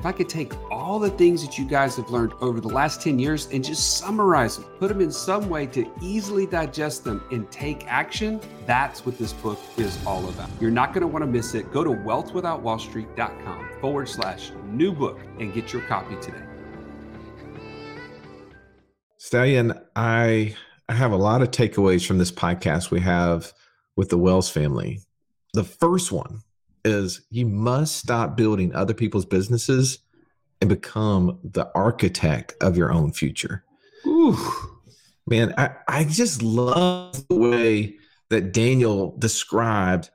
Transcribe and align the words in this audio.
if 0.00 0.06
I 0.06 0.12
could 0.12 0.30
take 0.30 0.54
all 0.70 0.98
the 0.98 1.10
things 1.10 1.44
that 1.44 1.58
you 1.58 1.66
guys 1.66 1.96
have 1.96 2.08
learned 2.08 2.32
over 2.40 2.58
the 2.58 2.68
last 2.68 3.02
10 3.02 3.18
years 3.18 3.48
and 3.52 3.62
just 3.62 3.98
summarize 3.98 4.56
them, 4.56 4.64
put 4.78 4.88
them 4.88 5.02
in 5.02 5.12
some 5.12 5.50
way 5.50 5.66
to 5.66 5.86
easily 6.00 6.46
digest 6.46 7.04
them 7.04 7.22
and 7.30 7.50
take 7.50 7.86
action, 7.86 8.40
that's 8.64 9.04
what 9.04 9.18
this 9.18 9.34
book 9.34 9.58
is 9.76 9.98
all 10.06 10.26
about. 10.30 10.48
You're 10.58 10.70
not 10.70 10.94
going 10.94 11.02
to 11.02 11.06
want 11.06 11.22
to 11.22 11.30
miss 11.30 11.54
it. 11.54 11.70
Go 11.70 11.84
to 11.84 11.90
wealthwithoutwallstreet.com 11.90 13.68
forward 13.82 14.08
slash 14.08 14.52
new 14.68 14.90
book 14.90 15.20
and 15.38 15.52
get 15.52 15.70
your 15.70 15.82
copy 15.82 16.16
today. 16.22 16.44
Stallion, 19.18 19.78
I 19.94 20.56
I 20.88 20.94
have 20.94 21.12
a 21.12 21.16
lot 21.16 21.42
of 21.42 21.50
takeaways 21.50 22.06
from 22.06 22.16
this 22.16 22.32
podcast 22.32 22.90
we 22.90 23.00
have 23.00 23.52
with 23.96 24.08
the 24.08 24.16
Wells 24.16 24.48
family. 24.48 25.00
The 25.52 25.64
first 25.64 26.10
one 26.10 26.40
is 26.84 27.22
you 27.30 27.46
must 27.46 27.96
stop 27.96 28.36
building 28.36 28.74
other 28.74 28.94
people's 28.94 29.26
businesses 29.26 29.98
and 30.60 30.68
become 30.68 31.38
the 31.42 31.70
architect 31.74 32.54
of 32.60 32.76
your 32.76 32.92
own 32.92 33.12
future. 33.12 33.64
Ooh, 34.06 34.38
man, 35.26 35.54
I, 35.56 35.70
I 35.88 36.04
just 36.04 36.42
love 36.42 37.26
the 37.28 37.34
way 37.34 37.96
that 38.28 38.52
Daniel 38.52 39.16
described 39.18 40.10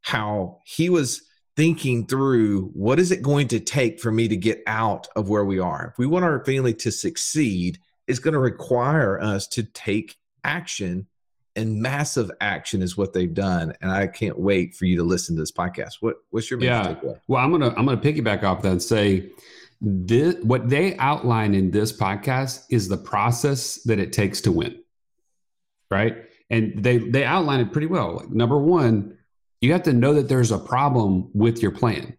how 0.00 0.60
he 0.64 0.90
was 0.90 1.22
thinking 1.56 2.06
through 2.06 2.70
what 2.74 2.98
is 2.98 3.12
it 3.12 3.22
going 3.22 3.48
to 3.48 3.60
take 3.60 4.00
for 4.00 4.10
me 4.10 4.26
to 4.28 4.36
get 4.36 4.62
out 4.66 5.06
of 5.16 5.28
where 5.28 5.44
we 5.44 5.58
are. 5.58 5.90
If 5.92 5.98
we 5.98 6.06
want 6.06 6.24
our 6.24 6.44
family 6.44 6.74
to 6.74 6.90
succeed, 6.90 7.78
it's 8.06 8.18
going 8.18 8.34
to 8.34 8.40
require 8.40 9.20
us 9.20 9.46
to 9.48 9.62
take 9.62 10.16
action 10.44 11.06
and 11.56 11.80
massive 11.80 12.30
action 12.40 12.82
is 12.82 12.96
what 12.96 13.12
they've 13.12 13.32
done. 13.32 13.74
And 13.80 13.90
I 13.90 14.06
can't 14.06 14.38
wait 14.38 14.74
for 14.74 14.86
you 14.86 14.96
to 14.96 15.02
listen 15.02 15.36
to 15.36 15.42
this 15.42 15.52
podcast. 15.52 15.96
What 16.00 16.16
what's 16.30 16.50
your 16.50 16.60
yeah? 16.60 16.94
Takeaway? 16.94 17.20
Well, 17.28 17.44
I'm 17.44 17.50
gonna 17.50 17.74
I'm 17.76 17.86
gonna 17.86 18.00
piggyback 18.00 18.42
off 18.42 18.62
that 18.62 18.72
and 18.72 18.82
say 18.82 19.30
this 19.80 20.36
what 20.42 20.68
they 20.68 20.96
outline 20.96 21.54
in 21.54 21.70
this 21.70 21.92
podcast 21.92 22.64
is 22.70 22.88
the 22.88 22.96
process 22.96 23.82
that 23.82 23.98
it 23.98 24.12
takes 24.12 24.40
to 24.42 24.52
win. 24.52 24.82
Right. 25.90 26.24
And 26.50 26.82
they 26.82 26.98
they 26.98 27.24
outline 27.24 27.60
it 27.60 27.72
pretty 27.72 27.88
well. 27.88 28.16
Like, 28.16 28.30
number 28.30 28.58
one, 28.58 29.18
you 29.60 29.72
have 29.72 29.82
to 29.84 29.92
know 29.92 30.14
that 30.14 30.28
there's 30.28 30.52
a 30.52 30.58
problem 30.58 31.30
with 31.34 31.62
your 31.62 31.72
plan. 31.72 32.16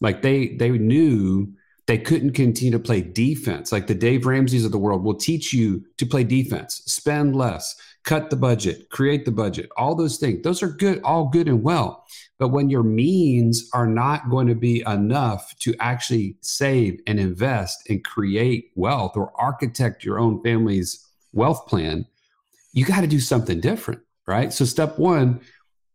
Like 0.00 0.22
they 0.22 0.48
they 0.56 0.70
knew 0.70 1.52
they 1.86 1.98
couldn't 1.98 2.32
continue 2.32 2.72
to 2.72 2.78
play 2.78 3.02
defense. 3.02 3.72
Like 3.72 3.86
the 3.86 3.94
Dave 3.94 4.24
Ramsey's 4.24 4.64
of 4.64 4.72
the 4.72 4.78
world 4.78 5.02
will 5.02 5.14
teach 5.14 5.52
you 5.52 5.84
to 5.98 6.06
play 6.06 6.24
defense, 6.24 6.82
spend 6.86 7.34
less, 7.34 7.74
cut 8.04 8.30
the 8.30 8.36
budget, 8.36 8.90
create 8.90 9.24
the 9.24 9.30
budget, 9.30 9.70
all 9.76 9.94
those 9.94 10.18
things. 10.18 10.42
Those 10.42 10.62
are 10.62 10.68
good, 10.68 11.00
all 11.04 11.28
good 11.28 11.48
and 11.48 11.62
well. 11.62 12.04
But 12.38 12.48
when 12.48 12.68
your 12.68 12.82
means 12.82 13.68
are 13.72 13.86
not 13.86 14.28
going 14.28 14.48
to 14.48 14.54
be 14.54 14.82
enough 14.86 15.56
to 15.60 15.74
actually 15.78 16.36
save 16.40 17.00
and 17.06 17.20
invest 17.20 17.88
and 17.88 18.04
create 18.04 18.72
wealth 18.74 19.16
or 19.16 19.32
architect 19.40 20.04
your 20.04 20.18
own 20.18 20.42
family's 20.42 21.06
wealth 21.32 21.66
plan, 21.66 22.06
you 22.72 22.84
got 22.84 23.02
to 23.02 23.06
do 23.06 23.20
something 23.20 23.60
different, 23.60 24.00
right? 24.26 24.52
So, 24.52 24.64
step 24.64 24.98
one, 24.98 25.40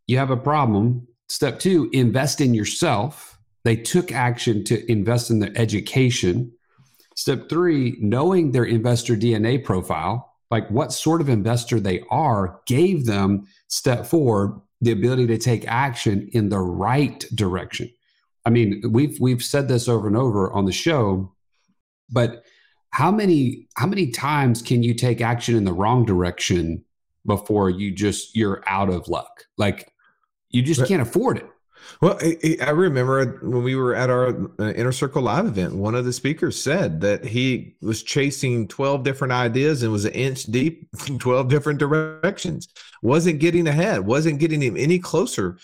you 0.06 0.16
have 0.16 0.30
a 0.30 0.36
problem. 0.36 1.06
Step 1.28 1.58
two, 1.58 1.90
invest 1.92 2.40
in 2.40 2.54
yourself. 2.54 3.38
They 3.64 3.76
took 3.76 4.12
action 4.12 4.64
to 4.64 4.90
invest 4.90 5.30
in 5.30 5.40
their 5.40 5.52
education. 5.56 6.52
Step 7.16 7.50
three, 7.50 7.98
knowing 8.00 8.52
their 8.52 8.64
investor 8.64 9.14
DNA 9.14 9.62
profile 9.62 10.27
like 10.50 10.68
what 10.70 10.92
sort 10.92 11.20
of 11.20 11.28
investor 11.28 11.78
they 11.78 12.02
are 12.10 12.60
gave 12.66 13.06
them 13.06 13.46
step 13.68 14.06
forward 14.06 14.60
the 14.80 14.92
ability 14.92 15.26
to 15.26 15.38
take 15.38 15.66
action 15.66 16.28
in 16.32 16.48
the 16.48 16.58
right 16.58 17.24
direction. 17.34 17.90
I 18.44 18.50
mean 18.50 18.82
we've 18.90 19.18
we've 19.20 19.42
said 19.42 19.68
this 19.68 19.88
over 19.88 20.06
and 20.06 20.16
over 20.16 20.52
on 20.52 20.64
the 20.64 20.72
show 20.72 21.32
but 22.10 22.44
how 22.90 23.10
many 23.10 23.68
how 23.76 23.86
many 23.86 24.10
times 24.10 24.62
can 24.62 24.82
you 24.82 24.94
take 24.94 25.20
action 25.20 25.54
in 25.54 25.64
the 25.64 25.72
wrong 25.72 26.04
direction 26.04 26.84
before 27.26 27.68
you 27.68 27.92
just 27.92 28.34
you're 28.34 28.62
out 28.66 28.88
of 28.88 29.08
luck? 29.08 29.44
Like 29.56 29.92
you 30.50 30.62
just 30.62 30.86
can't 30.86 31.02
afford 31.02 31.38
it 31.38 31.46
well, 32.00 32.18
I, 32.22 32.70
remember 32.70 33.38
when 33.42 33.62
we 33.62 33.74
were 33.74 33.94
at 33.94 34.10
our 34.10 34.50
uh, 34.60 34.72
Inner 34.72 34.92
Circle 34.92 35.22
Live 35.22 35.46
event, 35.46 35.74
one 35.74 35.94
of 35.94 36.04
the 36.04 36.12
speakers 36.12 36.60
said 36.60 37.00
that 37.00 37.24
he 37.24 37.76
was 37.80 38.02
chasing 38.02 38.68
12 38.68 39.02
different 39.02 39.32
ideas 39.32 39.82
and 39.82 39.92
was 39.92 40.04
an 40.04 40.12
inch 40.12 40.44
deep 40.44 40.88
in 41.06 41.18
12 41.18 41.48
different 41.48 41.78
directions, 41.78 42.68
wasn't 43.02 43.40
getting 43.40 43.66
ahead, 43.66 44.06
wasn't 44.06 44.38
getting 44.38 44.62
him 44.62 44.76
any 44.76 44.98
closer, 44.98 45.58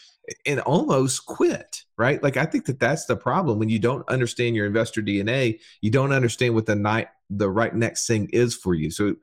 and 0.47 0.61
almost 0.61 1.27
quit. 1.27 1.83
Right. 1.97 2.21
Like, 2.21 2.37
I 2.37 2.45
think 2.47 2.67
that 2.67 2.81
that's 2.81 3.05
the 3.05 3.17
problem 3.17 3.61
when 3.61 3.69
you 3.69 3.79
don't 3.79 4.09
understand 4.09 4.57
your 4.57 4.67
investor 4.67 5.01
DNA, 5.01 5.61
you 5.81 5.91
don't 5.91 6.13
understand 6.13 6.55
what 6.55 6.67
the 6.67 6.75
night, 6.75 7.09
the 7.31 7.49
right 7.49 7.75
next 7.75 8.09
thing 8.09 8.29
is 8.33 8.57
for 8.57 8.75
you. 8.75 8.91
So, 8.91 9.17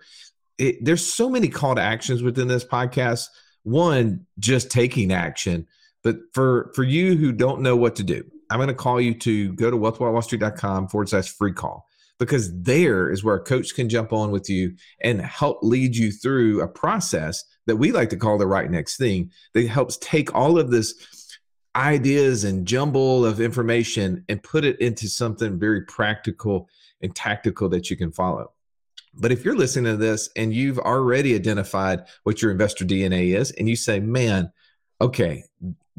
it, 0.57 0.83
there's 0.85 1.05
so 1.05 1.29
many 1.29 1.49
call 1.49 1.75
to 1.75 1.81
actions 1.81 2.21
within 2.21 2.47
this 2.47 2.63
podcast. 2.63 3.27
One, 3.63 4.25
just 4.39 4.71
taking 4.71 5.11
action 5.11 5.67
but 6.03 6.17
for 6.33 6.71
for 6.75 6.83
you 6.83 7.15
who 7.15 7.31
don't 7.31 7.61
know 7.61 7.75
what 7.75 7.95
to 7.97 8.03
do, 8.03 8.23
I'm 8.49 8.57
going 8.57 8.67
to 8.67 8.73
call 8.73 8.99
you 8.99 9.13
to 9.15 9.53
go 9.53 9.71
to 9.71 9.77
wealthwithoutwallstreet.com 9.77 10.87
forward 10.87 11.09
slash 11.09 11.29
free 11.29 11.53
call 11.53 11.85
because 12.19 12.55
there 12.61 13.09
is 13.09 13.23
where 13.23 13.35
a 13.35 13.43
coach 13.43 13.73
can 13.73 13.89
jump 13.89 14.13
on 14.13 14.29
with 14.29 14.49
you 14.49 14.75
and 15.01 15.21
help 15.21 15.59
lead 15.63 15.95
you 15.95 16.11
through 16.11 16.61
a 16.61 16.67
process 16.67 17.43
that 17.65 17.77
we 17.77 17.91
like 17.91 18.09
to 18.09 18.17
call 18.17 18.37
the 18.37 18.45
right 18.45 18.69
next 18.69 18.97
thing 18.97 19.31
that 19.53 19.67
helps 19.67 19.97
take 19.97 20.33
all 20.35 20.59
of 20.59 20.69
this 20.69 20.93
ideas 21.75 22.43
and 22.43 22.67
jumble 22.67 23.25
of 23.25 23.39
information 23.39 24.23
and 24.29 24.43
put 24.43 24.65
it 24.65 24.79
into 24.79 25.07
something 25.07 25.57
very 25.57 25.81
practical 25.85 26.69
and 27.01 27.15
tactical 27.15 27.69
that 27.69 27.89
you 27.89 27.95
can 27.95 28.11
follow. 28.11 28.51
But 29.13 29.31
if 29.31 29.43
you're 29.43 29.55
listening 29.55 29.91
to 29.91 29.97
this 29.97 30.29
and 30.35 30.53
you've 30.53 30.79
already 30.79 31.35
identified 31.35 32.03
what 32.23 32.41
your 32.41 32.51
investor 32.51 32.85
DNA 32.85 33.35
is, 33.35 33.51
and 33.51 33.67
you 33.67 33.75
say, 33.75 33.99
man, 33.99 34.51
okay, 35.01 35.43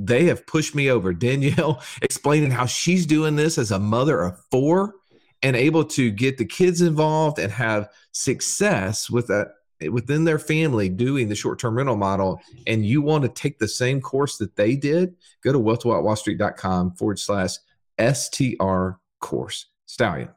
they 0.07 0.25
have 0.25 0.47
pushed 0.47 0.75
me 0.75 0.91
over. 0.91 1.13
Danielle 1.13 1.83
explaining 2.03 2.51
how 2.51 2.67
she's 2.67 3.07
doing 3.07 3.37
this 3.37 3.59
as 3.59 3.71
a 3.71 3.79
mother 3.79 4.23
of 4.23 4.39
four 4.51 4.95
and 5.43 5.57
able 5.57 5.85
to 5.85 6.11
get 6.11 6.39
the 6.39 6.45
kids 6.45 6.81
involved 6.81 7.39
and 7.39 7.53
have 7.53 7.89
success 8.13 9.11
with 9.11 9.27
that 9.29 9.49
within 9.91 10.23
their 10.23 10.39
family 10.39 10.89
doing 10.89 11.29
the 11.29 11.35
short-term 11.35 11.77
rental 11.77 11.97
model. 11.97 12.41
And 12.69 12.87
you 12.87 13.03
want 13.03 13.25
to 13.25 13.29
take 13.29 13.59
the 13.59 13.67
same 13.67 14.01
course 14.01 14.39
that 14.39 14.55
they 14.55 14.77
did? 14.77 15.17
Go 15.43 15.53
to 15.53 15.59
wealthwithoutwallstreet.com 15.59 16.95
forward 16.95 17.19
slash 17.19 17.57
str 17.99 18.91
course. 19.21 19.67
Stallion 19.87 20.29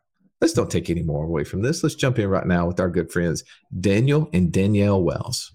let's 0.42 0.54
don't 0.54 0.70
take 0.70 0.90
any 0.90 1.02
more 1.02 1.24
away 1.24 1.44
from 1.44 1.62
this. 1.62 1.82
Let's 1.82 1.96
jump 1.96 2.20
in 2.20 2.30
right 2.30 2.46
now 2.46 2.68
with 2.68 2.80
our 2.80 2.90
good 2.90 3.12
friends 3.12 3.44
daniel 3.80 4.30
and 4.32 4.52
danielle 4.52 5.02
wells 5.02 5.55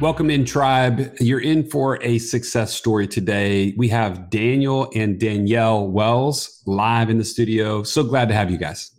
Welcome 0.00 0.30
in, 0.30 0.44
tribe. 0.44 1.14
You're 1.20 1.40
in 1.40 1.70
for 1.70 2.02
a 2.02 2.18
success 2.18 2.74
story 2.74 3.06
today. 3.06 3.72
We 3.76 3.86
have 3.88 4.30
Daniel 4.30 4.90
and 4.96 5.20
Danielle 5.20 5.86
Wells 5.86 6.60
live 6.66 7.08
in 7.08 7.18
the 7.18 7.24
studio. 7.24 7.84
So 7.84 8.02
glad 8.02 8.28
to 8.28 8.34
have 8.34 8.50
you 8.50 8.58
guys. 8.58 8.90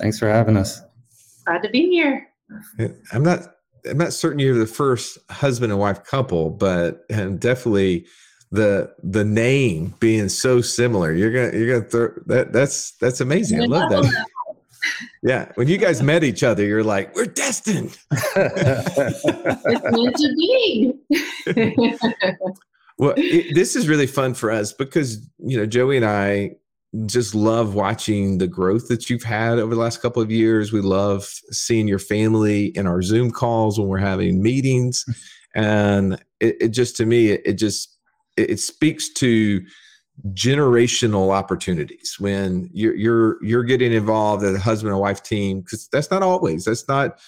Thanks 0.00 0.18
for 0.18 0.28
having 0.28 0.56
us. 0.56 0.80
Glad 1.46 1.62
to 1.62 1.70
be 1.70 1.88
here. 1.88 2.26
I'm 3.12 3.22
not. 3.22 3.54
I'm 3.88 3.98
not 3.98 4.12
certain 4.12 4.40
you're 4.40 4.58
the 4.58 4.66
first 4.66 5.18
husband 5.30 5.70
and 5.70 5.80
wife 5.80 6.02
couple, 6.02 6.50
but 6.50 7.06
definitely 7.08 8.06
the 8.50 8.92
the 9.04 9.24
name 9.24 9.94
being 10.00 10.28
so 10.28 10.60
similar. 10.60 11.12
You're 11.12 11.30
gonna 11.30 11.56
you're 11.56 11.78
gonna 11.78 11.88
throw 11.88 12.08
that. 12.26 12.52
That's 12.52 12.96
that's 12.96 13.20
amazing. 13.20 13.62
I 13.62 13.66
love 13.66 13.88
that. 13.90 14.26
Yeah, 15.22 15.50
when 15.54 15.68
you 15.68 15.78
guys 15.78 16.02
met 16.02 16.24
each 16.24 16.42
other, 16.42 16.64
you're 16.64 16.84
like, 16.84 17.14
we're 17.14 17.26
destined. 17.26 17.98
it's 18.12 19.24
meant 19.24 20.16
to 20.16 20.34
be. 20.36 20.92
well, 22.98 23.14
it, 23.16 23.54
this 23.54 23.76
is 23.76 23.88
really 23.88 24.06
fun 24.06 24.34
for 24.34 24.50
us 24.50 24.72
because 24.72 25.26
you 25.38 25.56
know 25.56 25.66
Joey 25.66 25.96
and 25.96 26.06
I 26.06 26.56
just 27.04 27.34
love 27.34 27.74
watching 27.74 28.38
the 28.38 28.46
growth 28.46 28.88
that 28.88 29.10
you've 29.10 29.22
had 29.22 29.58
over 29.58 29.74
the 29.74 29.80
last 29.80 30.00
couple 30.00 30.22
of 30.22 30.30
years. 30.30 30.72
We 30.72 30.80
love 30.80 31.24
seeing 31.50 31.88
your 31.88 31.98
family 31.98 32.66
in 32.66 32.86
our 32.86 33.02
Zoom 33.02 33.30
calls 33.30 33.78
when 33.78 33.88
we're 33.88 33.98
having 33.98 34.42
meetings, 34.42 35.04
and 35.54 36.14
it, 36.40 36.56
it 36.60 36.68
just 36.68 36.96
to 36.98 37.06
me, 37.06 37.28
it, 37.30 37.42
it 37.44 37.54
just 37.54 37.96
it, 38.36 38.50
it 38.50 38.60
speaks 38.60 39.12
to 39.14 39.60
generational 40.32 41.30
opportunities 41.32 42.16
when 42.18 42.70
you're 42.72 42.94
you're 42.94 43.44
you're 43.44 43.64
getting 43.64 43.92
involved 43.92 44.42
as 44.42 44.56
a 44.56 44.58
husband 44.58 44.92
and 44.92 45.00
wife 45.00 45.22
team 45.22 45.60
because 45.60 45.88
that's 45.88 46.10
not 46.10 46.22
always 46.22 46.64
that's 46.64 46.88
not 46.88 47.18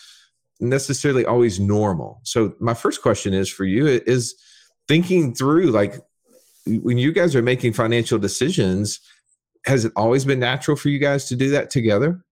necessarily 0.60 1.24
always 1.24 1.60
normal. 1.60 2.20
So 2.24 2.54
my 2.60 2.74
first 2.74 3.02
question 3.02 3.34
is 3.34 3.48
for 3.48 3.64
you 3.64 3.86
is 3.86 4.34
thinking 4.88 5.34
through 5.34 5.66
like 5.66 5.96
when 6.66 6.98
you 6.98 7.12
guys 7.12 7.36
are 7.36 7.42
making 7.42 7.74
financial 7.74 8.18
decisions 8.18 9.00
has 9.66 9.84
it 9.84 9.92
always 9.96 10.24
been 10.24 10.40
natural 10.40 10.76
for 10.76 10.88
you 10.88 10.98
guys 10.98 11.26
to 11.26 11.36
do 11.36 11.50
that 11.50 11.70
together? 11.70 12.24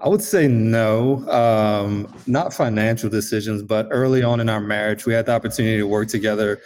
I 0.00 0.08
would 0.08 0.22
say 0.22 0.46
no, 0.46 1.28
um, 1.28 2.12
not 2.26 2.54
financial 2.54 3.10
decisions, 3.10 3.62
but 3.62 3.88
early 3.90 4.22
on 4.22 4.38
in 4.38 4.48
our 4.48 4.60
marriage, 4.60 5.06
we 5.06 5.12
had 5.12 5.26
the 5.26 5.32
opportunity 5.32 5.78
to 5.78 5.88
work 5.88 6.08
together 6.08 6.60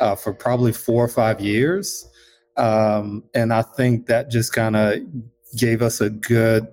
uh, 0.00 0.14
for 0.14 0.32
probably 0.32 0.72
four 0.72 1.04
or 1.04 1.08
five 1.08 1.40
years. 1.40 2.08
Um, 2.56 3.24
and 3.34 3.52
I 3.52 3.62
think 3.62 4.06
that 4.06 4.30
just 4.30 4.52
kind 4.52 4.76
of 4.76 4.98
gave 5.56 5.80
us 5.80 6.00
a 6.00 6.10
good, 6.10 6.66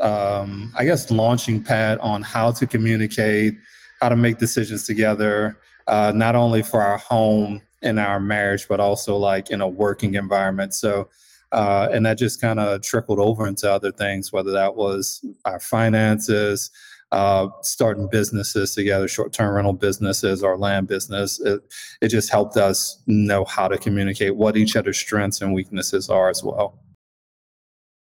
um, 0.00 0.72
I 0.76 0.84
guess, 0.84 1.10
launching 1.10 1.62
pad 1.62 1.98
on 1.98 2.22
how 2.22 2.52
to 2.52 2.66
communicate, 2.66 3.54
how 4.00 4.08
to 4.08 4.16
make 4.16 4.38
decisions 4.38 4.84
together, 4.84 5.58
uh, 5.86 6.12
not 6.14 6.34
only 6.34 6.62
for 6.62 6.80
our 6.80 6.98
home 6.98 7.60
and 7.82 7.98
our 7.98 8.20
marriage, 8.20 8.66
but 8.68 8.80
also 8.80 9.16
like 9.16 9.50
in 9.50 9.60
a 9.60 9.68
working 9.68 10.14
environment. 10.14 10.74
So, 10.74 11.08
uh, 11.52 11.88
and 11.92 12.04
that 12.06 12.18
just 12.18 12.40
kind 12.40 12.58
of 12.58 12.82
trickled 12.82 13.18
over 13.18 13.46
into 13.46 13.70
other 13.70 13.92
things, 13.92 14.32
whether 14.32 14.50
that 14.52 14.76
was 14.76 15.24
our 15.44 15.60
finances, 15.60 16.70
uh, 17.12 17.48
starting 17.62 18.08
businesses 18.10 18.74
together, 18.74 19.08
short-term 19.08 19.54
rental 19.54 19.72
businesses 19.72 20.42
our 20.42 20.58
land 20.58 20.88
business. 20.88 21.40
It, 21.40 21.60
it 22.00 22.08
just 22.08 22.30
helped 22.30 22.56
us 22.56 23.02
know 23.06 23.44
how 23.44 23.68
to 23.68 23.78
communicate 23.78 24.36
what 24.36 24.56
each 24.56 24.76
other's 24.76 24.98
strengths 24.98 25.40
and 25.40 25.54
weaknesses 25.54 26.10
are 26.10 26.28
as 26.28 26.42
well. 26.44 26.78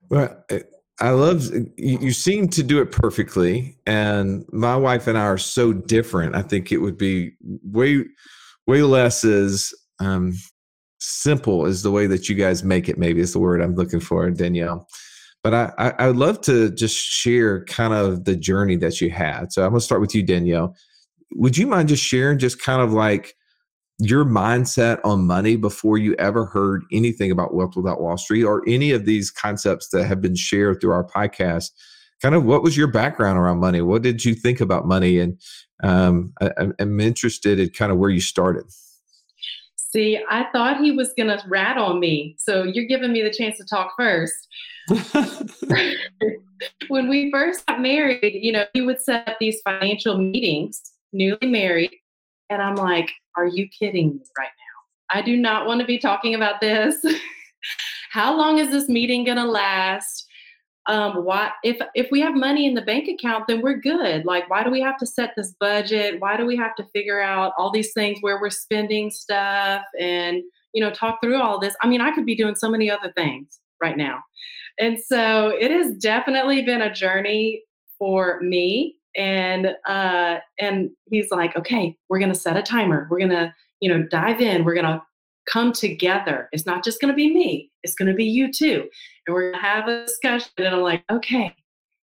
Well, 0.09 0.43
I 0.99 1.11
love 1.11 1.49
you 1.77 2.11
seem 2.11 2.49
to 2.49 2.63
do 2.63 2.81
it 2.81 2.91
perfectly, 2.91 3.77
and 3.85 4.43
my 4.51 4.75
wife 4.75 5.07
and 5.07 5.17
I 5.17 5.21
are 5.21 5.37
so 5.37 5.71
different. 5.71 6.35
I 6.35 6.41
think 6.41 6.71
it 6.71 6.79
would 6.79 6.97
be 6.97 7.33
way, 7.41 8.05
way 8.67 8.81
less 8.81 9.23
as 9.23 9.73
um, 9.99 10.33
simple 10.99 11.65
as 11.65 11.83
the 11.83 11.91
way 11.91 12.07
that 12.07 12.27
you 12.27 12.35
guys 12.35 12.63
make 12.63 12.89
it. 12.89 12.97
Maybe 12.97 13.21
is 13.21 13.33
the 13.33 13.39
word 13.39 13.61
I'm 13.61 13.75
looking 13.75 13.99
for, 13.99 14.29
Danielle. 14.31 14.87
But 15.43 15.53
I, 15.53 15.71
I, 15.77 15.89
I 15.99 16.07
would 16.07 16.17
love 16.17 16.41
to 16.41 16.69
just 16.69 16.97
share 16.97 17.63
kind 17.65 17.93
of 17.93 18.25
the 18.25 18.35
journey 18.35 18.75
that 18.77 18.99
you 18.99 19.09
had. 19.09 19.53
So 19.53 19.63
I'm 19.63 19.69
going 19.69 19.79
to 19.79 19.85
start 19.85 20.01
with 20.01 20.13
you, 20.13 20.23
Danielle. 20.23 20.75
Would 21.33 21.57
you 21.57 21.67
mind 21.67 21.89
just 21.89 22.03
sharing 22.03 22.39
just 22.39 22.61
kind 22.61 22.81
of 22.81 22.91
like 22.91 23.35
your 23.99 24.25
mindset 24.25 24.99
on 25.03 25.27
money 25.27 25.57
before 25.57 25.97
you 25.97 26.15
ever 26.15 26.45
heard 26.45 26.83
anything 26.91 27.31
about 27.31 27.53
Wealth 27.53 27.75
Without 27.75 28.01
Wall 28.01 28.17
Street 28.17 28.43
or 28.43 28.63
any 28.67 28.91
of 28.91 29.05
these 29.05 29.29
concepts 29.29 29.89
that 29.89 30.05
have 30.05 30.21
been 30.21 30.35
shared 30.35 30.79
through 30.79 30.91
our 30.91 31.05
podcast? 31.05 31.71
Kind 32.21 32.35
of 32.35 32.45
what 32.45 32.63
was 32.63 32.75
your 32.75 32.87
background 32.87 33.37
around 33.37 33.59
money? 33.59 33.81
What 33.81 34.01
did 34.01 34.25
you 34.25 34.35
think 34.35 34.61
about 34.61 34.87
money? 34.87 35.19
And 35.19 35.39
um, 35.83 36.33
I, 36.41 36.51
I'm 36.79 36.99
interested 36.99 37.59
in 37.59 37.69
kind 37.69 37.91
of 37.91 37.97
where 37.97 38.09
you 38.09 38.21
started. 38.21 38.65
See, 39.75 40.19
I 40.29 40.45
thought 40.51 40.81
he 40.81 40.91
was 40.91 41.13
going 41.17 41.29
to 41.29 41.41
rat 41.47 41.77
on 41.77 41.99
me. 41.99 42.35
So 42.37 42.63
you're 42.63 42.85
giving 42.85 43.11
me 43.11 43.21
the 43.21 43.33
chance 43.33 43.57
to 43.57 43.65
talk 43.65 43.93
first. 43.97 44.47
when 46.87 47.09
we 47.09 47.31
first 47.31 47.65
got 47.65 47.81
married, 47.81 48.33
you 48.33 48.51
know, 48.51 48.65
he 48.73 48.81
would 48.81 49.01
set 49.01 49.27
up 49.27 49.37
these 49.39 49.61
financial 49.61 50.17
meetings, 50.17 50.81
newly 51.13 51.47
married. 51.47 51.91
And 52.49 52.61
I'm 52.61 52.75
like, 52.75 53.11
are 53.37 53.47
you 53.47 53.67
kidding 53.67 54.09
me 54.09 54.21
right 54.37 54.47
now? 54.47 55.19
I 55.19 55.21
do 55.21 55.37
not 55.37 55.65
want 55.67 55.81
to 55.81 55.87
be 55.87 55.97
talking 55.97 56.35
about 56.35 56.61
this. 56.61 56.95
How 58.11 58.35
long 58.35 58.57
is 58.57 58.71
this 58.71 58.89
meeting 58.89 59.23
going 59.23 59.37
to 59.37 59.45
last? 59.45 60.25
um, 60.89 61.23
why 61.23 61.51
if 61.63 61.77
if 61.93 62.09
we 62.11 62.19
have 62.19 62.33
money 62.33 62.65
in 62.65 62.73
the 62.73 62.81
bank 62.81 63.07
account 63.07 63.45
then 63.47 63.61
we're 63.61 63.77
good 63.77 64.25
like 64.25 64.49
why 64.49 64.63
do 64.63 64.71
we 64.71 64.81
have 64.81 64.97
to 64.97 65.05
set 65.05 65.33
this 65.37 65.53
budget 65.59 66.19
why 66.19 66.35
do 66.35 66.45
we 66.45 66.57
have 66.57 66.75
to 66.75 66.83
figure 66.93 67.21
out 67.21 67.53
all 67.57 67.71
these 67.71 67.93
things 67.93 68.17
where 68.21 68.41
we're 68.41 68.49
spending 68.49 69.11
stuff 69.11 69.83
and 69.99 70.41
you 70.73 70.83
know 70.83 70.89
talk 70.89 71.19
through 71.21 71.39
all 71.39 71.59
this 71.59 71.75
i 71.83 71.87
mean 71.87 72.01
i 72.01 72.11
could 72.11 72.25
be 72.25 72.35
doing 72.35 72.55
so 72.55 72.69
many 72.69 72.89
other 72.89 73.11
things 73.15 73.59
right 73.81 73.97
now 73.97 74.19
and 74.79 74.97
so 74.99 75.49
it 75.49 75.71
has 75.71 75.95
definitely 75.97 76.61
been 76.61 76.81
a 76.81 76.93
journey 76.93 77.61
for 77.97 78.39
me 78.41 78.95
and 79.15 79.75
uh 79.87 80.37
and 80.59 80.89
he's 81.09 81.31
like 81.31 81.55
okay 81.55 81.95
we're 82.09 82.19
gonna 82.19 82.35
set 82.35 82.55
a 82.55 82.61
timer 82.61 83.07
we're 83.09 83.19
gonna 83.19 83.53
you 83.81 83.89
know 83.89 84.03
dive 84.09 84.39
in 84.39 84.63
we're 84.63 84.75
gonna 84.75 85.01
come 85.49 85.73
together. 85.73 86.49
It's 86.51 86.65
not 86.65 86.83
just 86.83 86.99
to 87.11 87.15
be 87.15 87.33
me, 87.33 87.71
it's 87.83 87.95
to 88.07 88.15
be 88.15 88.25
you 88.25 88.51
too. 88.51 88.87
And 89.25 89.33
we're 89.33 89.51
to 89.51 89.59
have 89.59 89.87
a 89.87 90.05
discussion. 90.05 90.51
And 90.57 90.67
I'm 90.67 90.81
like, 90.81 91.03
okay, 91.11 91.53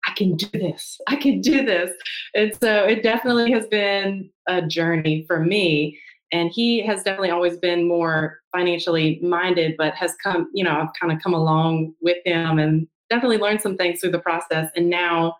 I 0.07 0.13
can 0.15 0.35
do 0.35 0.47
this. 0.51 0.99
I 1.07 1.15
can 1.15 1.41
do 1.41 1.65
this. 1.65 1.91
And 2.33 2.53
so 2.61 2.85
it 2.85 3.03
definitely 3.03 3.51
has 3.51 3.67
been 3.67 4.29
a 4.47 4.61
journey 4.61 5.25
for 5.27 5.39
me. 5.43 5.99
And 6.31 6.51
he 6.51 6.85
has 6.85 7.03
definitely 7.03 7.29
always 7.29 7.57
been 7.57 7.87
more 7.87 8.39
financially 8.51 9.19
minded, 9.21 9.75
but 9.77 9.93
has 9.95 10.13
come, 10.21 10.49
you 10.53 10.63
know, 10.63 10.71
I've 10.71 10.93
kind 10.99 11.13
of 11.13 11.21
come 11.21 11.33
along 11.33 11.93
with 12.01 12.17
him 12.25 12.59
and 12.59 12.87
definitely 13.09 13.37
learned 13.37 13.61
some 13.61 13.77
things 13.77 14.01
through 14.01 14.11
the 14.11 14.19
process. 14.19 14.69
And 14.75 14.89
now 14.89 15.37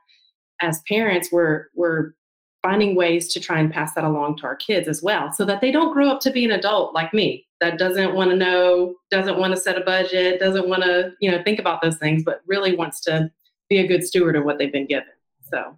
as 0.62 0.82
parents, 0.88 1.30
we're 1.32 1.68
we're 1.76 2.14
finding 2.64 2.96
ways 2.96 3.32
to 3.34 3.40
try 3.40 3.60
and 3.60 3.72
pass 3.72 3.94
that 3.94 4.04
along 4.04 4.38
to 4.38 4.46
our 4.46 4.56
kids 4.56 4.88
as 4.88 5.02
well 5.04 5.32
so 5.32 5.46
that 5.46 5.62
they 5.62 5.72
don't 5.72 5.94
grow 5.94 6.10
up 6.10 6.20
to 6.20 6.32
be 6.32 6.44
an 6.44 6.52
adult 6.52 6.94
like 6.94 7.14
me 7.14 7.46
that 7.62 7.78
doesn't 7.78 8.14
want 8.14 8.30
to 8.30 8.36
know, 8.36 8.96
doesn't 9.10 9.38
want 9.38 9.54
to 9.54 9.60
set 9.60 9.78
a 9.78 9.82
budget, 9.82 10.40
doesn't 10.40 10.68
want 10.68 10.84
to, 10.84 11.14
you 11.20 11.32
know, 11.32 11.42
think 11.44 11.60
about 11.60 11.82
those 11.82 11.98
things, 11.98 12.24
but 12.24 12.42
really 12.46 12.76
wants 12.76 13.00
to 13.02 13.32
be 13.70 13.78
a 13.78 13.88
good 13.88 14.04
steward 14.04 14.36
of 14.36 14.44
what 14.44 14.58
they've 14.58 14.72
been 14.72 14.88
given. 14.88 15.08
So, 15.50 15.78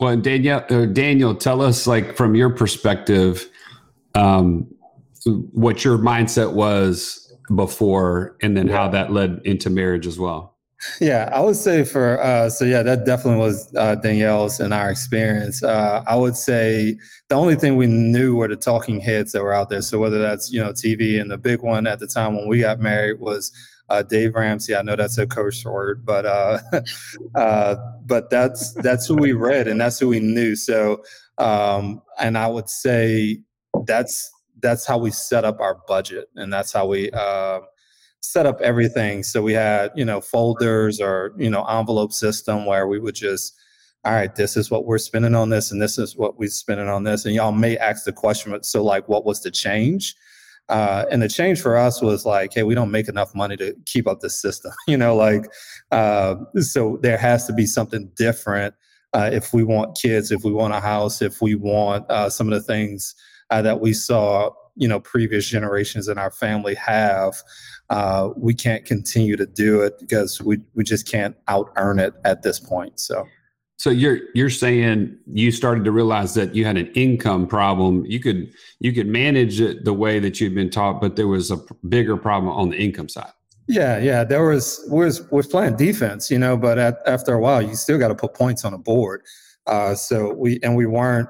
well, 0.00 0.16
Danielle, 0.16 0.64
uh, 0.70 0.86
Daniel, 0.86 1.34
tell 1.34 1.60
us, 1.60 1.86
like 1.86 2.16
from 2.16 2.34
your 2.34 2.50
perspective, 2.50 3.48
um, 4.14 4.66
what 5.24 5.84
your 5.84 5.98
mindset 5.98 6.52
was 6.52 7.32
before, 7.54 8.36
and 8.42 8.56
then 8.56 8.68
how 8.68 8.88
that 8.88 9.12
led 9.12 9.40
into 9.44 9.70
marriage 9.70 10.06
as 10.06 10.18
well. 10.18 10.58
Yeah, 11.00 11.28
I 11.32 11.40
would 11.40 11.56
say 11.56 11.82
for 11.82 12.22
uh, 12.22 12.50
so 12.50 12.64
yeah, 12.64 12.82
that 12.84 13.04
definitely 13.04 13.40
was 13.40 13.72
uh, 13.76 13.96
Danielle's 13.96 14.60
and 14.60 14.72
our 14.72 14.90
experience. 14.90 15.62
Uh, 15.62 16.04
I 16.06 16.14
would 16.14 16.36
say 16.36 16.96
the 17.28 17.34
only 17.34 17.56
thing 17.56 17.76
we 17.76 17.88
knew 17.88 18.36
were 18.36 18.46
the 18.46 18.56
talking 18.56 19.00
heads 19.00 19.32
that 19.32 19.42
were 19.42 19.52
out 19.52 19.70
there. 19.70 19.82
So 19.82 19.98
whether 19.98 20.20
that's 20.20 20.52
you 20.52 20.62
know 20.62 20.72
TV 20.72 21.20
and 21.20 21.30
the 21.30 21.38
big 21.38 21.62
one 21.62 21.86
at 21.88 21.98
the 21.98 22.06
time 22.06 22.36
when 22.36 22.46
we 22.46 22.60
got 22.60 22.78
married 22.78 23.18
was 23.18 23.50
uh, 23.88 24.02
Dave 24.02 24.34
Ramsey. 24.34 24.76
I 24.76 24.82
know 24.82 24.94
that's 24.94 25.18
a 25.18 25.26
coach 25.26 25.64
word, 25.64 26.04
but 26.04 26.26
uh, 26.26 26.58
uh, 27.34 27.76
but 28.06 28.30
that's 28.30 28.72
that's 28.74 29.06
who 29.06 29.16
we 29.16 29.32
read 29.32 29.66
and 29.66 29.80
that's 29.80 29.98
who 29.98 30.08
we 30.08 30.20
knew. 30.20 30.54
So 30.54 31.02
um, 31.38 32.02
and 32.20 32.38
I 32.38 32.46
would 32.46 32.68
say 32.68 33.40
that's 33.84 34.30
that's 34.60 34.86
how 34.86 34.98
we 34.98 35.10
set 35.10 35.44
up 35.44 35.60
our 35.60 35.78
budget 35.86 36.28
and 36.34 36.52
that's 36.52 36.72
how 36.72 36.86
we 36.86 37.10
set 38.20 38.46
up 38.46 38.60
everything. 38.60 39.22
So 39.22 39.42
we 39.42 39.52
had, 39.52 39.90
you 39.94 40.04
know, 40.04 40.20
folders 40.20 41.00
or, 41.00 41.34
you 41.36 41.50
know, 41.50 41.64
envelope 41.64 42.12
system 42.12 42.66
where 42.66 42.86
we 42.86 42.98
would 42.98 43.14
just, 43.14 43.54
all 44.04 44.12
right, 44.12 44.34
this 44.34 44.56
is 44.56 44.70
what 44.70 44.86
we're 44.86 44.98
spending 44.98 45.34
on 45.34 45.50
this 45.50 45.70
and 45.70 45.80
this 45.80 45.98
is 45.98 46.16
what 46.16 46.38
we're 46.38 46.48
spending 46.48 46.88
on 46.88 47.04
this. 47.04 47.24
And 47.24 47.34
y'all 47.34 47.52
may 47.52 47.76
ask 47.78 48.04
the 48.04 48.12
question, 48.12 48.52
but 48.52 48.64
so 48.64 48.82
like, 48.82 49.08
what 49.08 49.24
was 49.24 49.42
the 49.42 49.50
change? 49.50 50.14
Uh, 50.68 51.06
and 51.10 51.22
the 51.22 51.28
change 51.28 51.60
for 51.60 51.76
us 51.76 52.02
was 52.02 52.26
like, 52.26 52.52
hey, 52.52 52.62
we 52.62 52.74
don't 52.74 52.90
make 52.90 53.08
enough 53.08 53.34
money 53.34 53.56
to 53.56 53.74
keep 53.86 54.06
up 54.06 54.20
the 54.20 54.28
system, 54.28 54.72
you 54.86 54.96
know, 54.96 55.16
like, 55.16 55.46
uh, 55.92 56.36
so 56.60 56.98
there 57.00 57.16
has 57.16 57.46
to 57.46 57.52
be 57.52 57.64
something 57.64 58.10
different 58.16 58.74
uh, 59.14 59.30
if 59.32 59.54
we 59.54 59.64
want 59.64 59.96
kids, 59.96 60.30
if 60.30 60.44
we 60.44 60.52
want 60.52 60.74
a 60.74 60.80
house, 60.80 61.22
if 61.22 61.40
we 61.40 61.54
want 61.54 62.04
uh, 62.10 62.28
some 62.28 62.52
of 62.52 62.52
the 62.52 62.62
things 62.62 63.14
uh, 63.50 63.62
that 63.62 63.80
we 63.80 63.92
saw, 63.92 64.50
you 64.76 64.88
know, 64.88 65.00
previous 65.00 65.46
generations 65.46 66.08
in 66.08 66.18
our 66.18 66.30
family 66.30 66.74
have 66.74 67.34
uh, 67.90 68.30
we 68.36 68.54
can't 68.54 68.84
continue 68.84 69.36
to 69.36 69.46
do 69.46 69.80
it 69.80 69.98
because 69.98 70.42
we, 70.42 70.58
we 70.74 70.84
just 70.84 71.08
can't 71.08 71.36
out 71.48 71.72
earn 71.76 71.98
it 71.98 72.14
at 72.24 72.42
this 72.42 72.60
point. 72.60 73.00
So, 73.00 73.26
So 73.78 73.90
you're 73.90 74.18
you're 74.34 74.50
saying 74.50 75.16
you 75.32 75.50
started 75.50 75.84
to 75.84 75.92
realize 75.92 76.34
that 76.34 76.54
you 76.54 76.64
had 76.64 76.76
an 76.76 76.88
income 76.94 77.46
problem. 77.46 78.04
You 78.06 78.20
could 78.20 78.52
you 78.80 78.92
could 78.92 79.06
manage 79.06 79.60
it 79.60 79.84
the 79.84 79.94
way 79.94 80.18
that 80.18 80.40
you'd 80.40 80.54
been 80.54 80.70
taught, 80.70 81.00
but 81.00 81.16
there 81.16 81.28
was 81.28 81.50
a 81.50 81.58
bigger 81.88 82.16
problem 82.16 82.52
on 82.52 82.70
the 82.70 82.76
income 82.76 83.08
side. 83.08 83.32
Yeah, 83.68 83.98
yeah. 83.98 84.24
There 84.24 84.44
was 84.44 84.84
was 84.88 85.22
was 85.30 85.46
playing 85.46 85.76
defense, 85.76 86.30
you 86.30 86.38
know, 86.38 86.56
but 86.56 86.78
at, 86.78 86.98
after 87.06 87.34
a 87.34 87.40
while, 87.40 87.62
you 87.62 87.74
still 87.76 87.98
got 87.98 88.08
to 88.08 88.14
put 88.14 88.34
points 88.34 88.64
on 88.64 88.72
the 88.72 88.78
board. 88.78 89.22
Uh, 89.66 89.94
so 89.94 90.34
we 90.34 90.58
and 90.62 90.74
we 90.76 90.86
weren't 90.86 91.28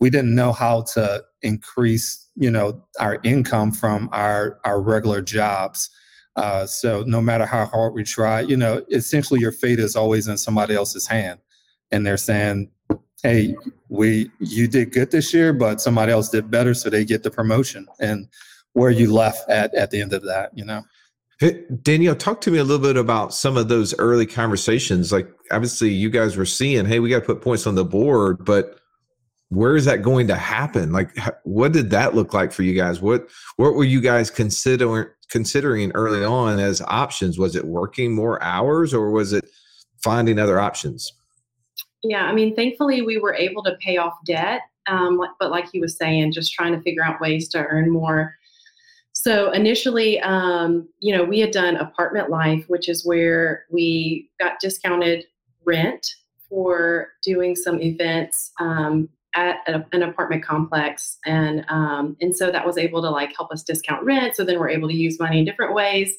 we 0.00 0.10
didn't 0.10 0.34
know 0.34 0.52
how 0.52 0.82
to 0.94 1.24
increase, 1.42 2.28
you 2.34 2.50
know, 2.50 2.84
our 3.00 3.18
income 3.24 3.72
from 3.72 4.08
our 4.12 4.58
our 4.64 4.80
regular 4.80 5.22
jobs. 5.22 5.90
Uh, 6.36 6.66
so 6.66 7.02
no 7.06 7.20
matter 7.20 7.46
how 7.46 7.64
hard 7.64 7.94
we 7.94 8.04
try, 8.04 8.40
you 8.40 8.56
know, 8.56 8.84
essentially 8.90 9.40
your 9.40 9.52
fate 9.52 9.78
is 9.78 9.96
always 9.96 10.28
in 10.28 10.36
somebody 10.36 10.74
else's 10.74 11.06
hand, 11.06 11.40
and 11.90 12.06
they're 12.06 12.18
saying, 12.18 12.70
"Hey, 13.22 13.54
we 13.88 14.30
you 14.38 14.68
did 14.68 14.92
good 14.92 15.10
this 15.10 15.32
year, 15.32 15.52
but 15.52 15.80
somebody 15.80 16.12
else 16.12 16.28
did 16.28 16.50
better, 16.50 16.74
so 16.74 16.90
they 16.90 17.04
get 17.04 17.22
the 17.22 17.30
promotion." 17.30 17.86
And 18.00 18.28
where 18.74 18.90
you 18.90 19.10
left 19.10 19.48
at 19.48 19.74
at 19.74 19.90
the 19.90 20.02
end 20.02 20.12
of 20.12 20.22
that, 20.24 20.50
you 20.54 20.64
know. 20.64 20.82
Danielle, 21.82 22.14
talk 22.14 22.40
to 22.42 22.50
me 22.50 22.58
a 22.58 22.64
little 22.64 22.82
bit 22.82 22.96
about 22.96 23.34
some 23.34 23.56
of 23.56 23.68
those 23.68 23.98
early 23.98 24.26
conversations. 24.26 25.12
Like, 25.12 25.28
obviously, 25.50 25.90
you 25.90 26.08
guys 26.08 26.36
were 26.36 26.46
seeing, 26.46 26.86
hey, 26.86 26.98
we 26.98 27.10
got 27.10 27.20
to 27.20 27.26
put 27.26 27.42
points 27.42 27.66
on 27.66 27.74
the 27.74 27.84
board, 27.84 28.44
but 28.44 28.78
where 29.50 29.76
is 29.76 29.84
that 29.84 30.02
going 30.02 30.26
to 30.28 30.36
happen? 30.36 30.92
Like, 30.92 31.10
what 31.44 31.72
did 31.72 31.90
that 31.90 32.14
look 32.14 32.34
like 32.34 32.52
for 32.52 32.62
you 32.62 32.74
guys? 32.74 33.00
What 33.00 33.28
what 33.56 33.74
were 33.74 33.84
you 33.84 34.00
guys 34.00 34.30
considering 34.30 35.06
considering 35.30 35.92
early 35.92 36.24
on 36.24 36.58
as 36.58 36.80
options? 36.82 37.38
Was 37.38 37.56
it 37.56 37.64
working 37.64 38.14
more 38.14 38.42
hours, 38.42 38.92
or 38.92 39.10
was 39.10 39.32
it 39.32 39.48
finding 40.02 40.38
other 40.38 40.60
options? 40.60 41.12
Yeah, 42.02 42.24
I 42.24 42.32
mean, 42.32 42.54
thankfully, 42.54 43.02
we 43.02 43.18
were 43.18 43.34
able 43.34 43.62
to 43.64 43.76
pay 43.80 43.96
off 43.96 44.14
debt. 44.24 44.60
Um, 44.86 45.20
but 45.40 45.50
like 45.50 45.68
he 45.72 45.80
was 45.80 45.96
saying, 45.96 46.30
just 46.32 46.52
trying 46.52 46.72
to 46.72 46.80
figure 46.82 47.02
out 47.02 47.20
ways 47.20 47.48
to 47.48 47.58
earn 47.58 47.90
more 47.90 48.36
so 49.26 49.50
initially, 49.50 50.20
um, 50.20 50.86
you 51.00 51.16
know, 51.16 51.24
we 51.24 51.40
had 51.40 51.50
done 51.50 51.76
apartment 51.76 52.28
life, 52.28 52.64
which 52.68 52.86
is 52.86 53.04
where 53.04 53.64
we 53.72 54.30
got 54.38 54.60
discounted 54.60 55.24
rent 55.64 56.06
for 56.50 57.08
doing 57.24 57.56
some 57.56 57.80
events 57.80 58.52
um, 58.60 59.08
at 59.36 59.58
a, 59.68 59.84
an 59.92 60.02
apartment 60.02 60.42
complex, 60.42 61.18
and 61.26 61.64
um, 61.68 62.16
and 62.20 62.36
so 62.36 62.50
that 62.50 62.66
was 62.66 62.78
able 62.78 63.02
to 63.02 63.10
like 63.10 63.34
help 63.36 63.52
us 63.52 63.62
discount 63.62 64.02
rent. 64.04 64.34
So 64.34 64.44
then 64.44 64.58
we're 64.58 64.70
able 64.70 64.88
to 64.88 64.94
use 64.94 65.20
money 65.20 65.38
in 65.38 65.44
different 65.44 65.74
ways, 65.74 66.16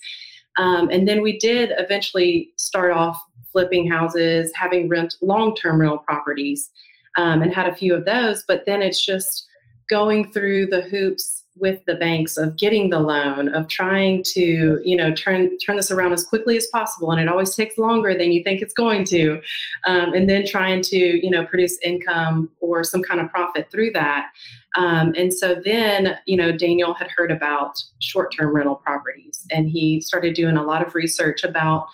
um, 0.57 0.89
and 0.89 1.07
then 1.07 1.21
we 1.21 1.37
did 1.37 1.71
eventually 1.77 2.51
start 2.57 2.91
off 2.91 3.21
flipping 3.51 3.89
houses, 3.89 4.51
having 4.55 4.87
rent 4.87 5.15
long 5.21 5.55
term 5.55 5.81
rental 5.81 5.97
properties, 5.99 6.69
um, 7.17 7.41
and 7.41 7.53
had 7.53 7.67
a 7.67 7.75
few 7.75 7.93
of 7.93 8.05
those. 8.05 8.43
But 8.47 8.65
then 8.65 8.81
it's 8.81 9.03
just 9.03 9.45
going 9.89 10.31
through 10.31 10.67
the 10.67 10.81
hoops 10.81 11.43
with 11.59 11.83
the 11.85 11.95
banks 11.95 12.37
of 12.37 12.57
getting 12.57 12.89
the 12.89 12.99
loan 12.99 13.53
of 13.53 13.67
trying 13.67 14.23
to 14.23 14.79
you 14.83 14.95
know 14.95 15.13
turn 15.13 15.57
turn 15.59 15.75
this 15.77 15.91
around 15.91 16.13
as 16.13 16.23
quickly 16.23 16.57
as 16.57 16.67
possible. 16.67 17.11
And 17.11 17.21
it 17.21 17.27
always 17.27 17.55
takes 17.55 17.77
longer 17.77 18.17
than 18.17 18.31
you 18.31 18.43
think 18.43 18.61
it's 18.61 18.73
going 18.73 19.05
to 19.05 19.41
um, 19.85 20.13
and 20.13 20.29
then 20.29 20.45
trying 20.45 20.81
to 20.83 20.97
you 20.97 21.29
know 21.29 21.45
produce 21.45 21.77
income 21.83 22.49
or 22.59 22.83
some 22.83 23.03
kind 23.03 23.19
of 23.19 23.29
profit 23.29 23.69
through 23.71 23.91
that. 23.91 24.29
Um, 24.75 25.13
and 25.17 25.33
so 25.33 25.55
then 25.63 26.17
you 26.25 26.37
know 26.37 26.51
daniel 26.55 26.93
had 26.93 27.09
heard 27.15 27.31
about 27.31 27.81
short-term 27.99 28.55
rental 28.55 28.75
properties 28.75 29.45
and 29.51 29.69
he 29.69 30.01
started 30.01 30.35
doing 30.35 30.57
a 30.57 30.63
lot 30.63 30.85
of 30.85 30.93
research 30.93 31.43
about 31.43 31.87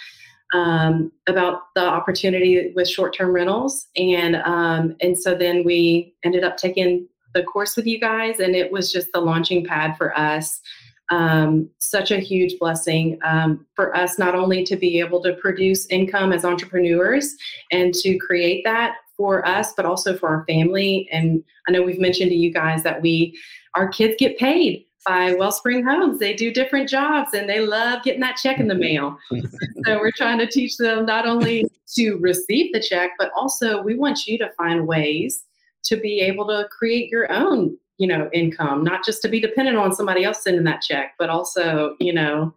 um, 0.54 1.12
about 1.28 1.74
the 1.74 1.84
opportunity 1.84 2.72
with 2.76 2.88
short-term 2.88 3.32
rentals. 3.32 3.88
And 3.98 4.36
um, 4.38 4.96
and 5.02 5.18
so 5.18 5.36
then 5.36 5.64
we 5.64 6.16
ended 6.24 6.44
up 6.44 6.58
taking 6.58 7.08
the 7.34 7.44
course 7.44 7.76
with 7.76 7.88
you 7.88 8.00
guys, 8.00 8.40
and 8.40 8.56
it 8.56 8.72
was 8.72 8.92
just 8.92 9.12
the 9.14 9.22
launching 9.22 9.66
pad 9.66 9.98
for 9.98 10.18
us. 10.18 10.62
Um, 11.10 11.70
such 11.80 12.12
a 12.12 12.20
huge 12.20 12.58
blessing 12.60 13.20
um, 13.24 13.66
for 13.76 13.96
us, 13.96 14.18
not 14.18 14.36
only 14.36 14.64
to 14.64 14.76
be 14.76 15.00
able 15.00 15.22
to 15.24 15.34
produce 15.34 15.86
income 15.88 16.32
as 16.32 16.46
entrepreneurs 16.46 17.36
and 17.72 17.94
to 17.96 18.18
create 18.18 18.64
that 18.64 18.96
for 19.18 19.46
us, 19.48 19.74
but 19.74 19.86
also 19.86 20.18
for 20.18 20.30
our 20.30 20.46
family. 20.46 21.08
And 21.12 21.44
I 21.68 21.72
know 21.72 21.84
we've 21.84 22.00
mentioned 22.00 22.32
to 22.32 22.36
you 22.36 22.52
guys 22.52 22.84
that 22.84 23.02
we, 23.02 23.38
our 23.76 23.90
kids 23.90 24.16
get 24.18 24.38
paid 24.38 24.86
by 25.06 25.34
Wellspring 25.34 25.86
Homes. 25.86 26.20
They 26.20 26.34
do 26.34 26.52
different 26.52 26.90
jobs 26.90 27.34
and 27.34 27.50
they 27.50 27.60
love 27.60 28.04
getting 28.04 28.22
that 28.22 28.38
check 28.38 28.60
in 28.60 28.68
the 28.68 28.76
mail. 28.76 29.18
so 29.86 30.00
we're 30.00 30.12
trying 30.12 30.40
to 30.40 30.48
teach 30.48 30.78
them 30.78 31.06
not 31.06 31.28
only 31.28 31.66
to 31.96 32.16
receive 32.18 32.74
the 32.74 32.80
check, 32.80 33.12
but 33.20 33.32
also 33.36 33.82
we 33.84 33.96
want 33.96 34.26
you 34.26 34.38
to 34.40 34.50
find 34.58 34.88
ways 34.88 35.44
to 35.84 35.98
be 35.98 36.20
able 36.22 36.48
to 36.48 36.68
create 36.70 37.10
your 37.10 37.32
own 37.32 37.78
you 37.98 38.08
know 38.08 38.30
income 38.34 38.84
not 38.84 39.06
just 39.06 39.22
to 39.22 39.30
be 39.30 39.40
dependent 39.40 39.78
on 39.78 39.94
somebody 39.94 40.24
else 40.24 40.44
sending 40.44 40.64
that 40.64 40.82
check 40.82 41.14
but 41.20 41.30
also 41.30 41.96
you 42.00 42.14
know 42.14 42.54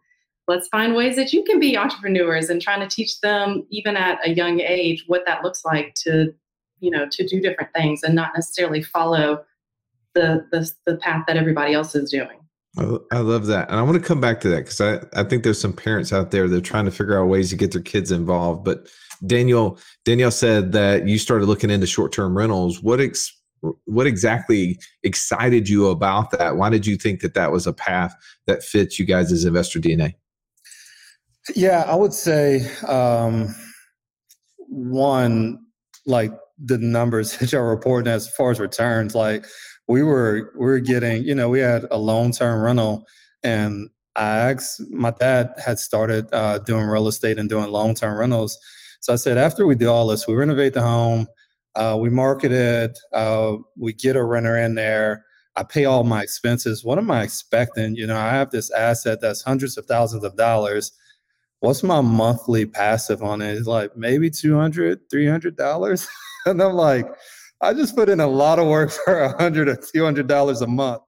let's 0.48 0.68
find 0.68 0.94
ways 0.94 1.16
that 1.16 1.32
you 1.32 1.42
can 1.44 1.58
be 1.58 1.76
entrepreneurs 1.76 2.48
and 2.48 2.62
trying 2.62 2.80
to 2.80 2.94
teach 2.94 3.20
them 3.20 3.66
even 3.70 3.96
at 3.96 4.18
a 4.26 4.30
young 4.30 4.60
age 4.60 5.04
what 5.06 5.24
that 5.26 5.42
looks 5.42 5.64
like 5.64 5.94
to 5.94 6.32
you 6.80 6.90
know 6.90 7.06
to 7.10 7.26
do 7.26 7.40
different 7.40 7.72
things 7.74 8.02
and 8.02 8.14
not 8.14 8.32
necessarily 8.34 8.82
follow 8.82 9.44
the 10.14 10.46
the, 10.50 10.70
the 10.86 10.96
path 10.96 11.24
that 11.26 11.36
everybody 11.36 11.74
else 11.74 11.94
is 11.94 12.10
doing 12.10 12.38
I 13.10 13.20
love 13.20 13.46
that. 13.46 13.70
And 13.70 13.78
I 13.78 13.82
want 13.82 13.94
to 13.94 14.06
come 14.06 14.20
back 14.20 14.40
to 14.40 14.50
that 14.50 14.66
because 14.66 14.80
I, 14.82 15.00
I 15.18 15.24
think 15.24 15.44
there's 15.44 15.60
some 15.60 15.72
parents 15.72 16.12
out 16.12 16.30
there 16.30 16.46
that 16.46 16.56
are 16.56 16.60
trying 16.60 16.84
to 16.84 16.90
figure 16.90 17.18
out 17.18 17.24
ways 17.26 17.48
to 17.48 17.56
get 17.56 17.72
their 17.72 17.80
kids 17.80 18.12
involved. 18.12 18.64
But 18.64 18.88
Daniel, 19.24 19.78
Danielle 20.04 20.30
said 20.30 20.72
that 20.72 21.06
you 21.06 21.18
started 21.18 21.46
looking 21.46 21.70
into 21.70 21.86
short-term 21.86 22.36
rentals. 22.36 22.82
What 22.82 23.00
ex, 23.00 23.32
what 23.84 24.06
exactly 24.06 24.78
excited 25.02 25.68
you 25.68 25.88
about 25.88 26.30
that? 26.32 26.56
Why 26.56 26.70
did 26.70 26.86
you 26.86 26.96
think 26.96 27.20
that 27.20 27.34
that 27.34 27.52
was 27.52 27.66
a 27.66 27.72
path 27.72 28.14
that 28.46 28.62
fits 28.62 28.98
you 28.98 29.04
guys 29.04 29.32
as 29.32 29.44
investor 29.44 29.80
DNA? 29.80 30.14
Yeah, 31.54 31.84
I 31.86 31.94
would 31.94 32.12
say 32.12 32.68
um, 32.86 33.54
one, 34.58 35.60
like 36.06 36.32
the 36.58 36.78
numbers 36.78 37.36
that 37.38 37.52
y'all 37.52 37.62
reporting 37.62 38.12
as 38.12 38.28
far 38.28 38.50
as 38.50 38.60
returns, 38.60 39.14
like 39.14 39.46
we 39.88 40.02
were 40.02 40.52
we 40.58 40.66
were 40.66 40.80
getting, 40.80 41.22
you 41.22 41.34
know, 41.34 41.48
we 41.48 41.60
had 41.60 41.86
a 41.90 41.98
long 41.98 42.32
term 42.32 42.60
rental 42.60 43.06
and 43.42 43.88
I 44.16 44.50
asked 44.50 44.80
my 44.90 45.10
dad 45.10 45.52
had 45.62 45.78
started 45.78 46.32
uh, 46.32 46.58
doing 46.58 46.86
real 46.86 47.06
estate 47.06 47.38
and 47.38 47.48
doing 47.48 47.70
long 47.70 47.94
term 47.94 48.18
rentals. 48.18 48.58
So 49.06 49.12
I 49.12 49.16
said, 49.16 49.38
after 49.38 49.68
we 49.68 49.76
do 49.76 49.88
all 49.88 50.08
this, 50.08 50.26
we 50.26 50.34
renovate 50.34 50.74
the 50.74 50.82
home, 50.82 51.28
uh, 51.76 51.96
we 51.96 52.10
market 52.10 52.50
it, 52.50 52.98
uh, 53.12 53.54
we 53.78 53.92
get 53.92 54.16
a 54.16 54.24
renter 54.24 54.58
in 54.58 54.74
there. 54.74 55.24
I 55.54 55.62
pay 55.62 55.84
all 55.84 56.02
my 56.02 56.22
expenses. 56.22 56.84
What 56.84 56.98
am 56.98 57.08
I 57.12 57.22
expecting? 57.22 57.94
You 57.94 58.08
know, 58.08 58.16
I 58.16 58.30
have 58.30 58.50
this 58.50 58.68
asset 58.72 59.20
that's 59.20 59.42
hundreds 59.42 59.78
of 59.78 59.86
thousands 59.86 60.24
of 60.24 60.34
dollars. 60.34 60.90
What's 61.60 61.84
my 61.84 62.00
monthly 62.00 62.66
passive 62.66 63.22
on 63.22 63.42
it? 63.42 63.52
It's 63.52 63.68
like 63.68 63.96
maybe 63.96 64.28
200 64.28 65.08
$300. 65.08 66.08
and 66.46 66.60
I'm 66.60 66.72
like, 66.72 67.06
I 67.60 67.74
just 67.74 67.94
put 67.94 68.08
in 68.08 68.18
a 68.18 68.26
lot 68.26 68.58
of 68.58 68.66
work 68.66 68.90
for 69.04 69.20
a 69.20 69.40
hundred 69.40 69.68
or 69.68 69.76
two 69.76 70.02
hundred 70.02 70.26
dollars 70.26 70.62
a 70.62 70.66
month. 70.66 71.02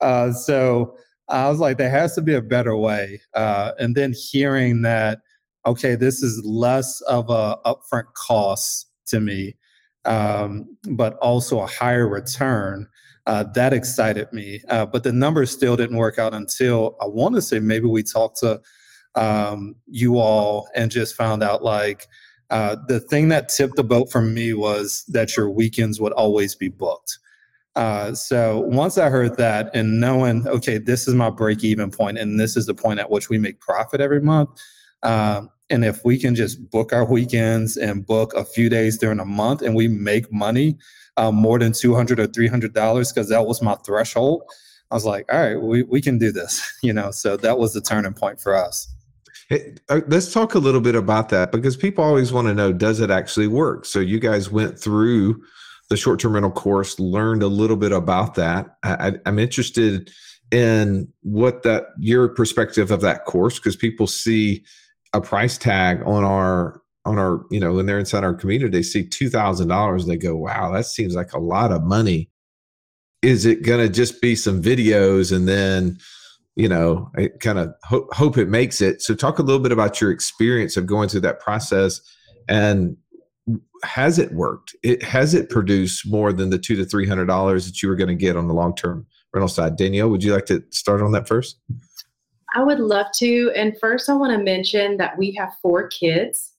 Uh, 0.00 0.32
so 0.32 0.96
I 1.28 1.48
was 1.48 1.60
like, 1.60 1.78
there 1.78 1.90
has 1.90 2.16
to 2.16 2.22
be 2.22 2.34
a 2.34 2.42
better 2.42 2.76
way. 2.76 3.20
Uh, 3.34 3.70
and 3.78 3.94
then 3.94 4.14
hearing 4.32 4.82
that 4.82 5.20
okay, 5.66 5.94
this 5.94 6.22
is 6.22 6.44
less 6.44 7.00
of 7.02 7.28
a 7.28 7.58
upfront 7.64 8.12
cost 8.14 8.88
to 9.06 9.20
me, 9.20 9.56
um, 10.04 10.76
but 10.90 11.14
also 11.18 11.60
a 11.60 11.66
higher 11.66 12.08
return. 12.08 12.86
Uh, 13.26 13.42
that 13.54 13.72
excited 13.72 14.32
me, 14.32 14.62
uh, 14.68 14.86
but 14.86 15.02
the 15.02 15.12
numbers 15.12 15.50
still 15.50 15.76
didn't 15.76 15.96
work 15.96 16.18
out 16.18 16.32
until 16.32 16.96
I 17.00 17.06
want 17.06 17.34
to 17.34 17.42
say 17.42 17.58
maybe 17.58 17.86
we 17.86 18.04
talked 18.04 18.38
to 18.38 18.60
um, 19.16 19.74
you 19.86 20.18
all 20.18 20.68
and 20.76 20.90
just 20.90 21.16
found 21.16 21.42
out 21.42 21.64
like 21.64 22.06
uh, 22.50 22.76
the 22.86 23.00
thing 23.00 23.28
that 23.28 23.48
tipped 23.48 23.74
the 23.74 23.82
boat 23.82 24.12
for 24.12 24.20
me 24.20 24.54
was 24.54 25.04
that 25.08 25.36
your 25.36 25.50
weekends 25.50 26.00
would 26.00 26.12
always 26.12 26.54
be 26.54 26.68
booked. 26.68 27.18
Uh, 27.74 28.14
so 28.14 28.60
once 28.60 28.96
I 28.96 29.10
heard 29.10 29.36
that 29.36 29.74
and 29.74 30.00
knowing, 30.00 30.46
okay, 30.46 30.78
this 30.78 31.08
is 31.08 31.14
my 31.14 31.28
break 31.28 31.64
even 31.64 31.90
point 31.90 32.16
and 32.18 32.38
this 32.38 32.56
is 32.56 32.66
the 32.66 32.74
point 32.74 33.00
at 33.00 33.10
which 33.10 33.28
we 33.28 33.38
make 33.38 33.60
profit 33.60 34.00
every 34.00 34.20
month, 34.20 34.48
um, 35.02 35.50
and 35.70 35.84
if 35.84 36.04
we 36.04 36.18
can 36.18 36.34
just 36.34 36.70
book 36.70 36.92
our 36.92 37.04
weekends 37.04 37.76
and 37.76 38.06
book 38.06 38.34
a 38.34 38.44
few 38.44 38.68
days 38.68 38.98
during 38.98 39.20
a 39.20 39.24
month 39.24 39.62
and 39.62 39.74
we 39.74 39.88
make 39.88 40.32
money 40.32 40.76
um, 41.16 41.34
more 41.34 41.58
than 41.58 41.72
200 41.72 42.20
or 42.20 42.28
$300, 42.28 43.14
because 43.14 43.28
that 43.28 43.46
was 43.46 43.62
my 43.62 43.74
threshold, 43.86 44.42
I 44.90 44.94
was 44.94 45.04
like, 45.04 45.26
all 45.32 45.40
right, 45.40 45.60
we, 45.60 45.82
we 45.82 46.00
can 46.00 46.18
do 46.18 46.30
this, 46.30 46.62
you 46.82 46.92
know? 46.92 47.10
So 47.10 47.36
that 47.38 47.58
was 47.58 47.72
the 47.72 47.80
turning 47.80 48.14
point 48.14 48.40
for 48.40 48.54
us. 48.54 48.92
Uh, 49.50 50.00
let's 50.08 50.32
talk 50.32 50.54
a 50.54 50.58
little 50.58 50.80
bit 50.80 50.96
about 50.96 51.28
that 51.28 51.52
because 51.52 51.76
people 51.76 52.02
always 52.02 52.32
want 52.32 52.48
to 52.48 52.54
know 52.54 52.72
does 52.72 52.98
it 53.00 53.10
actually 53.10 53.46
work? 53.46 53.84
So 53.84 54.00
you 54.00 54.18
guys 54.18 54.50
went 54.50 54.78
through 54.78 55.40
the 55.88 55.96
short 55.96 56.18
term 56.18 56.34
rental 56.34 56.50
course, 56.50 56.98
learned 56.98 57.44
a 57.44 57.46
little 57.46 57.76
bit 57.76 57.92
about 57.92 58.34
that. 58.34 58.76
I, 58.82 59.12
I'm 59.24 59.38
interested 59.38 60.10
in 60.50 61.08
what 61.22 61.62
that 61.62 61.86
your 61.98 62.28
perspective 62.28 62.90
of 62.90 63.00
that 63.02 63.24
course 63.24 63.58
because 63.58 63.76
people 63.76 64.08
see 64.08 64.64
a 65.16 65.20
price 65.20 65.58
tag 65.58 66.02
on 66.04 66.24
our 66.24 66.80
on 67.04 67.18
our, 67.18 67.44
you 67.50 67.60
know, 67.60 67.74
when 67.74 67.86
they're 67.86 68.00
inside 68.00 68.24
our 68.24 68.34
community, 68.34 68.70
they 68.70 68.82
see 68.82 69.06
two 69.06 69.30
thousand 69.30 69.68
dollars, 69.68 70.06
they 70.06 70.16
go, 70.16 70.36
"Wow, 70.36 70.72
that 70.72 70.86
seems 70.86 71.14
like 71.14 71.32
a 71.32 71.40
lot 71.40 71.72
of 71.72 71.82
money." 71.82 72.30
Is 73.22 73.46
it 73.46 73.62
going 73.64 73.80
to 73.80 73.92
just 73.92 74.20
be 74.20 74.36
some 74.36 74.62
videos 74.62 75.34
and 75.34 75.48
then, 75.48 75.98
you 76.54 76.68
know, 76.68 77.10
I 77.16 77.28
kind 77.40 77.58
of 77.58 77.72
ho- 77.84 78.08
hope 78.12 78.36
it 78.36 78.48
makes 78.48 78.80
it? 78.80 79.02
So, 79.02 79.14
talk 79.14 79.38
a 79.38 79.42
little 79.42 79.60
bit 79.60 79.72
about 79.72 80.00
your 80.00 80.10
experience 80.10 80.76
of 80.76 80.86
going 80.86 81.08
through 81.08 81.22
that 81.22 81.40
process, 81.40 82.00
and 82.48 82.96
has 83.84 84.18
it 84.18 84.32
worked? 84.32 84.74
It 84.82 85.02
has 85.02 85.32
it 85.32 85.48
produced 85.48 86.06
more 86.06 86.32
than 86.32 86.50
the 86.50 86.58
two 86.58 86.76
to 86.76 86.84
three 86.84 87.06
hundred 87.06 87.26
dollars 87.26 87.66
that 87.66 87.82
you 87.82 87.88
were 87.88 87.96
going 87.96 88.08
to 88.08 88.14
get 88.14 88.36
on 88.36 88.48
the 88.48 88.54
long 88.54 88.74
term 88.74 89.06
rental 89.32 89.48
side? 89.48 89.76
Danielle, 89.76 90.08
would 90.08 90.24
you 90.24 90.32
like 90.32 90.46
to 90.46 90.62
start 90.70 91.02
on 91.02 91.12
that 91.12 91.28
first? 91.28 91.58
I 92.56 92.62
would 92.62 92.80
love 92.80 93.06
to. 93.16 93.52
And 93.54 93.78
first, 93.78 94.08
I 94.08 94.14
want 94.14 94.36
to 94.36 94.42
mention 94.42 94.96
that 94.96 95.18
we 95.18 95.32
have 95.32 95.52
four 95.60 95.88
kids, 95.88 96.54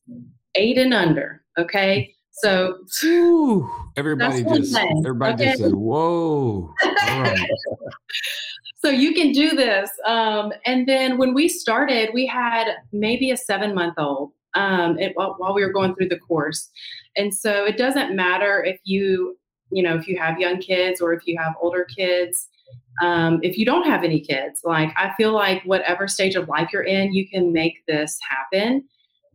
eight 0.54 0.78
and 0.78 0.94
under. 0.94 1.44
Okay. 1.58 2.14
So, 2.34 2.78
Ooh, 3.04 3.68
everybody 3.98 4.44
just 4.44 4.76
thing, 4.76 5.02
everybody 5.04 5.44
just 5.44 5.58
said, 5.58 5.74
"Whoa!" 5.74 6.72
Right. 6.86 7.50
so 8.78 8.92
you 8.92 9.16
can 9.16 9.32
do 9.32 9.56
this. 9.56 9.90
Um, 10.06 10.54
and 10.68 10.88
then 10.88 11.18
when 11.18 11.34
we 11.34 11.48
started, 11.48 12.12
we 12.14 12.28
had 12.28 12.68
maybe 12.92 13.32
a 13.32 13.38
seven 13.38 13.74
month 13.74 13.96
old 13.98 14.34
um, 14.54 15.00
it, 15.00 15.14
while, 15.16 15.34
while 15.40 15.56
we 15.56 15.66
were 15.66 15.74
going 15.74 15.96
through 15.96 16.10
the 16.10 16.20
course. 16.20 16.70
And 17.16 17.34
so 17.34 17.66
it 17.66 17.76
doesn't 17.76 18.16
matter 18.16 18.64
if 18.64 18.80
you, 18.84 19.36
you 19.72 19.82
know, 19.82 19.96
if 19.96 20.08
you 20.08 20.20
have 20.20 20.40
young 20.40 20.60
kids 20.60 21.02
or 21.02 21.14
if 21.14 21.26
you 21.26 21.40
have 21.40 21.56
older 21.60 21.86
kids. 21.86 22.50
Um, 23.02 23.40
if 23.44 23.58
you 23.58 23.66
don't 23.66 23.86
have 23.86 24.04
any 24.04 24.20
kids, 24.20 24.62
like 24.64 24.92
I 24.98 25.14
feel 25.16 25.34
like 25.34 25.64
whatever 25.64 26.08
stage 26.08 26.36
of 26.36 26.48
life 26.48 26.70
you're 26.74 26.84
in, 26.84 27.14
you 27.14 27.28
can 27.28 27.54
make 27.54 27.86
this 27.88 28.20
happen. 28.28 28.84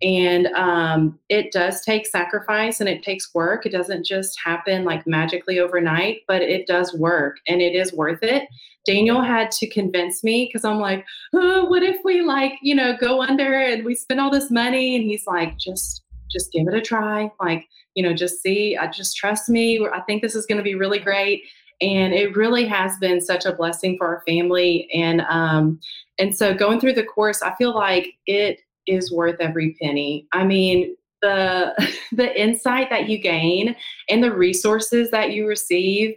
And 0.03 0.49
um, 0.49 1.19
it 1.29 1.53
does 1.53 1.81
take 1.83 2.07
sacrifice 2.07 2.81
and 2.81 2.89
it 2.89 3.05
takes 3.05 3.33
work. 3.35 3.65
It 3.65 3.71
doesn't 3.71 4.05
just 4.05 4.37
happen 4.45 4.85
like 4.85 5.07
magically 5.07 5.61
overnight, 5.61 6.23
but 6.27 6.43
it 6.43 6.67
does 6.67 6.93
work 6.93 7.37
and 7.47 7.63
it 7.63 7.77
is 7.77 7.93
worth 7.93 8.23
it. 8.23 8.49
Daniel 8.85 9.23
had 9.23 9.53
to 9.53 9.69
convince 9.69 10.25
me 10.25 10.49
because 10.49 10.65
I'm 10.65 10.81
like, 10.81 11.07
oh, 11.35 11.67
what 11.67 11.85
if 11.85 11.99
we 12.05 12.23
like, 12.23 12.55
you 12.63 12.75
know, 12.75 12.97
go 12.97 13.23
under 13.23 13.57
and 13.57 13.85
we 13.85 13.95
spend 13.95 14.19
all 14.19 14.31
this 14.31 14.51
money? 14.51 14.97
And 14.97 15.05
he's 15.05 15.25
like, 15.25 15.57
just, 15.57 16.03
just 16.33 16.51
give 16.51 16.67
it 16.67 16.75
a 16.75 16.81
try. 16.81 17.31
Like, 17.41 17.69
you 17.95 18.03
know, 18.03 18.13
just 18.13 18.43
see, 18.43 18.77
I 18.77 18.89
just 18.89 19.17
trust 19.17 19.49
me. 19.49 19.87
I 19.87 20.01
think 20.01 20.21
this 20.21 20.35
is 20.35 20.47
going 20.47 20.59
to 20.59 20.65
be 20.65 20.75
really 20.75 20.99
great. 20.99 21.45
And 21.83 22.15
it 22.15 22.37
really 22.37 22.67
has 22.67 22.97
been 22.99 23.21
such 23.21 23.45
a 23.45 23.53
blessing 23.53 23.99
for 23.99 24.07
our 24.07 24.23
family. 24.27 24.89
And, 24.95 25.23
um, 25.23 25.81
and 26.19 26.35
so 26.35 26.55
going 26.55 26.81
through 26.81 26.95
the 26.95 27.05
course, 27.05 27.43
I 27.43 27.55
feel 27.57 27.75
like 27.75 28.15
it 28.27 28.61
is 28.87 29.13
worth 29.13 29.41
every 29.41 29.77
penny. 29.81 30.27
I 30.33 30.45
mean, 30.45 30.97
the 31.23 31.73
the 32.13 32.41
insight 32.41 32.91
that 32.91 33.09
you 33.09 33.19
gain 33.19 33.75
and 34.11 34.23
the 34.23 34.33
resources 34.33 35.11
that 35.11 35.33
you 35.33 35.47
receive 35.47 36.17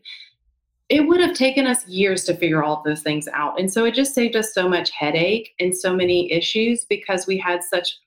it 0.88 1.08
would 1.08 1.20
have 1.20 1.36
taken 1.36 1.66
us 1.66 1.88
years 1.88 2.26
to 2.26 2.36
figure 2.36 2.64
all 2.64 2.84
those 2.86 3.02
things 3.02 3.28
out 3.34 3.60
and 3.60 3.72
so 3.72 3.86
it 3.86 3.94
just 3.94 4.14
saved 4.14 4.36
us 4.36 4.54
so 4.54 4.68
much 4.68 4.92
headache 4.92 5.54
and 5.60 5.76
so 5.76 5.96
many 5.96 6.32
issues 6.32 6.86
because 6.86 7.26
we 7.26 7.38
had 7.38 7.64
such 7.64 8.00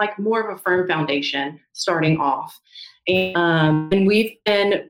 like 0.00 0.18
more 0.18 0.48
of 0.48 0.56
a 0.56 0.60
firm 0.60 0.86
foundation 0.88 1.60
starting 1.72 2.18
off 2.18 2.58
and, 3.06 3.36
um, 3.36 3.88
and 3.92 4.06
we've 4.06 4.32
been 4.44 4.88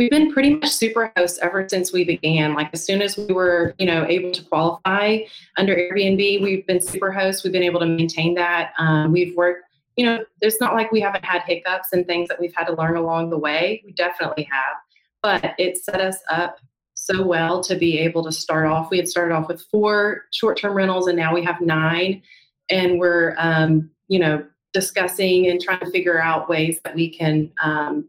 we've 0.00 0.10
been 0.10 0.32
pretty 0.32 0.54
much 0.54 0.70
super 0.70 1.12
hosts 1.14 1.38
ever 1.42 1.68
since 1.68 1.92
we 1.92 2.04
began. 2.04 2.54
Like 2.54 2.70
as 2.72 2.82
soon 2.82 3.02
as 3.02 3.18
we 3.18 3.34
were 3.34 3.74
you 3.78 3.84
know 3.84 4.06
able 4.06 4.32
to 4.32 4.42
qualify 4.44 5.18
under 5.58 5.76
airbnb 5.76 6.42
we've 6.42 6.66
been 6.66 6.80
super 6.80 7.12
hosts. 7.12 7.44
We've 7.44 7.52
been 7.52 7.62
able 7.62 7.80
to 7.80 7.86
maintain 7.86 8.34
that. 8.34 8.72
Um, 8.78 9.12
we've 9.12 9.36
worked 9.36 9.66
you 9.96 10.06
know 10.06 10.24
it's 10.40 10.58
not 10.58 10.72
like 10.72 10.90
we 10.90 11.00
haven't 11.00 11.24
had 11.24 11.42
hiccups 11.42 11.88
and 11.92 12.06
things 12.06 12.28
that 12.30 12.40
we've 12.40 12.54
had 12.56 12.64
to 12.64 12.74
learn 12.74 12.96
along 12.96 13.28
the 13.28 13.38
way. 13.38 13.82
We 13.84 13.92
definitely 13.92 14.48
have 14.50 14.76
but 15.22 15.54
it 15.58 15.76
set 15.76 16.00
us 16.00 16.16
up 16.30 16.56
so 16.94 17.22
well 17.22 17.62
to 17.62 17.76
be 17.76 17.98
able 17.98 18.24
to 18.24 18.32
start 18.32 18.66
off. 18.66 18.90
We 18.90 18.96
had 18.96 19.08
started 19.08 19.34
off 19.34 19.48
with 19.48 19.62
four 19.70 20.22
short-term 20.32 20.72
rentals 20.72 21.08
and 21.08 21.16
now 21.16 21.34
we 21.34 21.44
have 21.44 21.60
nine. 21.60 22.22
And 22.70 22.98
we're 22.98 23.34
um, 23.36 23.90
you 24.08 24.18
know 24.18 24.46
discussing 24.72 25.48
and 25.48 25.60
trying 25.60 25.80
to 25.80 25.90
figure 25.90 26.22
out 26.22 26.48
ways 26.48 26.80
that 26.84 26.94
we 26.94 27.10
can 27.10 27.52
um, 27.62 28.08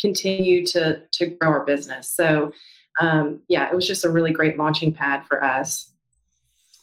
continue 0.00 0.64
to 0.66 1.02
to 1.12 1.26
grow 1.26 1.50
our 1.50 1.64
business. 1.64 2.10
So 2.14 2.52
um, 3.00 3.40
yeah, 3.48 3.68
it 3.68 3.74
was 3.74 3.86
just 3.86 4.04
a 4.04 4.10
really 4.10 4.32
great 4.32 4.58
launching 4.58 4.92
pad 4.92 5.24
for 5.26 5.42
us. 5.42 5.92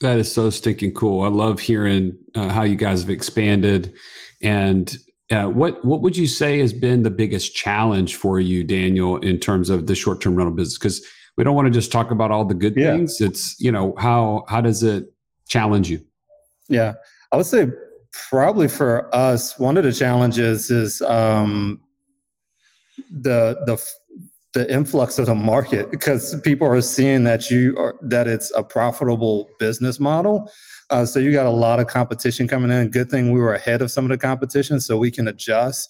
That 0.02 0.18
is 0.18 0.32
so 0.32 0.50
stinking 0.50 0.94
cool. 0.94 1.24
I 1.24 1.28
love 1.30 1.60
hearing 1.60 2.18
uh, 2.36 2.50
how 2.50 2.64
you 2.64 2.76
guys 2.76 3.02
have 3.02 3.10
expanded. 3.10 3.94
And 4.42 4.96
uh, 5.32 5.46
what 5.46 5.84
what 5.84 6.02
would 6.02 6.16
you 6.16 6.28
say 6.28 6.60
has 6.60 6.72
been 6.72 7.04
the 7.04 7.10
biggest 7.10 7.56
challenge 7.56 8.16
for 8.16 8.40
you, 8.40 8.64
Daniel, 8.64 9.18
in 9.18 9.40
terms 9.40 9.70
of 9.70 9.88
the 9.88 9.96
short 9.96 10.22
term 10.22 10.36
rental 10.36 10.56
business? 10.56 10.78
Because 10.78 11.06
we 11.36 11.44
don't 11.44 11.56
want 11.56 11.66
to 11.68 11.72
just 11.72 11.92
talk 11.92 12.12
about 12.12 12.32
all 12.32 12.46
the 12.46 12.54
good 12.54 12.76
Yeah. 12.76 12.94
things. 12.96 13.20
It's 13.22 13.60
you 13.60 13.72
know 13.72 13.96
how 13.98 14.46
how 14.48 14.62
does 14.62 14.84
it 14.84 15.06
challenge 15.48 15.90
you? 15.90 16.00
Yeah, 16.70 16.94
I 17.32 17.38
would 17.38 17.46
say 17.46 17.68
probably 18.30 18.68
for 18.68 19.14
us, 19.14 19.58
one 19.60 19.78
of 19.78 19.84
the 19.84 19.94
challenges 19.94 20.70
is 20.72 21.02
um, 21.02 21.82
the 23.10 23.58
the 23.66 23.84
the 24.54 24.74
influx 24.74 25.20
of 25.20 25.28
the 25.28 25.36
market 25.36 25.92
because 25.92 26.40
people 26.42 26.68
are 26.68 26.82
seeing 26.82 27.24
that 27.24 27.52
you 27.52 27.78
are 27.78 27.96
that 28.02 28.28
it's 28.28 28.52
a 28.56 28.64
profitable 28.64 29.48
business 29.60 30.00
model. 30.00 30.52
Uh, 30.90 31.06
so 31.06 31.20
you 31.20 31.32
got 31.32 31.46
a 31.46 31.52
lot 31.52 31.80
of 31.80 31.88
competition 31.88 32.48
coming 32.48 32.72
in. 32.72 32.90
Good 32.90 33.10
thing 33.10 33.32
we 33.32 33.40
were 33.40 33.54
ahead 33.54 33.82
of 33.82 33.92
some 33.92 34.06
of 34.06 34.10
the 34.10 34.18
competition, 34.18 34.80
so 34.80 34.98
we 34.98 35.12
can 35.12 35.28
adjust. 35.28 35.90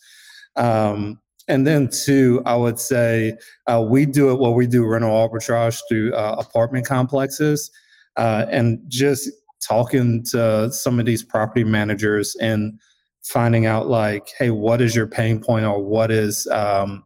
Um, 0.56 1.20
and 1.48 1.66
then 1.66 1.88
two, 1.88 2.42
I 2.46 2.56
would 2.56 2.80
say 2.80 3.38
uh, 3.68 3.86
we 3.88 4.06
do 4.06 4.32
it 4.32 4.40
what 4.40 4.56
we 4.56 4.68
do 4.68 4.86
rental 4.86 5.12
arbitrage 5.12 5.80
through 5.88 6.14
uh, 6.14 6.36
apartment 6.38 6.86
complexes, 6.86 7.72
uh, 8.18 8.48
and 8.50 8.80
just 8.88 9.30
talking 9.62 10.24
to 10.32 10.72
some 10.72 11.00
of 11.00 11.06
these 11.06 11.24
property 11.24 11.64
managers 11.64 12.36
and 12.42 12.80
finding 13.30 13.66
out 13.66 13.88
like, 13.88 14.30
hey, 14.38 14.50
what 14.50 14.82
is 14.82 14.96
your 14.96 15.08
pain 15.08 15.40
point 15.40 15.66
or 15.66 15.84
what 15.84 16.12
is 16.12 16.48
um, 16.48 17.04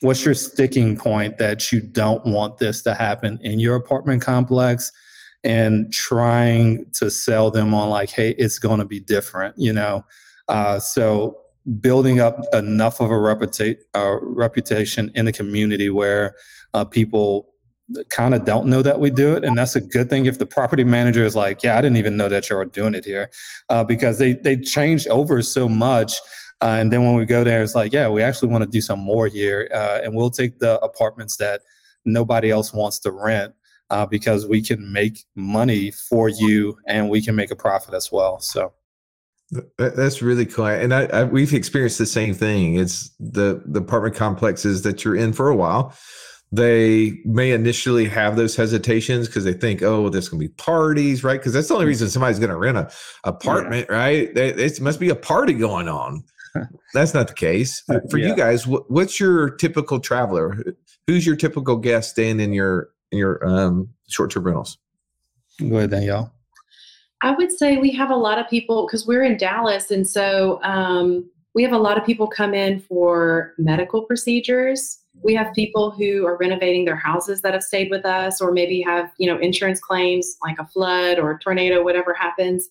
what's 0.00 0.24
your 0.24 0.34
sticking 0.34 0.96
point 0.96 1.38
that 1.38 1.72
you 1.72 1.80
don't 1.80 2.24
want 2.26 2.58
this 2.58 2.82
to 2.82 2.94
happen 2.94 3.38
in 3.42 3.58
your 3.58 3.76
apartment 3.76 4.22
complex 4.22 4.92
and 5.42 5.92
trying 5.92 6.84
to 6.92 7.10
sell 7.10 7.50
them 7.50 7.74
on 7.74 7.90
like 7.90 8.10
hey 8.10 8.30
it's 8.38 8.58
going 8.58 8.78
to 8.78 8.84
be 8.84 9.00
different 9.00 9.54
you 9.58 9.72
know? 9.72 10.04
Uh, 10.48 10.78
so 10.78 11.38
building 11.80 12.20
up 12.20 12.40
enough 12.52 13.00
of 13.00 13.10
a 13.10 13.14
reputa- 13.14 13.78
uh, 13.94 14.16
reputation 14.20 15.10
in 15.14 15.24
the 15.24 15.32
community 15.32 15.88
where 15.88 16.34
uh, 16.74 16.84
people 16.84 17.53
kind 18.08 18.34
of 18.34 18.44
don't 18.44 18.66
know 18.66 18.82
that 18.82 18.98
we 18.98 19.10
do 19.10 19.34
it 19.34 19.44
and 19.44 19.58
that's 19.58 19.76
a 19.76 19.80
good 19.80 20.08
thing 20.08 20.24
if 20.24 20.38
the 20.38 20.46
property 20.46 20.84
manager 20.84 21.24
is 21.24 21.36
like 21.36 21.62
yeah 21.62 21.76
i 21.76 21.82
didn't 21.82 21.98
even 21.98 22.16
know 22.16 22.28
that 22.28 22.48
you 22.48 22.56
were 22.56 22.64
doing 22.64 22.94
it 22.94 23.04
here 23.04 23.30
uh, 23.68 23.84
because 23.84 24.18
they 24.18 24.32
they 24.32 24.56
changed 24.56 25.06
over 25.08 25.42
so 25.42 25.68
much 25.68 26.14
uh, 26.62 26.76
and 26.80 26.90
then 26.90 27.04
when 27.04 27.14
we 27.14 27.26
go 27.26 27.44
there 27.44 27.62
it's 27.62 27.74
like 27.74 27.92
yeah 27.92 28.08
we 28.08 28.22
actually 28.22 28.48
want 28.48 28.64
to 28.64 28.70
do 28.70 28.80
some 28.80 28.98
more 28.98 29.26
here 29.26 29.68
uh, 29.74 30.00
and 30.02 30.14
we'll 30.14 30.30
take 30.30 30.58
the 30.60 30.80
apartments 30.80 31.36
that 31.36 31.60
nobody 32.06 32.50
else 32.50 32.72
wants 32.72 32.98
to 32.98 33.10
rent 33.10 33.52
uh, 33.90 34.06
because 34.06 34.46
we 34.46 34.62
can 34.62 34.90
make 34.90 35.24
money 35.34 35.90
for 35.90 36.30
you 36.30 36.78
and 36.86 37.10
we 37.10 37.20
can 37.20 37.36
make 37.36 37.50
a 37.50 37.56
profit 37.56 37.92
as 37.92 38.10
well 38.10 38.40
so 38.40 38.72
That's 39.76 40.22
really 40.22 40.46
cool, 40.46 40.66
and 40.66 40.94
I, 40.94 41.04
I 41.04 41.24
we've 41.24 41.52
experienced 41.52 41.98
the 41.98 42.06
same 42.06 42.32
thing. 42.34 42.76
It's 42.76 43.10
the 43.20 43.62
the 43.66 43.80
apartment 43.80 44.16
complexes 44.16 44.82
that 44.82 45.04
you're 45.04 45.14
in 45.14 45.34
for 45.34 45.48
a 45.48 45.54
while. 45.54 45.94
They 46.54 47.18
may 47.24 47.50
initially 47.52 48.04
have 48.06 48.36
those 48.36 48.54
hesitations 48.54 49.26
because 49.26 49.44
they 49.44 49.54
think, 49.54 49.82
"Oh, 49.82 50.08
there's 50.08 50.28
going 50.28 50.40
to 50.40 50.48
be 50.48 50.54
parties, 50.54 51.24
right?" 51.24 51.40
Because 51.40 51.52
that's 51.52 51.68
the 51.68 51.74
only 51.74 51.86
reason 51.86 52.08
somebody's 52.10 52.38
going 52.38 52.50
to 52.50 52.56
rent 52.56 52.78
an 52.78 52.86
apartment, 53.24 53.88
right? 53.88 54.32
They- 54.34 54.50
It 54.54 54.80
must 54.80 55.00
be 55.00 55.08
a 55.08 55.16
party 55.16 55.52
going 55.54 55.88
on. 55.88 56.22
That's 56.94 57.14
not 57.14 57.26
the 57.26 57.34
case 57.34 57.82
for 58.10 58.18
Yeah. 58.18 58.28
you 58.28 58.36
guys. 58.36 58.64
What, 58.64 58.88
what's 58.88 59.18
your 59.18 59.50
typical 59.50 59.98
traveler? 59.98 60.62
Who's 61.08 61.26
your 61.26 61.34
typical 61.34 61.76
guest 61.76 62.10
staying 62.10 62.38
in 62.38 62.52
your 62.52 62.90
in 63.10 63.18
your 63.18 63.44
um, 63.44 63.88
short 64.08 64.30
term 64.30 64.44
rentals? 64.44 64.78
go 65.68 65.76
ahead 65.78 65.90
danielle 65.90 66.32
I 67.22 67.30
would 67.32 67.50
say 67.52 67.76
we 67.78 67.90
have 67.92 68.10
a 68.10 68.16
lot 68.16 68.38
of 68.38 68.48
people 68.48 68.86
because 68.86 69.06
we're 69.06 69.22
in 69.24 69.36
Dallas, 69.38 69.90
and 69.90 70.06
so 70.06 70.60
um, 70.62 71.28
we 71.54 71.62
have 71.62 71.72
a 71.72 71.78
lot 71.78 71.96
of 71.96 72.04
people 72.04 72.26
come 72.26 72.52
in 72.54 72.80
for 72.80 73.54
medical 73.56 74.02
procedures. 74.02 74.98
We 75.22 75.34
have 75.34 75.54
people 75.54 75.90
who 75.90 76.26
are 76.26 76.36
renovating 76.36 76.84
their 76.84 76.96
houses 76.96 77.40
that 77.42 77.54
have 77.54 77.62
stayed 77.62 77.90
with 77.90 78.04
us, 78.04 78.40
or 78.40 78.52
maybe 78.52 78.80
have 78.82 79.10
you 79.18 79.26
know 79.26 79.38
insurance 79.38 79.80
claims 79.80 80.36
like 80.42 80.58
a 80.58 80.66
flood 80.66 81.18
or 81.18 81.30
a 81.32 81.38
tornado, 81.38 81.82
whatever 81.82 82.12
happens. 82.14 82.68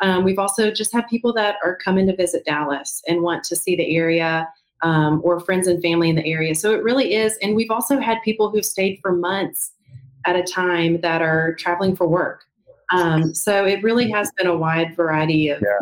Um, 0.00 0.22
we've 0.22 0.38
also 0.38 0.70
just 0.70 0.92
had 0.92 1.08
people 1.08 1.32
that 1.34 1.56
are 1.64 1.76
coming 1.76 2.06
to 2.06 2.14
visit 2.14 2.44
Dallas 2.44 3.02
and 3.08 3.22
want 3.22 3.42
to 3.44 3.56
see 3.56 3.74
the 3.74 3.96
area, 3.96 4.48
um, 4.82 5.20
or 5.24 5.40
friends 5.40 5.66
and 5.66 5.82
family 5.82 6.08
in 6.08 6.16
the 6.16 6.26
area. 6.26 6.54
So 6.54 6.72
it 6.72 6.82
really 6.84 7.14
is, 7.14 7.36
and 7.42 7.56
we've 7.56 7.70
also 7.70 7.98
had 7.98 8.18
people 8.24 8.50
who've 8.50 8.64
stayed 8.64 9.00
for 9.02 9.12
months 9.12 9.72
at 10.24 10.36
a 10.36 10.42
time 10.42 11.00
that 11.00 11.22
are 11.22 11.54
traveling 11.54 11.96
for 11.96 12.06
work. 12.06 12.44
Um, 12.92 13.34
so 13.34 13.64
it 13.64 13.82
really 13.82 14.10
has 14.10 14.30
been 14.36 14.46
a 14.46 14.56
wide 14.56 14.94
variety 14.96 15.48
of 15.48 15.60
Yeah. 15.62 15.78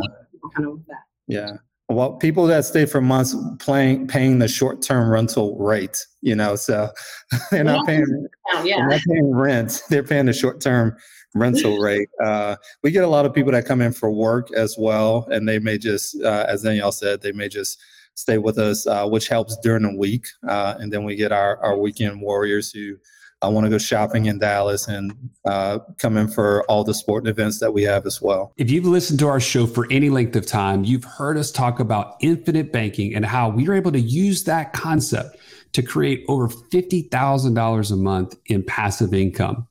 kind 0.55 0.67
of 0.69 0.85
that. 0.87 1.03
Yeah. 1.29 1.57
Well, 1.89 2.15
people 2.15 2.47
that 2.49 2.65
stay 2.65 2.85
for 2.85 3.01
months 3.01 3.37
playing 3.61 4.09
paying 4.09 4.41
the 4.41 4.49
short 4.49 4.83
term 4.83 5.09
rental 5.09 5.57
rate, 5.57 6.05
you 6.21 6.35
know, 6.35 6.57
so 6.57 6.91
they're 7.51 7.63
not 7.63 7.87
paying 7.87 8.27
Oh, 8.55 8.65
yeah. 8.65 8.77
they're 8.79 8.89
not 8.89 9.01
paying 9.09 9.31
rent. 9.33 9.83
They're 9.91 10.03
paying 10.03 10.27
the 10.27 10.33
short 10.33 10.61
term 10.61 10.97
rental 11.35 11.79
rate. 11.81 12.09
Uh, 12.23 12.57
we 12.83 12.91
get 12.91 13.05
a 13.05 13.09
lot 13.09 13.25
of 13.27 13.35
people 13.35 13.53
that 13.53 13.67
come 13.67 13.81
in 13.83 13.93
for 13.93 14.11
work 14.11 14.53
as 14.53 14.77
well, 14.79 15.29
and 15.31 15.49
they 15.49 15.59
may 15.59 15.79
just, 15.79 16.21
uh, 16.23 16.45
as 16.49 16.63
Danielle 16.63 16.93
said, 16.93 17.23
they 17.23 17.33
may 17.33 17.49
just 17.49 17.81
stay 18.15 18.39
with 18.39 18.59
us, 18.59 18.87
uh, 18.87 19.07
which 19.07 19.29
helps 19.29 19.57
during 19.59 19.83
the 19.83 19.97
week. 19.97 20.27
Uh, 20.49 20.75
and 20.79 20.93
then 20.93 21.05
we 21.05 21.15
get 21.17 21.33
our, 21.33 21.59
our 21.59 21.77
weekend 21.77 22.21
warriors 22.21 22.71
who 22.73 22.97
uh, 23.43 23.51
want 23.51 23.65
to 23.65 23.71
go 23.71 23.79
shopping 23.79 24.27
in 24.27 24.39
Dallas 24.39 24.89
and 24.89 25.13
uh, 25.45 25.79
come 25.99 26.17
in 26.17 26.29
for 26.29 26.65
all 26.65 26.85
the 26.85 26.95
sporting 26.95 27.29
events 27.29 27.61
that 27.61 27.73
we 27.73 27.83
have 27.83 28.07
as 28.07 28.23
well. 28.23 28.53
If 28.57 28.71
you've 28.71 28.87
listened 28.87 29.19
to 29.21 29.29
our 29.29 29.41
show 29.41 29.67
for 29.67 29.87
any 29.91 30.09
length 30.09 30.37
of 30.37 30.47
time, 30.47 30.85
you've 30.85 31.05
heard 31.05 31.37
us 31.37 31.51
talk 31.51 31.79
about 31.79 32.17
infinite 32.21 32.73
banking 32.73 33.15
and 33.15 33.27
how 33.27 33.51
we 33.51 33.69
are 33.69 33.75
able 33.75 33.93
to 33.93 34.01
use 34.01 34.45
that 34.45 34.73
concept 34.73 35.37
to 35.73 35.83
create 35.83 36.25
over 36.29 36.49
$50,000 36.49 37.93
a 37.93 37.97
month 37.97 38.35
in 38.47 38.63
passive 38.63 39.13
income. 39.13 39.67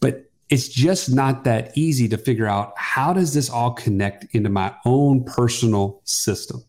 But 0.00 0.30
it's 0.48 0.68
just 0.68 1.12
not 1.12 1.42
that 1.44 1.76
easy 1.76 2.08
to 2.08 2.16
figure 2.16 2.46
out 2.46 2.72
how 2.76 3.12
does 3.12 3.34
this 3.34 3.50
all 3.50 3.72
connect 3.72 4.32
into 4.34 4.50
my 4.50 4.72
own 4.84 5.24
personal 5.24 6.00
system. 6.04 6.62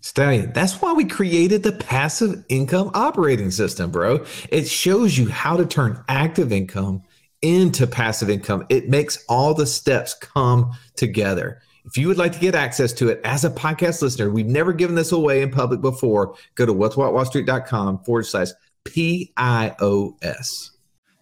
Stallion, 0.00 0.52
that's 0.52 0.80
why 0.80 0.92
we 0.92 1.04
created 1.04 1.62
the 1.62 1.72
passive 1.72 2.44
income 2.48 2.90
operating 2.94 3.50
system, 3.50 3.90
bro. 3.90 4.24
It 4.48 4.66
shows 4.66 5.18
you 5.18 5.28
how 5.28 5.56
to 5.56 5.66
turn 5.66 6.02
active 6.08 6.52
income 6.52 7.02
into 7.42 7.86
passive 7.86 8.30
income. 8.30 8.66
It 8.68 8.88
makes 8.88 9.24
all 9.28 9.54
the 9.54 9.66
steps 9.66 10.14
come 10.14 10.72
together. 10.96 11.60
If 11.84 11.96
you 11.96 12.08
would 12.08 12.18
like 12.18 12.32
to 12.32 12.38
get 12.38 12.54
access 12.54 12.92
to 12.94 13.08
it 13.08 13.20
as 13.24 13.44
a 13.44 13.50
podcast 13.50 14.02
listener, 14.02 14.30
we've 14.30 14.46
never 14.46 14.72
given 14.72 14.94
this 14.96 15.12
away 15.12 15.42
in 15.42 15.50
public 15.50 15.80
before. 15.80 16.34
Go 16.54 16.66
to 16.66 16.74
wealthwithoutwallstreet.com 16.74 18.04
forward 18.04 18.26
slash 18.26 18.48
PIOS. 18.84 20.70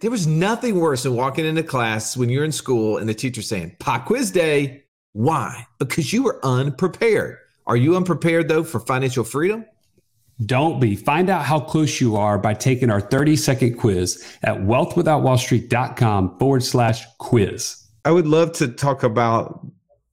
There 0.01 0.11
was 0.11 0.27
nothing 0.29 0.79
worse 0.79 1.03
than 1.03 1.15
walking 1.15 1.45
into 1.45 1.63
class 1.63 2.17
when 2.17 2.29
you're 2.29 2.45
in 2.45 2.53
school 2.53 2.99
and 2.99 3.09
the 3.09 3.15
teacher 3.15 3.43
saying, 3.43 3.77
Pop 3.81 4.07
quiz 4.07 4.31
day. 4.31 4.85
Why? 5.13 5.67
Because 5.79 6.13
you 6.13 6.23
were 6.23 6.39
unprepared. 6.45 7.39
Are 7.69 7.77
you 7.77 7.97
unprepared 7.97 8.49
though 8.49 8.65
for 8.65 8.81
financial 8.81 9.25
freedom? 9.25 9.65
Don't 10.47 10.81
be. 10.81 10.97
Find 10.97 11.29
out 11.29 11.45
how 11.45 11.61
close 11.61 12.01
you 12.01 12.17
are 12.17 12.39
by 12.39 12.55
taking 12.55 12.91
our 12.91 13.01
30 13.01 13.37
second 13.37 13.77
quiz 13.77 14.25
at 14.43 14.57
wealthwithoutwallstreet.com 14.57 16.39
forward 16.39 16.63
slash 16.63 17.05
quiz. 17.19 17.85
I 18.05 18.13
would 18.13 18.27
love 18.27 18.53
to 18.53 18.69
talk 18.69 19.03
about. 19.03 19.67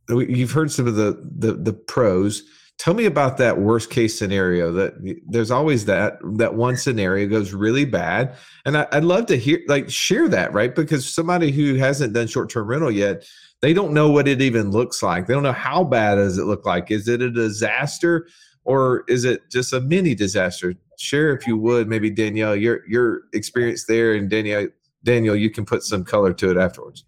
You've 0.10 0.52
heard 0.52 0.72
some 0.72 0.88
of 0.88 0.96
the, 0.96 1.24
the 1.38 1.54
the 1.54 1.74
pros. 1.74 2.44
Tell 2.78 2.94
me 2.94 3.06
about 3.06 3.38
that 3.38 3.60
worst 3.60 3.90
case 3.90 4.18
scenario. 4.18 4.72
That 4.72 4.94
there's 5.28 5.52
always 5.52 5.86
that 5.86 6.18
that 6.38 6.56
one 6.56 6.76
scenario 6.76 7.28
goes 7.28 7.54
really 7.54 7.86
bad, 7.86 8.36
and 8.66 8.78
I, 8.78 8.88
I'd 8.92 9.04
love 9.04 9.28
to 9.28 9.38
hear 9.38 9.62
like 9.68 9.90
share 9.90 10.28
that 10.30 10.54
right 10.54 10.76
because 10.76 11.12
somebody 11.12 11.52
who 11.52 11.76
hasn't 11.76 12.14
done 12.14 12.28
short 12.28 12.50
term 12.50 12.68
rental 12.68 12.92
yet, 12.92 13.26
they 13.66 13.74
don't 13.74 13.94
know 13.94 14.12
what 14.12 14.28
it 14.28 14.44
even 14.44 14.70
looks 14.70 15.02
like. 15.02 15.26
They 15.26 15.34
don't 15.34 15.42
know 15.42 15.52
how 15.52 15.84
bad 15.84 16.16
does 16.16 16.38
it 16.38 16.44
look 16.44 16.68
like. 16.68 16.92
Is 16.92 17.08
it 17.08 17.24
a 17.24 17.32
disaster 17.32 18.28
or 18.64 19.04
is 19.08 19.26
it 19.26 19.50
just 19.50 19.74
a 19.74 19.82
mini 19.82 20.14
disaster? 20.14 20.76
Share 21.00 21.36
if 21.36 21.48
you 21.48 21.58
would, 21.58 21.88
maybe 21.88 22.12
Danielle, 22.12 22.56
your 22.56 22.88
your 22.88 23.22
experience 23.34 23.86
there, 23.86 24.14
and 24.14 24.30
Danielle, 24.30 24.68
Daniel, 25.04 25.36
you 25.36 25.50
can 25.50 25.66
put 25.66 25.82
some 25.82 26.04
color 26.04 26.32
to 26.34 26.52
it 26.52 26.58
afterwards. 26.58 27.06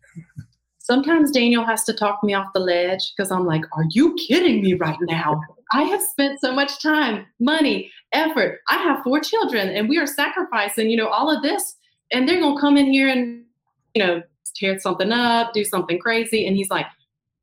Sometimes 0.79 1.29
Daniel 1.29 1.63
has 1.63 1.83
to 1.83 1.93
talk 1.93 2.23
me 2.23 2.33
off 2.33 2.47
the 2.55 2.59
ledge 2.59 3.13
because 3.15 3.31
I'm 3.31 3.45
like, 3.45 3.61
are 3.73 3.85
you 3.91 4.15
kidding 4.27 4.63
me 4.63 4.73
right 4.73 4.97
now? 5.01 5.39
I 5.73 5.83
have 5.83 6.01
spent 6.01 6.41
so 6.41 6.55
much 6.55 6.81
time, 6.81 7.27
money, 7.39 7.91
effort. 8.13 8.61
I 8.67 8.77
have 8.77 9.03
four 9.03 9.19
children 9.19 9.69
and 9.69 9.87
we 9.87 9.99
are 9.99 10.07
sacrificing, 10.07 10.89
you 10.89 10.97
know, 10.97 11.09
all 11.09 11.29
of 11.29 11.43
this. 11.43 11.75
And 12.11 12.27
they're 12.27 12.39
going 12.39 12.55
to 12.55 12.61
come 12.61 12.77
in 12.77 12.91
here 12.91 13.09
and, 13.09 13.43
you 13.93 14.03
know, 14.03 14.23
tear 14.55 14.79
something 14.79 15.11
up, 15.11 15.53
do 15.53 15.63
something 15.63 15.99
crazy. 15.99 16.47
And 16.47 16.55
he's 16.55 16.69
like, 16.69 16.85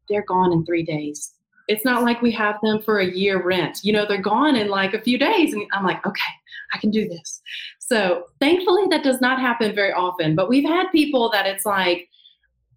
they're 0.09 0.25
gone 0.27 0.53
in 0.53 0.65
three 0.65 0.85
days. 0.85 1.33
It's 1.69 1.85
not 1.85 2.03
like 2.03 2.21
we 2.21 2.31
have 2.33 2.57
them 2.63 2.83
for 2.83 2.99
a 2.99 3.07
year 3.07 3.43
rent. 3.43 3.81
You 3.83 3.93
know, 3.93 4.05
they're 4.07 4.21
gone 4.21 4.57
in 4.57 4.69
like 4.69 4.95
a 4.95 5.01
few 5.01 5.19
days. 5.19 5.55
And 5.55 5.65
I'm 5.73 5.85
like, 5.85 6.05
okay, 6.07 6.33
I 6.73 6.79
can 6.79 6.91
do 6.91 7.09
this. 7.09 7.41
So 7.79 8.25
thankfully, 8.41 8.85
that 8.91 9.03
does 9.03 9.21
not 9.21 9.41
happen 9.41 9.75
very 9.75 9.93
often. 9.93 10.35
But 10.35 10.49
we've 10.49 10.69
had 10.69 10.89
people 10.93 11.31
that 11.31 11.47
it's 11.47 11.65
like, 11.65 12.09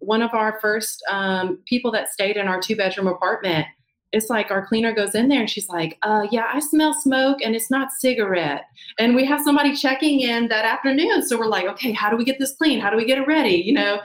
one 0.00 0.22
of 0.22 0.32
our 0.32 0.58
first 0.60 1.02
um, 1.10 1.58
people 1.66 1.90
that 1.90 2.08
stayed 2.08 2.36
in 2.36 2.46
our 2.46 2.60
two 2.60 2.76
bedroom 2.76 3.08
apartment 3.08 3.66
it's 4.12 4.30
like 4.30 4.50
our 4.50 4.66
cleaner 4.66 4.92
goes 4.92 5.14
in 5.14 5.28
there 5.28 5.40
and 5.40 5.50
she's 5.50 5.68
like 5.68 5.98
uh, 6.02 6.26
yeah 6.30 6.48
i 6.52 6.60
smell 6.60 6.94
smoke 6.94 7.38
and 7.44 7.54
it's 7.54 7.70
not 7.70 7.92
cigarette. 7.92 8.64
And 8.98 9.14
we 9.14 9.24
have 9.26 9.40
somebody 9.40 9.74
checking 9.74 10.20
in 10.20 10.48
that 10.48 10.64
afternoon. 10.64 11.22
So 11.26 11.38
we're 11.38 11.46
like 11.46 11.66
okay 11.66 11.92
how 11.92 12.10
do 12.10 12.16
we 12.16 12.24
get 12.24 12.38
this 12.38 12.54
clean? 12.54 12.80
How 12.80 12.90
do 12.90 12.96
we 12.96 13.04
get 13.04 13.18
it 13.18 13.26
ready? 13.26 13.56
You 13.56 13.74
know? 13.74 14.00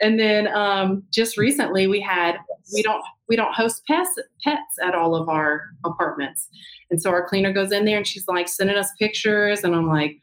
And 0.00 0.18
then 0.18 0.46
um, 0.54 1.02
just 1.12 1.36
recently 1.36 1.88
we 1.88 2.00
had 2.00 2.36
we 2.72 2.82
don't 2.82 3.02
we 3.28 3.36
don't 3.36 3.54
host 3.54 3.82
pets 3.86 4.10
pets 4.44 4.78
at 4.82 4.94
all 4.94 5.14
of 5.14 5.28
our 5.28 5.62
apartments. 5.84 6.48
And 6.90 7.02
so 7.02 7.10
our 7.10 7.28
cleaner 7.28 7.52
goes 7.52 7.72
in 7.72 7.84
there 7.84 7.96
and 7.96 8.06
she's 8.06 8.28
like 8.28 8.48
sending 8.48 8.76
us 8.76 8.90
pictures 8.98 9.64
and 9.64 9.74
i'm 9.74 9.88
like 9.88 10.18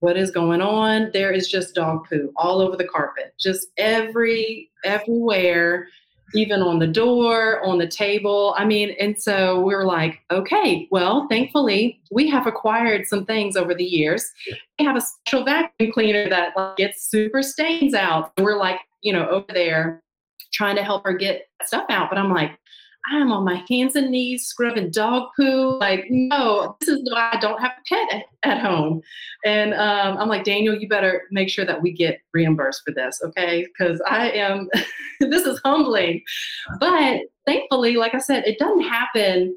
what 0.00 0.16
is 0.16 0.30
going 0.30 0.60
on? 0.60 1.10
There 1.12 1.32
is 1.32 1.48
just 1.48 1.74
dog 1.74 2.08
poo 2.08 2.32
all 2.36 2.60
over 2.60 2.76
the 2.76 2.86
carpet. 2.86 3.34
Just 3.38 3.68
every 3.76 4.70
everywhere 4.84 5.88
even 6.34 6.60
on 6.60 6.78
the 6.78 6.86
door 6.86 7.64
on 7.64 7.78
the 7.78 7.86
table. 7.86 8.54
I 8.56 8.64
mean 8.64 8.94
and 9.00 9.20
so 9.20 9.60
we 9.60 9.74
are 9.74 9.84
like 9.84 10.20
okay 10.30 10.88
well 10.90 11.26
thankfully 11.28 12.00
we 12.10 12.28
have 12.28 12.46
acquired 12.46 13.06
some 13.06 13.24
things 13.24 13.56
over 13.56 13.74
the 13.74 13.84
years. 13.84 14.30
We 14.78 14.84
have 14.84 14.96
a 14.96 15.00
special 15.00 15.44
vacuum 15.44 15.92
cleaner 15.92 16.28
that 16.28 16.56
like, 16.56 16.76
gets 16.76 17.08
super 17.08 17.42
stains 17.42 17.94
out. 17.94 18.32
We're 18.38 18.58
like 18.58 18.80
you 19.02 19.12
know 19.12 19.28
over 19.28 19.46
there 19.52 20.02
trying 20.52 20.76
to 20.76 20.82
help 20.82 21.04
her 21.04 21.12
get 21.12 21.48
stuff 21.64 21.86
out. 21.90 22.08
But 22.10 22.18
i'm 22.18 22.32
like 22.32 22.52
I'm 23.06 23.32
on 23.32 23.44
my 23.44 23.64
hands 23.68 23.96
and 23.96 24.10
knees 24.10 24.46
scrubbing 24.46 24.90
dog 24.90 25.28
poo. 25.36 25.78
Like, 25.78 26.06
no, 26.10 26.76
this 26.80 26.88
is 26.88 27.00
why 27.10 27.30
I 27.32 27.40
don't 27.40 27.60
have 27.60 27.72
a 27.72 27.94
pet 27.94 28.08
at, 28.12 28.50
at 28.50 28.60
home. 28.60 29.00
And 29.44 29.72
um, 29.74 30.18
I'm 30.18 30.28
like, 30.28 30.44
Daniel, 30.44 30.76
you 30.76 30.88
better 30.88 31.22
make 31.30 31.48
sure 31.48 31.64
that 31.64 31.80
we 31.80 31.92
get 31.92 32.20
reimbursed 32.34 32.82
for 32.84 32.92
this, 32.92 33.20
okay? 33.24 33.66
Because 33.66 34.00
I 34.06 34.30
am, 34.30 34.68
this 35.20 35.46
is 35.46 35.60
humbling. 35.64 36.22
But 36.80 37.20
thankfully, 37.46 37.96
like 37.96 38.14
I 38.14 38.18
said, 38.18 38.44
it 38.46 38.58
doesn't 38.58 38.82
happen 38.82 39.56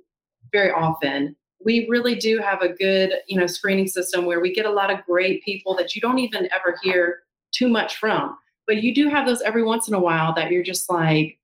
very 0.51 0.71
often. 0.71 1.35
We 1.63 1.87
really 1.89 2.15
do 2.15 2.39
have 2.39 2.61
a 2.61 2.69
good, 2.69 3.13
you 3.27 3.39
know, 3.39 3.47
screening 3.47 3.87
system 3.87 4.25
where 4.25 4.39
we 4.39 4.53
get 4.53 4.65
a 4.65 4.71
lot 4.71 4.91
of 4.91 5.05
great 5.05 5.43
people 5.43 5.75
that 5.75 5.95
you 5.95 6.01
don't 6.01 6.19
even 6.19 6.47
ever 6.53 6.77
hear 6.81 7.19
too 7.51 7.67
much 7.67 7.97
from. 7.97 8.37
But 8.65 8.81
you 8.81 8.95
do 8.95 9.09
have 9.09 9.25
those 9.25 9.41
every 9.41 9.63
once 9.63 9.87
in 9.87 9.93
a 9.93 9.99
while 9.99 10.33
that 10.35 10.51
you're 10.51 10.63
just 10.63 10.89
like, 10.89 11.37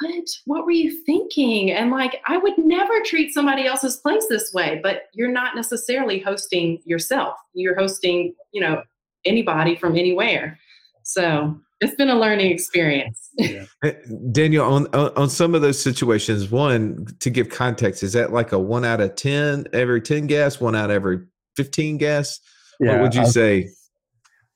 what? 0.00 0.24
What 0.44 0.64
were 0.64 0.72
you 0.72 1.04
thinking? 1.04 1.70
And 1.70 1.90
like, 1.90 2.20
I 2.26 2.38
would 2.38 2.58
never 2.58 2.94
treat 3.04 3.32
somebody 3.32 3.66
else's 3.66 3.96
place 3.96 4.26
this 4.28 4.52
way, 4.52 4.80
but 4.82 5.02
you're 5.14 5.32
not 5.32 5.56
necessarily 5.56 6.18
hosting 6.18 6.80
yourself. 6.84 7.34
You're 7.54 7.76
hosting, 7.76 8.34
you 8.52 8.60
know, 8.60 8.82
anybody 9.24 9.76
from 9.76 9.96
anywhere. 9.96 10.58
So 11.02 11.58
it's 11.80 11.94
been 11.94 12.08
a 12.08 12.18
learning 12.18 12.50
experience. 12.50 13.30
Yeah. 13.36 13.64
Daniel, 14.32 14.64
on, 14.64 14.86
on 14.94 15.30
some 15.30 15.54
of 15.54 15.62
those 15.62 15.80
situations, 15.80 16.50
one 16.50 17.06
to 17.20 17.30
give 17.30 17.48
context, 17.48 18.02
is 18.02 18.12
that 18.14 18.32
like 18.32 18.52
a 18.52 18.58
one 18.58 18.84
out 18.84 19.00
of 19.00 19.14
ten 19.14 19.66
every 19.72 20.00
ten 20.00 20.26
guests, 20.26 20.60
one 20.60 20.74
out 20.74 20.90
of 20.90 20.96
every 20.96 21.20
fifteen 21.56 21.96
guests? 21.98 22.40
Yeah, 22.80 22.92
what 22.92 23.02
would 23.02 23.14
you 23.14 23.26
say? 23.26 23.68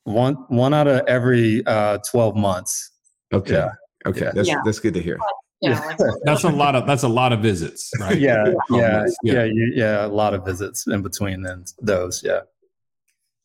One 0.03 0.35
one 0.49 0.73
out 0.73 0.87
of 0.87 1.01
every 1.07 1.65
uh, 1.65 1.99
twelve 2.09 2.35
months. 2.35 2.91
Okay. 3.33 3.53
Yeah. 3.53 3.71
Okay, 4.05 4.29
that's 4.33 4.47
yeah. 4.47 4.61
that's 4.65 4.79
good 4.79 4.93
to 4.93 5.01
hear. 5.01 5.17
Yeah, 5.61 5.95
that's 6.23 6.43
a 6.43 6.49
lot 6.49 6.75
of 6.75 6.85
that's 6.85 7.03
a 7.03 7.07
lot 7.07 7.31
of 7.31 7.39
visits, 7.39 7.89
right? 7.99 8.19
Yeah, 8.19 8.53
yeah, 8.69 9.05
yeah, 9.23 9.45
yeah, 9.45 9.65
yeah, 9.73 10.05
a 10.05 10.07
lot 10.07 10.33
of 10.33 10.43
visits 10.43 10.87
in 10.87 11.01
between 11.01 11.41
then 11.41 11.63
those, 11.81 12.23
yeah. 12.23 12.41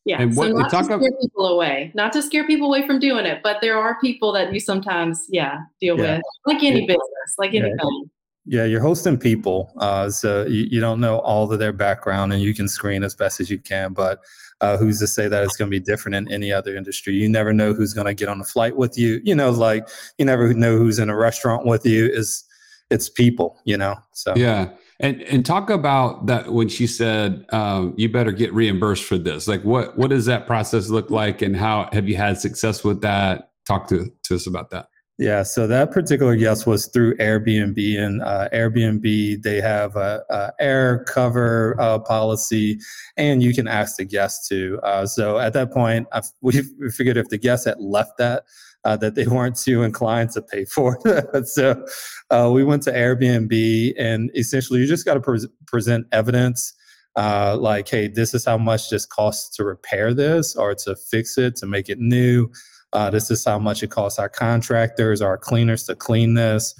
Yeah, 0.05 0.23
and 0.23 0.35
what, 0.37 0.49
so 0.49 0.53
not 0.55 0.71
to 0.71 0.85
scare 0.85 0.97
about, 0.97 1.21
people 1.21 1.47
away, 1.47 1.93
not 1.95 2.13
to 2.15 2.23
scare 2.23 2.47
people 2.47 2.67
away 2.67 2.87
from 2.87 2.99
doing 2.99 3.27
it, 3.27 3.41
but 3.43 3.59
there 3.61 3.79
are 3.79 4.01
people 4.01 4.33
that 4.33 4.53
you 4.53 4.59
sometimes, 4.59 5.27
yeah, 5.29 5.59
deal 5.81 5.99
yeah. 5.99 6.17
with, 6.17 6.23
like 6.47 6.63
any 6.65 6.81
yeah. 6.81 6.87
business, 6.87 7.35
like 7.37 7.53
yeah. 7.53 7.61
anything. 7.61 8.11
Yeah, 8.47 8.65
you're 8.65 8.81
hosting 8.81 9.19
people, 9.19 9.71
uh, 9.77 10.09
so 10.09 10.47
you, 10.47 10.67
you 10.71 10.81
don't 10.81 11.01
know 11.01 11.19
all 11.19 11.53
of 11.53 11.59
their 11.59 11.75
background, 11.75 12.33
and 12.33 12.41
you 12.41 12.55
can 12.55 12.67
screen 12.67 13.05
as 13.05 13.15
best 13.15 13.39
as 13.39 13.51
you 13.51 13.59
can, 13.59 13.93
but 13.93 14.21
uh, 14.61 14.77
who's 14.77 14.99
to 15.01 15.07
say 15.07 15.29
that 15.29 15.43
it's 15.45 15.57
going 15.57 15.71
to 15.71 15.75
be 15.75 15.85
different 15.85 16.15
in 16.17 16.33
any 16.33 16.53
other 16.53 16.77
industry? 16.77 17.15
You 17.15 17.29
never 17.29 17.53
know 17.53 17.73
who's 17.73 17.95
going 17.95 18.07
to 18.07 18.15
get 18.15 18.29
on 18.29 18.41
a 18.41 18.45
flight 18.45 18.77
with 18.77 18.99
you. 18.99 19.21
You 19.25 19.35
know, 19.35 19.51
like 19.51 19.89
you 20.19 20.25
never 20.25 20.53
know 20.55 20.77
who's 20.77 20.99
in 20.99 21.09
a 21.09 21.17
restaurant 21.17 21.67
with 21.67 21.87
you. 21.87 22.07
Is 22.07 22.45
it's 22.91 23.09
people, 23.09 23.61
you 23.65 23.77
know. 23.77 23.97
So 24.13 24.35
yeah, 24.37 24.71
and 25.01 25.23
and 25.23 25.45
talk 25.45 25.71
about 25.71 26.27
that 26.27 26.53
when 26.53 26.69
she 26.69 26.87
said 26.87 27.45
um, 27.51 27.95
you 27.97 28.09
better 28.09 28.33
get 28.33 28.53
reimbursed 28.53 29.05
for 29.05 29.19
this. 29.19 29.47
Like, 29.49 29.63
what 29.63 29.97
what 29.99 30.11
does 30.11 30.27
that 30.27 30.47
process 30.47 30.89
look 30.89 31.11
like, 31.11 31.43
and 31.43 31.57
how 31.57 31.89
have 31.93 32.09
you 32.09 32.17
had 32.17 32.39
success 32.39 32.85
with 32.85 33.03
that? 33.03 33.51
Talk 33.67 33.89
to 33.89 34.11
to 34.25 34.35
us 34.35 34.47
about 34.47 34.71
that. 34.71 34.89
Yeah, 35.19 35.43
so 35.43 35.67
that 35.67 35.91
particular 35.91 36.37
guest 36.37 36.65
was 36.65 36.87
through 36.87 37.17
Airbnb, 37.17 37.99
and 37.99 38.23
uh, 38.23 38.49
Airbnb 38.53 39.43
they 39.43 39.61
have 39.61 39.97
a, 39.97 40.23
a 40.31 40.53
AirCover 40.63 41.75
uh, 41.77 41.99
policy, 41.99 42.79
and 43.17 43.43
you 43.43 43.53
can 43.53 43.67
ask 43.67 43.97
the 43.97 44.05
guest 44.05 44.47
to. 44.49 44.79
Uh, 44.85 45.07
so 45.07 45.41
at 45.41 45.55
that 45.55 45.73
point, 45.73 46.07
we, 46.41 46.63
figured 46.93 47.17
if 47.17 47.31
the 47.31 47.39
guest 47.39 47.65
had 47.65 47.81
left 47.81 48.13
that, 48.19 48.45
uh, 48.85 48.97
that 48.99 49.17
they 49.17 49.27
weren't 49.27 49.57
too 49.57 49.83
inclined 49.83 50.31
to 50.31 50.41
pay 50.41 50.65
for 50.65 50.97
so 51.45 51.85
uh, 52.31 52.49
we 52.53 52.63
went 52.63 52.85
to 52.85 52.93
Airbnb, 52.93 53.95
and 53.99 54.31
essentially 54.37 54.79
you 54.79 54.87
just 54.87 55.05
got 55.05 55.15
to 55.15 55.21
pre- 55.21 55.49
present 55.67 56.07
evidence. 56.13 56.75
Uh, 57.17 57.57
like, 57.59 57.89
hey, 57.89 58.07
this 58.07 58.33
is 58.33 58.45
how 58.45 58.57
much 58.57 58.91
this 58.91 59.05
costs 59.05 59.57
to 59.57 59.65
repair 59.65 60.15
this 60.15 60.55
or 60.55 60.77
to 60.77 60.95
fix 60.95 61.37
it, 61.37 61.57
to 61.57 61.67
make 61.67 61.89
it 61.89 61.99
new. 61.99 62.49
Uh, 62.93 63.11
this 63.11 63.31
is 63.31 63.45
how 63.45 63.59
much 63.59 63.83
it 63.83 63.91
costs 63.91 64.19
our 64.19 64.29
contractors, 64.29 65.21
our 65.21 65.37
cleaners 65.39 65.85
to 65.85 65.95
clean 65.95 66.35
this. 66.35 66.75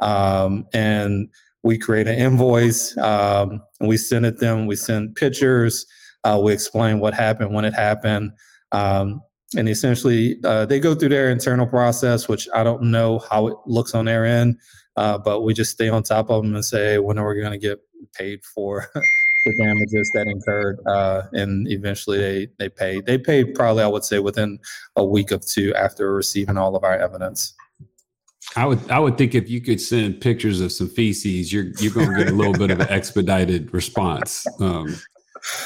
Um, 0.00 0.66
and 0.72 1.28
we 1.62 1.78
create 1.78 2.08
an 2.08 2.18
invoice 2.18 2.96
um, 2.98 3.62
and 3.78 3.88
we 3.88 3.96
send 3.96 4.26
it 4.26 4.38
them. 4.40 4.66
We 4.66 4.76
send 4.76 5.14
pictures. 5.14 5.86
Uh, 6.24 6.40
we 6.42 6.52
explain 6.52 6.98
what 6.98 7.14
happened 7.14 7.54
when 7.54 7.64
it 7.64 7.74
happened. 7.74 8.32
Um, 8.72 9.22
and 9.56 9.68
essentially, 9.68 10.38
uh, 10.44 10.66
they 10.66 10.80
go 10.80 10.94
through 10.94 11.10
their 11.10 11.30
internal 11.30 11.66
process, 11.66 12.26
which 12.26 12.48
I 12.54 12.64
don't 12.64 12.84
know 12.84 13.20
how 13.30 13.48
it 13.48 13.56
looks 13.66 13.94
on 13.94 14.06
their 14.06 14.24
end, 14.24 14.58
uh, 14.96 15.18
but 15.18 15.42
we 15.42 15.52
just 15.52 15.72
stay 15.72 15.88
on 15.88 16.02
top 16.02 16.30
of 16.30 16.42
them 16.42 16.54
and 16.54 16.64
say, 16.64 16.98
when 16.98 17.18
are 17.18 17.28
we 17.28 17.40
going 17.40 17.52
to 17.52 17.58
get 17.58 17.78
paid 18.14 18.44
for 18.44 18.90
the 19.44 19.56
damages 19.56 20.10
that 20.14 20.26
incurred, 20.26 20.80
uh, 20.86 21.22
and 21.32 21.68
eventually 21.68 22.18
they 22.18 22.48
they 22.58 22.68
paid. 22.68 23.06
They 23.06 23.18
paid 23.18 23.54
probably 23.54 23.82
I 23.82 23.88
would 23.88 24.04
say 24.04 24.18
within 24.18 24.58
a 24.96 25.04
week 25.04 25.30
of 25.30 25.44
two 25.46 25.74
after 25.74 26.14
receiving 26.14 26.56
all 26.56 26.76
of 26.76 26.84
our 26.84 26.96
evidence. 26.96 27.54
I 28.56 28.66
would 28.66 28.90
I 28.90 28.98
would 28.98 29.16
think 29.16 29.34
if 29.34 29.48
you 29.48 29.60
could 29.60 29.80
send 29.80 30.20
pictures 30.20 30.60
of 30.60 30.72
some 30.72 30.88
feces, 30.88 31.52
you're 31.52 31.70
you're 31.78 31.92
going 31.92 32.10
to 32.10 32.16
get 32.16 32.28
a 32.28 32.36
little 32.36 32.52
bit 32.52 32.70
of 32.70 32.80
an 32.80 32.88
expedited 32.90 33.72
response. 33.72 34.46
Um, 34.60 34.96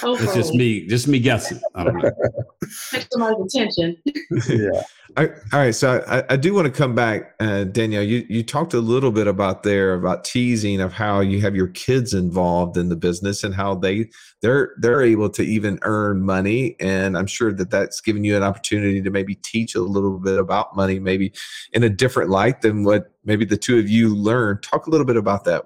it's 0.03 0.35
just 0.35 0.55
me, 0.55 0.87
just 0.87 1.09
me 1.09 1.19
guessing. 1.19 1.61
I 1.75 1.85
don't 1.85 1.97
know. 1.97 2.11
Catch 2.93 3.07
attention. 3.15 3.97
yeah. 4.49 4.83
I, 5.19 5.29
all 5.29 5.61
right, 5.61 5.75
so 5.75 6.05
I, 6.07 6.25
I 6.29 6.37
do 6.37 6.53
want 6.53 6.67
to 6.67 6.73
come 6.73 6.95
back, 6.95 7.35
uh, 7.41 7.65
Danielle. 7.65 8.03
You 8.03 8.27
you 8.29 8.43
talked 8.43 8.75
a 8.75 8.81
little 8.81 9.11
bit 9.11 9.27
about 9.27 9.63
there 9.63 9.95
about 9.95 10.25
teasing 10.25 10.81
of 10.81 10.93
how 10.93 11.21
you 11.21 11.41
have 11.41 11.57
your 11.57 11.69
kids 11.69 12.13
involved 12.13 12.77
in 12.77 12.91
the 12.91 12.97
business 12.97 13.43
and 13.43 13.55
how 13.55 13.77
they 13.77 14.11
they're 14.43 14.75
they're 14.79 15.03
able 15.03 15.31
to 15.31 15.43
even 15.43 15.79
earn 15.83 16.23
money, 16.23 16.77
and 16.81 17.17
I'm 17.17 17.27
sure 17.27 17.53
that 17.55 17.71
that's 17.71 18.03
given 18.03 18.25
you 18.25 18.37
an 18.37 18.43
opportunity 18.43 19.01
to 19.01 19.11
maybe 19.11 19.37
teach 19.37 19.75
a 19.75 19.81
little 19.81 20.19
bit 20.19 20.39
about 20.39 20.77
money, 20.77 20.99
maybe 20.99 21.33
in 21.73 21.83
a 21.83 21.89
different 21.89 22.29
light 22.29 22.61
than 22.61 22.85
what 22.85 23.13
maybe 23.25 23.47
the 23.47 23.57
two 23.57 23.79
of 23.79 23.89
you 23.89 24.15
learned. 24.15 24.63
Talk 24.63 24.87
a 24.87 24.91
little 24.91 25.07
bit 25.07 25.17
about 25.17 25.45
that. 25.45 25.65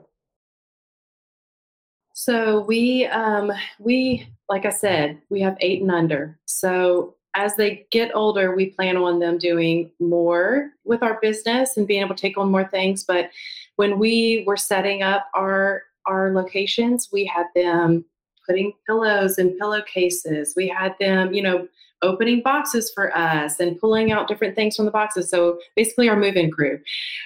So 2.23 2.61
we 2.61 3.07
um 3.07 3.51
we 3.79 4.29
like 4.51 4.67
I 4.67 4.71
said, 4.71 5.23
we 5.31 5.41
have 5.41 5.57
8 5.59 5.81
and 5.81 5.91
under. 5.91 6.39
So 6.45 7.15
as 7.35 7.57
they 7.57 7.87
get 7.91 8.15
older, 8.15 8.55
we 8.55 8.67
plan 8.67 8.99
on 8.99 9.21
them 9.21 9.39
doing 9.39 9.91
more 10.01 10.73
with 10.85 11.03
our 11.03 11.19
business 11.23 11.79
and 11.79 11.87
being 11.87 12.03
able 12.03 12.15
to 12.15 12.21
take 12.21 12.37
on 12.37 12.51
more 12.51 12.67
things, 12.69 13.05
but 13.05 13.31
when 13.77 13.99
we 13.99 14.45
were 14.47 14.59
setting 14.59 15.03
up 15.03 15.29
our 15.35 15.85
our 16.07 16.35
locations, 16.35 17.09
we 17.11 17.25
had 17.25 17.47
them 17.55 18.05
putting 18.47 18.75
pillows 18.87 19.39
in 19.39 19.57
pillowcases. 19.57 20.53
We 20.55 20.69
had 20.69 20.97
them, 21.01 21.33
you 21.33 21.41
know, 21.41 21.69
opening 22.03 22.43
boxes 22.43 22.91
for 22.95 23.17
us 23.17 23.61
and 23.61 23.79
pulling 23.79 24.13
out 24.13 24.29
different 24.29 24.55
things 24.55 24.77
from 24.77 24.85
the 24.85 24.91
boxes. 24.91 25.29
So 25.29 25.59
basically 25.77 26.09
our 26.09 26.17
move-in 26.17 26.51
crew. 26.51 26.79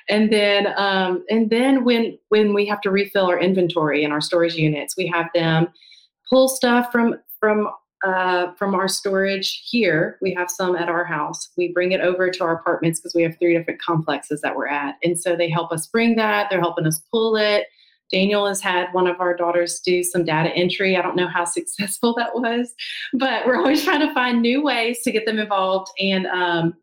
And 0.08 0.32
then 0.32 0.72
um, 0.76 1.24
and 1.30 1.50
then 1.50 1.84
when 1.84 2.18
when 2.28 2.54
we 2.54 2.66
have 2.66 2.80
to 2.82 2.90
refill 2.90 3.26
our 3.26 3.38
inventory 3.38 4.04
in 4.04 4.12
our 4.12 4.20
storage 4.20 4.54
units, 4.54 4.96
we 4.96 5.06
have 5.06 5.26
them 5.34 5.68
pull 6.28 6.48
stuff 6.48 6.90
from 6.90 7.16
from 7.40 7.68
uh, 8.04 8.52
from 8.58 8.74
our 8.74 8.86
storage 8.86 9.62
here. 9.64 10.18
We 10.20 10.34
have 10.34 10.50
some 10.50 10.76
at 10.76 10.90
our 10.90 11.04
house. 11.04 11.48
We 11.56 11.72
bring 11.72 11.92
it 11.92 12.02
over 12.02 12.30
to 12.30 12.44
our 12.44 12.54
apartments 12.54 13.00
because 13.00 13.14
we 13.14 13.22
have 13.22 13.38
three 13.38 13.56
different 13.56 13.80
complexes 13.80 14.42
that 14.42 14.54
we're 14.56 14.66
at. 14.66 14.96
And 15.02 15.18
so 15.18 15.36
they 15.36 15.48
help 15.48 15.72
us 15.72 15.86
bring 15.86 16.16
that. 16.16 16.48
They're 16.50 16.60
helping 16.60 16.86
us 16.86 17.00
pull 17.10 17.36
it. 17.36 17.64
Daniel 18.14 18.46
has 18.46 18.60
had 18.60 18.92
one 18.92 19.08
of 19.08 19.20
our 19.20 19.34
daughters 19.34 19.80
do 19.80 20.04
some 20.04 20.24
data 20.24 20.50
entry. 20.50 20.96
I 20.96 21.02
don't 21.02 21.16
know 21.16 21.26
how 21.26 21.44
successful 21.58 22.14
that 22.14 22.32
was, 22.34 22.72
but 23.12 23.44
we're 23.44 23.56
always 23.56 23.82
trying 23.82 24.06
to 24.06 24.14
find 24.14 24.40
new 24.40 24.62
ways 24.62 25.02
to 25.02 25.10
get 25.10 25.26
them 25.26 25.40
involved. 25.40 25.90
And 25.98 26.26
um, 26.28 26.74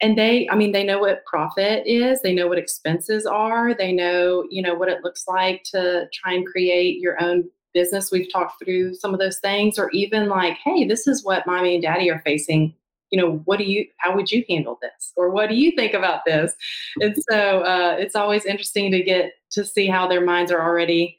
and 0.00 0.16
they, 0.16 0.48
I 0.48 0.54
mean, 0.54 0.72
they 0.72 0.84
know 0.84 1.00
what 1.00 1.26
profit 1.26 1.82
is. 1.86 2.22
They 2.22 2.32
know 2.32 2.46
what 2.46 2.56
expenses 2.56 3.26
are. 3.26 3.74
They 3.74 3.92
know, 3.92 4.46
you 4.48 4.62
know, 4.62 4.74
what 4.74 4.88
it 4.88 5.04
looks 5.04 5.24
like 5.28 5.62
to 5.72 6.08
try 6.14 6.32
and 6.32 6.46
create 6.46 7.00
your 7.00 7.22
own 7.22 7.50
business. 7.74 8.10
We've 8.10 8.32
talked 8.32 8.64
through 8.64 8.94
some 8.94 9.12
of 9.12 9.20
those 9.20 9.40
things, 9.40 9.78
or 9.78 9.90
even 9.90 10.28
like, 10.28 10.56
hey, 10.64 10.86
this 10.86 11.06
is 11.06 11.24
what 11.24 11.46
mommy 11.46 11.74
and 11.74 11.82
daddy 11.82 12.10
are 12.10 12.22
facing 12.24 12.74
you 13.10 13.20
know 13.20 13.42
what 13.44 13.58
do 13.58 13.64
you 13.64 13.86
how 13.98 14.14
would 14.14 14.30
you 14.30 14.44
handle 14.48 14.78
this? 14.80 15.12
Or 15.16 15.30
what 15.30 15.48
do 15.48 15.56
you 15.56 15.72
think 15.72 15.94
about 15.94 16.24
this? 16.24 16.54
And 17.00 17.14
so 17.30 17.60
uh, 17.60 17.96
it's 17.98 18.16
always 18.16 18.44
interesting 18.44 18.90
to 18.92 19.02
get 19.02 19.32
to 19.52 19.64
see 19.64 19.86
how 19.86 20.06
their 20.06 20.24
minds 20.24 20.52
are 20.52 20.62
already 20.62 21.18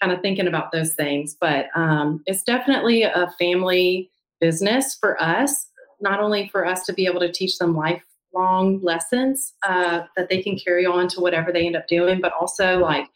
kind 0.00 0.12
of 0.12 0.20
thinking 0.20 0.46
about 0.46 0.72
those 0.72 0.94
things. 0.94 1.36
But 1.40 1.66
um, 1.74 2.22
it's 2.26 2.42
definitely 2.42 3.02
a 3.02 3.32
family 3.38 4.10
business 4.40 4.96
for 5.00 5.20
us 5.22 5.66
not 6.00 6.18
only 6.18 6.48
for 6.48 6.66
us 6.66 6.84
to 6.84 6.92
be 6.92 7.06
able 7.06 7.20
to 7.20 7.30
teach 7.30 7.58
them 7.58 7.76
lifelong 7.76 8.80
lessons 8.82 9.52
uh, 9.62 10.02
that 10.16 10.28
they 10.28 10.42
can 10.42 10.58
carry 10.58 10.84
on 10.84 11.06
to 11.06 11.20
whatever 11.20 11.52
they 11.52 11.64
end 11.64 11.76
up 11.76 11.86
doing 11.86 12.20
but 12.20 12.32
also 12.40 12.78
like 12.78 13.06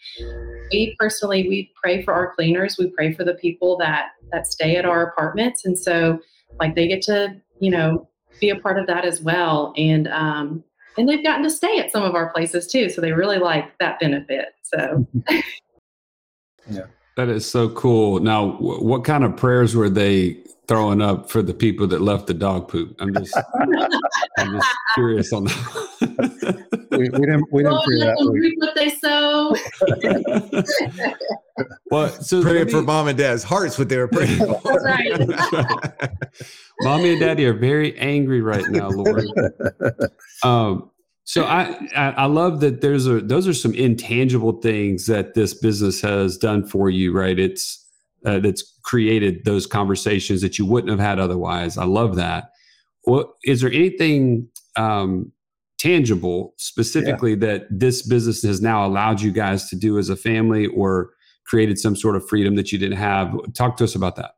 we 0.70 0.96
personally 0.98 1.48
we 1.48 1.72
pray 1.80 2.02
for 2.02 2.14
our 2.14 2.34
cleaners. 2.34 2.76
We 2.78 2.88
pray 2.90 3.12
for 3.12 3.24
the 3.24 3.34
people 3.34 3.76
that 3.78 4.10
that 4.32 4.46
stay 4.46 4.76
at 4.76 4.84
our 4.84 5.08
apartments. 5.08 5.64
And 5.64 5.78
so 5.78 6.18
like 6.60 6.74
they 6.74 6.88
get 6.88 7.02
to 7.02 7.40
you 7.60 7.70
know 7.70 8.08
be 8.40 8.50
a 8.50 8.56
part 8.56 8.78
of 8.78 8.86
that 8.86 9.04
as 9.04 9.20
well. 9.20 9.72
And 9.76 10.08
um, 10.08 10.64
and 10.98 11.08
they've 11.08 11.22
gotten 11.22 11.42
to 11.42 11.50
stay 11.50 11.78
at 11.78 11.92
some 11.92 12.02
of 12.02 12.14
our 12.14 12.32
places 12.32 12.66
too, 12.66 12.88
so 12.88 13.00
they 13.00 13.12
really 13.12 13.38
like 13.38 13.76
that 13.78 14.00
benefit. 14.00 14.54
So, 14.62 15.06
yeah, 16.70 16.86
that 17.16 17.28
is 17.28 17.50
so 17.50 17.68
cool. 17.70 18.20
Now, 18.20 18.52
w- 18.52 18.82
what 18.82 19.04
kind 19.04 19.24
of 19.24 19.36
prayers 19.36 19.74
were 19.74 19.88
they 19.88 20.36
throwing 20.68 21.00
up 21.00 21.30
for 21.30 21.42
the 21.42 21.54
people 21.54 21.86
that 21.88 22.02
left 22.02 22.26
the 22.26 22.34
dog 22.34 22.68
poop? 22.68 22.94
I'm 23.00 23.14
just, 23.14 23.36
I'm 24.38 24.52
just 24.52 24.68
curious 24.94 25.32
on 25.32 25.44
that. 25.44 26.86
we, 26.90 26.98
we 26.98 27.08
didn't, 27.08 27.50
we 27.50 27.62
didn't 27.62 27.82
pray 27.84 27.98
that. 28.00 28.30
Reap 28.30 28.58
what 28.58 28.74
they 28.74 28.90
sow. 28.90 29.56
well, 31.90 32.08
so 32.08 32.42
praying 32.42 32.68
for 32.68 32.82
mom 32.82 33.08
and 33.08 33.16
dad's 33.16 33.42
hearts, 33.42 33.78
what 33.78 33.88
they 33.88 33.96
were 33.96 34.08
praying. 34.08 34.38
For. 34.38 34.60
That's 34.64 34.84
right. 34.84 35.26
That's 35.26 35.52
right. 35.52 36.10
Mommy 36.82 37.12
and 37.12 37.20
daddy 37.20 37.46
are 37.46 37.54
very 37.54 37.96
angry 37.98 38.42
right 38.42 38.68
now, 38.68 38.90
Lord. 38.90 39.24
Um, 40.42 40.90
so 41.26 41.44
I, 41.44 41.74
I, 41.96 42.26
love 42.26 42.60
that 42.60 42.82
there's 42.82 43.08
a 43.08 43.20
those 43.20 43.48
are 43.48 43.52
some 43.52 43.74
intangible 43.74 44.60
things 44.60 45.06
that 45.06 45.34
this 45.34 45.54
business 45.54 46.00
has 46.00 46.38
done 46.38 46.64
for 46.64 46.88
you, 46.88 47.12
right? 47.12 47.36
It's 47.36 47.84
uh, 48.24 48.38
that's 48.38 48.62
created 48.84 49.44
those 49.44 49.66
conversations 49.66 50.40
that 50.42 50.56
you 50.56 50.64
wouldn't 50.64 50.88
have 50.88 51.00
had 51.00 51.18
otherwise. 51.18 51.76
I 51.78 51.84
love 51.84 52.14
that. 52.14 52.52
What 53.02 53.30
is 53.44 53.60
there 53.60 53.72
anything 53.72 54.48
um, 54.76 55.32
tangible 55.78 56.54
specifically 56.58 57.30
yeah. 57.30 57.38
that 57.48 57.66
this 57.70 58.06
business 58.06 58.44
has 58.44 58.62
now 58.62 58.86
allowed 58.86 59.20
you 59.20 59.32
guys 59.32 59.68
to 59.70 59.76
do 59.76 59.98
as 59.98 60.08
a 60.08 60.16
family, 60.16 60.66
or 60.66 61.10
created 61.44 61.76
some 61.76 61.96
sort 61.96 62.14
of 62.14 62.28
freedom 62.28 62.54
that 62.54 62.70
you 62.70 62.78
didn't 62.78 62.98
have? 62.98 63.34
Talk 63.52 63.76
to 63.78 63.84
us 63.84 63.96
about 63.96 64.14
that. 64.14 64.36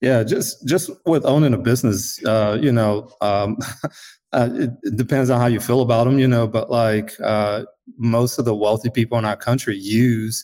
Yeah, 0.00 0.22
just 0.22 0.66
just 0.66 0.88
with 1.04 1.26
owning 1.26 1.52
a 1.52 1.58
business, 1.58 2.24
uh, 2.24 2.58
you 2.58 2.72
know, 2.72 3.10
um, 3.20 3.58
uh, 4.32 4.48
it, 4.52 4.70
it, 4.82 4.96
depends 4.96 5.30
on 5.30 5.40
how 5.40 5.46
you 5.46 5.60
feel 5.60 5.82
about 5.82 6.04
them, 6.04 6.18
you 6.18 6.28
know. 6.28 6.46
But 6.46 6.70
like 6.70 7.12
uh, 7.22 7.64
most 7.96 8.38
of 8.38 8.44
the 8.44 8.54
wealthy 8.54 8.90
people 8.90 9.18
in 9.18 9.24
our 9.24 9.36
country 9.36 9.76
use 9.76 10.42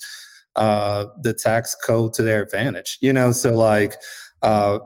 uh, 0.56 1.06
the 1.22 1.32
tax 1.32 1.74
code 1.74 2.12
to 2.14 2.22
their 2.22 2.42
advantage, 2.42 2.98
you 3.00 3.12
know. 3.12 3.32
So 3.32 3.54
like 3.54 3.94
uh, 4.42 4.78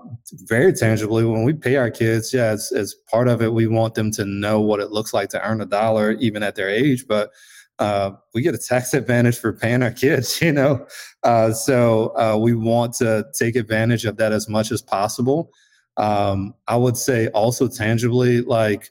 very 0.44 0.72
tangibly, 0.72 1.24
when 1.24 1.44
we 1.44 1.52
pay 1.52 1.76
our 1.76 1.90
kids, 1.90 2.32
yeah, 2.32 2.46
as, 2.46 2.72
as 2.72 2.94
part 3.10 3.28
of 3.28 3.42
it, 3.42 3.52
we 3.52 3.66
want 3.66 3.94
them 3.94 4.10
to 4.12 4.24
know 4.24 4.60
what 4.60 4.80
it 4.80 4.90
looks 4.90 5.12
like 5.12 5.28
to 5.30 5.46
earn 5.46 5.60
a 5.60 5.66
dollar, 5.66 6.12
even 6.12 6.42
at 6.42 6.54
their 6.54 6.70
age. 6.70 7.06
But 7.06 7.32
uh, 7.78 8.12
we 8.34 8.42
get 8.42 8.54
a 8.54 8.58
tax 8.58 8.94
advantage 8.94 9.38
for 9.38 9.52
paying 9.52 9.82
our 9.82 9.90
kids, 9.90 10.40
you 10.42 10.52
know. 10.52 10.86
Uh, 11.22 11.52
so 11.52 12.16
uh, 12.16 12.36
we 12.38 12.54
want 12.54 12.94
to 12.94 13.26
take 13.38 13.56
advantage 13.56 14.04
of 14.04 14.16
that 14.16 14.32
as 14.32 14.48
much 14.48 14.70
as 14.70 14.80
possible. 14.80 15.52
Um, 15.96 16.54
I 16.68 16.76
would 16.76 16.96
say 16.96 17.28
also 17.28 17.68
tangibly, 17.68 18.40
like 18.40 18.90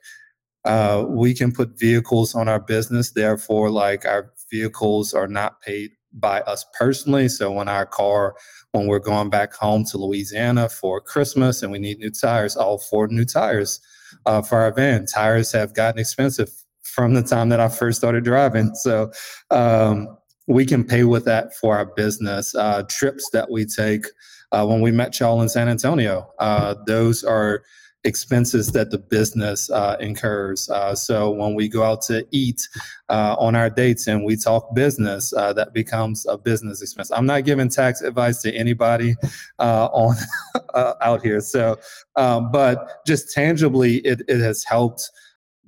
uh, 0.66 1.06
we 1.08 1.34
can 1.34 1.52
put 1.52 1.80
vehicles 1.80 2.36
on 2.36 2.48
our 2.48 2.60
business. 2.60 3.12
Therefore, 3.12 3.70
like 3.70 4.06
our 4.06 4.32
vehicles 4.52 5.14
are 5.14 5.28
not 5.28 5.62
paid 5.62 5.92
by 6.14 6.42
us 6.42 6.66
personally. 6.78 7.30
So 7.30 7.52
when 7.52 7.68
our 7.68 7.86
car, 7.86 8.36
when 8.72 8.88
we're 8.88 9.00
going 9.00 9.30
back 9.30 9.54
home 9.54 9.86
to 9.86 9.98
Louisiana 9.98 10.70
for 10.70 11.02
Christmas 11.02 11.64
and 11.64 11.72
we 11.72 11.80
need 11.80 12.00
new 12.00 12.12
tires, 12.12 12.56
all 12.56 12.78
four 12.78 13.08
new 13.08 13.26
tires 13.26 13.80
uh, 14.26 14.42
for 14.42 14.60
our 14.60 14.74
van. 14.74 15.06
Tires 15.06 15.52
have 15.52 15.74
gotten 15.74 16.00
expensive 16.00 16.50
from 16.84 17.14
the 17.14 17.24
time 17.24 17.50
that 17.50 17.60
I 17.60 17.70
first 17.70 17.98
started 18.00 18.24
driving. 18.24 18.74
So 18.82 19.12
um, 19.52 20.18
we 20.48 20.66
can 20.66 20.84
pay 20.84 21.04
with 21.04 21.26
that 21.26 21.56
for 21.56 21.78
our 21.78 21.86
business. 21.86 22.54
Uh, 22.54 22.84
trips 22.84 23.30
that 23.32 23.50
we 23.50 23.66
take 23.66 24.06
uh, 24.52 24.66
when 24.66 24.82
we 24.82 24.92
met 24.92 25.20
y'all 25.20 25.42
in 25.42 25.50
San 25.50 25.68
Antonio, 25.68 26.32
uh, 26.40 26.76
those 26.86 27.24
are 27.24 27.64
expenses 28.04 28.72
that 28.72 28.90
the 28.90 28.98
business 28.98 29.70
uh, 29.70 29.96
incurs. 30.00 30.70
Uh, 30.70 30.96
so 30.96 31.30
when 31.30 31.54
we 31.54 31.68
go 31.68 31.84
out 31.84 32.02
to 32.02 32.26
eat 32.32 32.68
uh, 33.10 33.36
on 33.38 33.56
our 33.56 33.70
dates 33.70 34.08
and 34.08 34.24
we 34.26 34.36
talk 34.36 34.74
business, 34.74 35.34
uh, 35.34 35.54
that 35.54 35.74
becomes 35.74 36.26
a 36.26 36.38
business 36.38 36.82
expense. 36.82 37.12
I'm 37.12 37.26
not 37.26 37.46
giving 37.46 37.70
tax 37.70 38.02
advice 38.02 38.42
to 38.42 38.54
anybody 38.54 39.16
uh, 39.60 39.86
on 39.92 40.16
uh, 40.74 40.94
out 41.02 41.22
here. 41.22 41.42
So, 41.42 41.78
um, 42.16 42.52
but 42.52 43.06
just 43.06 43.32
tangibly, 43.32 43.98
it, 43.98 44.22
it 44.28 44.40
has 44.40 44.64
helped 44.64 45.10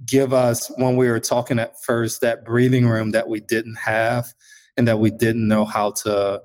give 0.06 0.34
us 0.34 0.72
when 0.78 0.98
we 0.98 1.08
were 1.08 1.20
talking 1.20 1.60
at 1.60 1.82
first 1.84 2.22
that 2.22 2.44
breathing 2.44 2.88
room 2.88 3.12
that 3.12 3.30
we 3.30 3.40
didn't 3.42 3.76
have 3.76 4.34
and 4.76 4.88
that 4.88 4.98
we 4.98 5.12
didn't 5.12 5.48
know 5.48 5.66
how 5.66 5.92
to 5.92 6.42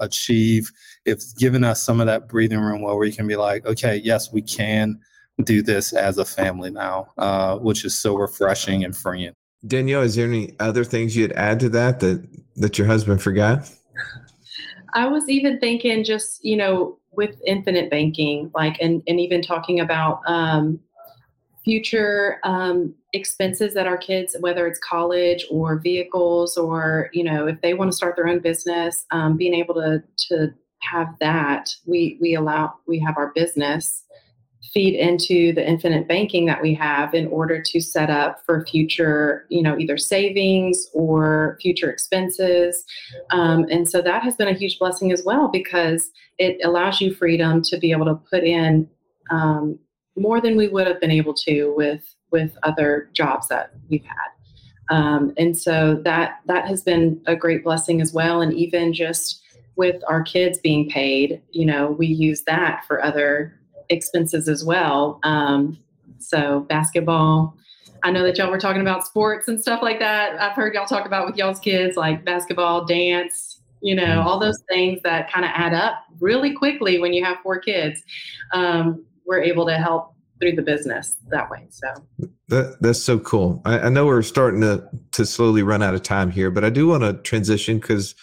achieve. 0.00 0.72
It's 1.06 1.32
given 1.32 1.64
us 1.64 1.82
some 1.82 2.00
of 2.00 2.06
that 2.06 2.28
breathing 2.28 2.60
room 2.60 2.82
where 2.82 2.96
we 2.96 3.12
can 3.12 3.26
be 3.26 3.36
like, 3.36 3.64
okay, 3.64 3.96
yes, 4.04 4.32
we 4.32 4.42
can 4.42 4.98
do 5.44 5.62
this 5.62 5.92
as 5.92 6.18
a 6.18 6.24
family 6.24 6.70
now, 6.70 7.12
uh, 7.18 7.56
which 7.58 7.84
is 7.84 7.96
so 7.96 8.16
refreshing 8.16 8.84
and 8.84 8.96
freeing. 8.96 9.32
Danielle, 9.66 10.02
is 10.02 10.14
there 10.14 10.26
any 10.26 10.54
other 10.60 10.84
things 10.84 11.16
you'd 11.16 11.32
add 11.32 11.60
to 11.60 11.68
that 11.70 12.00
that 12.00 12.26
that 12.56 12.78
your 12.78 12.86
husband 12.86 13.22
forgot? 13.22 13.70
I 14.94 15.06
was 15.08 15.28
even 15.28 15.60
thinking 15.60 16.04
just, 16.04 16.42
you 16.44 16.56
know, 16.56 16.98
with 17.12 17.36
infinite 17.46 17.90
banking, 17.90 18.50
like, 18.54 18.76
and, 18.80 19.02
and 19.06 19.20
even 19.20 19.42
talking 19.42 19.80
about 19.80 20.20
um, 20.26 20.80
future 21.64 22.38
um, 22.44 22.94
expenses 23.12 23.74
that 23.74 23.86
our 23.86 23.98
kids, 23.98 24.36
whether 24.40 24.66
it's 24.66 24.78
college 24.78 25.46
or 25.50 25.78
vehicles, 25.78 26.56
or, 26.56 27.10
you 27.12 27.24
know, 27.24 27.46
if 27.46 27.60
they 27.60 27.74
want 27.74 27.90
to 27.90 27.96
start 27.96 28.16
their 28.16 28.28
own 28.28 28.38
business, 28.38 29.04
um, 29.10 29.36
being 29.36 29.54
able 29.54 29.74
to, 29.74 30.02
to 30.28 30.54
have 30.80 31.08
that, 31.20 31.70
we, 31.86 32.18
we 32.20 32.34
allow, 32.34 32.74
we 32.86 32.98
have 33.00 33.16
our 33.16 33.32
business 33.34 34.04
feed 34.72 34.94
into 34.94 35.52
the 35.54 35.66
infinite 35.66 36.08
banking 36.08 36.44
that 36.46 36.60
we 36.60 36.74
have 36.74 37.14
in 37.14 37.26
order 37.28 37.62
to 37.62 37.80
set 37.80 38.10
up 38.10 38.44
for 38.44 38.66
future, 38.66 39.46
you 39.48 39.62
know, 39.62 39.78
either 39.78 39.96
savings 39.96 40.88
or 40.92 41.58
future 41.62 41.90
expenses. 41.90 42.84
Um, 43.30 43.66
and 43.70 43.88
so 43.88 44.02
that 44.02 44.22
has 44.22 44.36
been 44.36 44.48
a 44.48 44.52
huge 44.52 44.78
blessing 44.78 45.12
as 45.12 45.22
well 45.24 45.48
because 45.48 46.10
it 46.38 46.58
allows 46.64 47.00
you 47.00 47.14
freedom 47.14 47.62
to 47.62 47.78
be 47.78 47.92
able 47.92 48.06
to 48.06 48.16
put 48.30 48.44
in 48.44 48.88
um, 49.30 49.78
more 50.16 50.40
than 50.40 50.56
we 50.56 50.68
would 50.68 50.86
have 50.86 51.00
been 51.00 51.10
able 51.10 51.34
to 51.34 51.72
with 51.76 52.14
with 52.32 52.56
other 52.64 53.08
jobs 53.12 53.48
that 53.48 53.72
we've 53.88 54.04
had. 54.04 54.94
Um, 54.94 55.32
and 55.36 55.56
so 55.56 56.00
that 56.04 56.40
that 56.46 56.66
has 56.66 56.82
been 56.82 57.20
a 57.26 57.36
great 57.36 57.64
blessing 57.64 58.00
as 58.00 58.12
well. 58.12 58.40
And 58.40 58.52
even 58.52 58.92
just 58.92 59.42
with 59.76 60.02
our 60.08 60.22
kids 60.22 60.58
being 60.58 60.88
paid, 60.88 61.42
you 61.50 61.66
know, 61.66 61.90
we 61.90 62.06
use 62.06 62.42
that 62.42 62.84
for 62.86 63.02
other 63.02 63.58
expenses 63.88 64.48
as 64.48 64.64
well. 64.64 65.20
Um, 65.22 65.78
so 66.18 66.60
basketball. 66.60 67.56
I 68.02 68.10
know 68.10 68.22
that 68.24 68.38
y'all 68.38 68.50
were 68.50 68.58
talking 68.58 68.82
about 68.82 69.06
sports 69.06 69.48
and 69.48 69.60
stuff 69.60 69.82
like 69.82 69.98
that. 69.98 70.40
I've 70.40 70.52
heard 70.52 70.74
y'all 70.74 70.86
talk 70.86 71.06
about 71.06 71.26
with 71.26 71.36
y'all's 71.36 71.58
kids, 71.58 71.96
like 71.96 72.24
basketball, 72.24 72.84
dance, 72.84 73.60
you 73.80 73.94
know, 73.94 74.22
all 74.22 74.38
those 74.38 74.62
things 74.68 75.00
that 75.02 75.32
kind 75.32 75.44
of 75.44 75.50
add 75.54 75.74
up 75.74 76.04
really 76.20 76.52
quickly 76.54 76.98
when 76.98 77.12
you 77.12 77.24
have 77.24 77.38
four 77.42 77.58
kids. 77.58 78.02
Um, 78.52 79.04
we're 79.26 79.42
able 79.42 79.66
to 79.66 79.76
help 79.76 80.14
through 80.40 80.52
the 80.52 80.62
business 80.62 81.16
that 81.28 81.50
way. 81.50 81.66
So 81.70 81.88
that 82.48 82.76
that's 82.80 83.02
so 83.02 83.18
cool. 83.18 83.62
I, 83.64 83.80
I, 83.80 83.88
know 83.88 84.06
we're 84.06 84.22
starting 84.22 84.60
to 84.60 84.86
to 85.12 85.26
slowly 85.26 85.62
run 85.62 85.82
out 85.82 85.94
of 85.94 86.02
time 86.02 86.30
here, 86.30 86.50
but 86.50 86.64
I 86.64 86.70
do 86.70 86.86
want 86.86 87.02
to 87.02 87.14
transition 87.14 87.78
because 87.78 88.14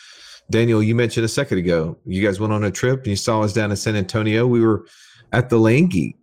Daniel, 0.49 0.84
you 0.84 0.95
mentioned 0.95 1.25
a 1.25 1.29
second 1.29 1.58
ago, 1.58 1.97
you 2.06 2.23
guys 2.25 2.39
went 2.39 2.53
on 2.53 2.63
a 2.63 2.71
trip 2.71 2.99
and 2.99 3.08
you 3.08 3.15
saw 3.15 3.41
us 3.41 3.53
down 3.53 3.71
in 3.71 3.77
San 3.77 3.95
Antonio. 3.95 4.45
We 4.45 4.62
were 4.62 4.86
at 5.32 5.49
the 5.49 5.58
Land 5.58 5.91
Geek 5.91 6.17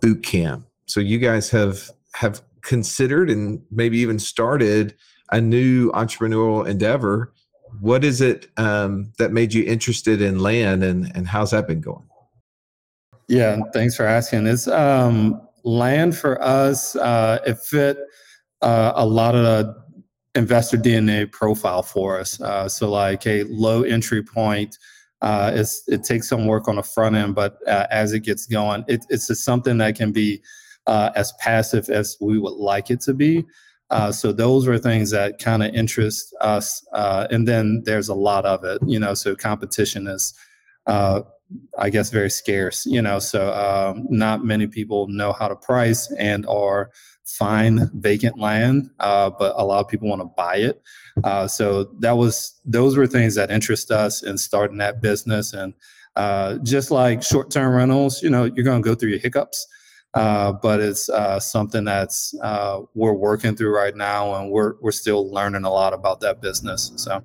boot 0.00 0.22
camp. 0.22 0.66
So 0.86 1.00
you 1.00 1.18
guys 1.18 1.50
have 1.50 1.90
have 2.14 2.42
considered 2.62 3.30
and 3.30 3.62
maybe 3.70 3.98
even 3.98 4.18
started 4.18 4.94
a 5.30 5.40
new 5.40 5.90
entrepreneurial 5.92 6.66
endeavor. 6.66 7.32
What 7.80 8.04
is 8.04 8.20
it 8.20 8.48
um, 8.58 9.12
that 9.18 9.32
made 9.32 9.54
you 9.54 9.64
interested 9.64 10.20
in 10.20 10.38
land, 10.38 10.84
and 10.84 11.10
and 11.14 11.26
how's 11.26 11.52
that 11.52 11.66
been 11.66 11.80
going? 11.80 12.06
Yeah, 13.28 13.58
thanks 13.72 13.96
for 13.96 14.04
asking. 14.04 14.46
It's 14.46 14.68
um, 14.68 15.40
land 15.64 16.16
for 16.16 16.40
us. 16.42 16.94
Uh, 16.96 17.38
it 17.46 17.58
fit 17.58 17.96
uh, 18.60 18.92
a 18.94 19.06
lot 19.06 19.34
of 19.34 19.74
investor 20.34 20.76
DNA 20.76 21.30
profile 21.30 21.82
for 21.82 22.18
us. 22.18 22.40
Uh, 22.40 22.68
so 22.68 22.90
like 22.90 23.26
a 23.26 23.44
low 23.44 23.82
entry 23.82 24.22
point 24.22 24.78
uh, 25.22 25.64
it 25.86 26.02
takes 26.02 26.28
some 26.28 26.46
work 26.46 26.66
on 26.66 26.76
the 26.76 26.82
front 26.82 27.14
end, 27.14 27.34
but 27.34 27.56
uh, 27.68 27.86
as 27.90 28.12
it 28.12 28.20
gets 28.20 28.44
going, 28.44 28.84
it, 28.88 29.06
it's 29.08 29.28
just 29.28 29.44
something 29.44 29.78
that 29.78 29.94
can 29.94 30.10
be 30.10 30.42
uh, 30.88 31.10
as 31.14 31.32
passive 31.38 31.88
as 31.88 32.16
we 32.20 32.38
would 32.38 32.54
like 32.54 32.90
it 32.90 33.00
to 33.00 33.14
be. 33.14 33.44
Uh, 33.90 34.10
so 34.10 34.32
those 34.32 34.66
are 34.66 34.78
things 34.78 35.10
that 35.10 35.38
kind 35.38 35.62
of 35.62 35.72
interest 35.74 36.34
us, 36.40 36.84
uh, 36.92 37.28
and 37.30 37.46
then 37.46 37.82
there's 37.84 38.08
a 38.08 38.14
lot 38.14 38.44
of 38.44 38.64
it, 38.64 38.80
you 38.84 38.98
know. 38.98 39.14
So 39.14 39.36
competition 39.36 40.08
is, 40.08 40.34
I 40.88 41.90
guess, 41.90 42.10
very 42.10 42.30
scarce, 42.30 42.84
you 42.84 43.00
know. 43.00 43.20
So 43.20 43.52
um, 43.52 44.06
not 44.10 44.44
many 44.44 44.66
people 44.66 45.06
know 45.06 45.32
how 45.32 45.46
to 45.46 45.54
price 45.54 46.10
and 46.18 46.44
are 46.46 46.90
find 47.38 47.90
vacant 47.94 48.38
land, 48.38 48.90
uh, 49.00 49.30
but 49.30 49.54
a 49.56 49.64
lot 49.64 49.80
of 49.80 49.88
people 49.88 50.08
want 50.08 50.20
to 50.20 50.30
buy 50.36 50.56
it. 50.56 50.82
Uh, 51.24 51.46
so 51.46 51.84
that 52.00 52.16
was 52.16 52.60
those 52.64 52.96
were 52.96 53.06
things 53.06 53.34
that 53.34 53.50
interest 53.50 53.90
us 53.90 54.22
in 54.22 54.38
starting 54.38 54.78
that 54.78 55.00
business. 55.00 55.52
And 55.52 55.74
uh, 56.16 56.58
just 56.62 56.90
like 56.90 57.22
short-term 57.22 57.74
rentals, 57.74 58.22
you 58.22 58.30
know, 58.30 58.44
you're 58.44 58.64
going 58.64 58.82
to 58.82 58.88
go 58.88 58.94
through 58.94 59.10
your 59.10 59.18
hiccups. 59.18 59.66
Uh, 60.14 60.52
but 60.52 60.78
it's 60.80 61.08
uh, 61.08 61.40
something 61.40 61.84
that's 61.84 62.34
uh, 62.42 62.80
we're 62.94 63.14
working 63.14 63.56
through 63.56 63.74
right 63.74 63.96
now, 63.96 64.34
and 64.34 64.50
we're 64.50 64.74
we're 64.82 64.92
still 64.92 65.32
learning 65.32 65.64
a 65.64 65.70
lot 65.70 65.94
about 65.94 66.20
that 66.20 66.42
business. 66.42 66.92
So, 66.96 67.24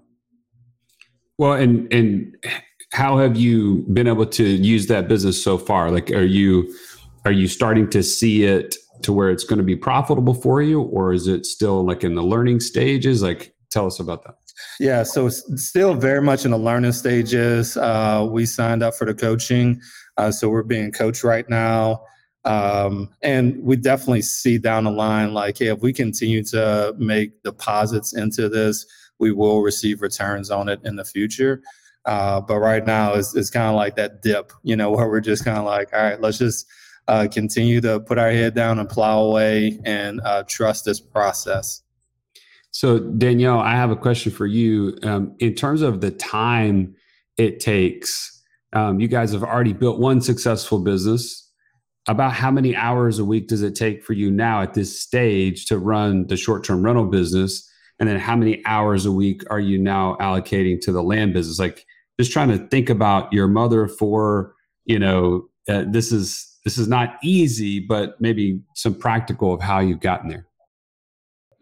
well, 1.37 1.51
and 1.51 1.91
and 1.91 2.33
how 2.93 3.17
have 3.17 3.35
you 3.35 3.85
been 3.91 4.07
able 4.07 4.25
to 4.25 4.43
use 4.45 4.87
that 4.87 5.09
business 5.09 5.43
so 5.43 5.57
far? 5.57 5.91
Like, 5.91 6.11
are 6.11 6.23
you 6.23 6.73
are 7.25 7.31
you 7.33 7.49
starting 7.49 7.89
to 7.89 8.01
see 8.01 8.45
it 8.45 8.77
to 9.01 9.13
where 9.13 9.29
it's 9.29 9.43
going 9.43 9.57
to 9.57 9.63
be 9.63 9.75
profitable 9.75 10.33
for 10.33 10.61
you 10.61 10.81
or 10.81 11.13
is 11.13 11.27
it 11.27 11.45
still 11.45 11.85
like 11.85 12.03
in 12.03 12.15
the 12.15 12.23
learning 12.23 12.59
stages? 12.59 13.21
Like 13.21 13.53
tell 13.69 13.85
us 13.85 13.99
about 13.99 14.23
that. 14.23 14.35
Yeah 14.79 15.03
so 15.03 15.27
it's 15.27 15.43
still 15.63 15.93
very 15.93 16.21
much 16.21 16.45
in 16.45 16.51
the 16.51 16.57
learning 16.57 16.93
stages. 16.93 17.77
Uh, 17.77 18.27
we 18.29 18.45
signed 18.45 18.83
up 18.83 18.95
for 18.95 19.05
the 19.05 19.13
coaching 19.13 19.81
uh, 20.17 20.31
so 20.31 20.49
we're 20.49 20.63
being 20.63 20.91
coached 20.91 21.23
right 21.23 21.47
now. 21.49 22.03
Um, 22.43 23.09
and 23.21 23.61
we 23.61 23.75
definitely 23.75 24.21
see 24.21 24.57
down 24.57 24.85
the 24.85 24.91
line 24.91 25.33
like 25.33 25.57
hey 25.57 25.67
if 25.67 25.81
we 25.81 25.91
continue 25.91 26.43
to 26.45 26.95
make 26.97 27.43
deposits 27.43 28.15
into 28.15 28.47
this 28.47 28.85
we 29.19 29.31
will 29.31 29.61
receive 29.61 30.01
returns 30.01 30.49
on 30.51 30.69
it 30.69 30.79
in 30.83 30.95
the 30.95 31.05
future. 31.05 31.61
Uh, 32.05 32.39
but 32.39 32.59
right 32.59 32.85
now 32.85 33.13
it's, 33.15 33.35
it's 33.35 33.49
kind 33.49 33.67
of 33.67 33.75
like 33.75 33.95
that 33.97 34.21
dip 34.21 34.53
you 34.63 34.75
know 34.75 34.91
where 34.95 35.09
we're 35.09 35.19
just 35.19 35.43
kind 35.43 35.57
of 35.57 35.65
like 35.65 35.89
all 35.93 36.01
right 36.01 36.21
let's 36.21 36.37
just 36.37 36.65
uh, 37.07 37.27
continue 37.31 37.81
to 37.81 37.99
put 37.99 38.17
our 38.17 38.31
head 38.31 38.53
down 38.53 38.79
and 38.79 38.89
plow 38.89 39.21
away 39.21 39.79
and 39.85 40.21
uh, 40.23 40.43
trust 40.47 40.85
this 40.85 40.99
process. 40.99 41.81
So, 42.71 42.99
Danielle, 42.99 43.59
I 43.59 43.71
have 43.71 43.91
a 43.91 43.95
question 43.95 44.31
for 44.31 44.45
you. 44.45 44.97
Um, 45.03 45.35
in 45.39 45.55
terms 45.55 45.81
of 45.81 46.01
the 46.01 46.11
time 46.11 46.95
it 47.37 47.59
takes, 47.59 48.43
um, 48.73 48.99
you 48.99 49.07
guys 49.07 49.31
have 49.31 49.43
already 49.43 49.73
built 49.73 49.99
one 49.99 50.21
successful 50.21 50.79
business. 50.79 51.43
About 52.09 52.31
how 52.31 52.51
many 52.51 52.73
hours 52.73 53.19
a 53.19 53.25
week 53.25 53.49
does 53.49 53.61
it 53.63 53.75
take 53.75 54.01
for 54.01 54.13
you 54.13 54.31
now 54.31 54.61
at 54.61 54.73
this 54.73 55.01
stage 55.01 55.65
to 55.65 55.77
run 55.77 56.27
the 56.27 56.37
short 56.37 56.63
term 56.63 56.81
rental 56.81 57.05
business? 57.05 57.69
And 57.99 58.07
then 58.07 58.19
how 58.19 58.35
many 58.35 58.63
hours 58.65 59.05
a 59.05 59.11
week 59.11 59.43
are 59.49 59.59
you 59.59 59.77
now 59.77 60.15
allocating 60.21 60.79
to 60.81 60.91
the 60.91 61.03
land 61.03 61.33
business? 61.33 61.59
Like, 61.59 61.85
just 62.19 62.31
trying 62.31 62.49
to 62.49 62.59
think 62.67 62.89
about 62.89 63.33
your 63.33 63.47
mother 63.47 63.87
for, 63.87 64.53
you 64.85 64.99
know, 64.99 65.49
uh, 65.67 65.83
this 65.87 66.11
is 66.11 66.56
this 66.67 66.77
is 66.77 66.89
not 66.89 67.17
easy, 67.23 67.79
but 67.79 68.19
maybe 68.19 68.59
some 68.73 68.93
practical 68.93 69.53
of 69.53 69.61
how 69.61 69.79
you've 69.79 70.01
gotten 70.01 70.27
there. 70.27 70.45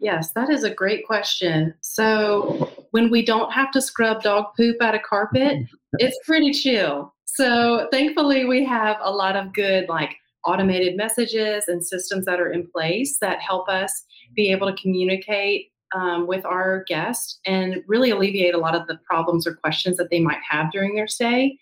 Yes, 0.00 0.32
that 0.32 0.50
is 0.50 0.64
a 0.64 0.74
great 0.74 1.06
question. 1.06 1.72
So, 1.80 2.68
when 2.90 3.08
we 3.08 3.24
don't 3.24 3.52
have 3.52 3.70
to 3.70 3.80
scrub 3.80 4.24
dog 4.24 4.46
poop 4.56 4.82
out 4.82 4.96
of 4.96 5.02
carpet, 5.02 5.58
it's 6.00 6.18
pretty 6.26 6.50
chill. 6.50 7.14
So, 7.24 7.86
thankfully, 7.92 8.46
we 8.46 8.64
have 8.64 8.96
a 9.00 9.12
lot 9.12 9.36
of 9.36 9.52
good, 9.52 9.88
like, 9.88 10.16
automated 10.44 10.96
messages 10.96 11.68
and 11.68 11.86
systems 11.86 12.24
that 12.24 12.40
are 12.40 12.50
in 12.50 12.66
place 12.66 13.18
that 13.20 13.38
help 13.38 13.68
us 13.68 14.06
be 14.34 14.50
able 14.50 14.68
to 14.68 14.82
communicate 14.82 15.70
um, 15.94 16.26
with 16.26 16.44
our 16.44 16.82
guests 16.88 17.38
and 17.46 17.76
really 17.86 18.10
alleviate 18.10 18.56
a 18.56 18.58
lot 18.58 18.74
of 18.74 18.88
the 18.88 18.98
problems 19.08 19.46
or 19.46 19.54
questions 19.54 19.98
that 19.98 20.10
they 20.10 20.18
might 20.18 20.40
have 20.50 20.72
during 20.72 20.96
their 20.96 21.06
stay. 21.06 21.56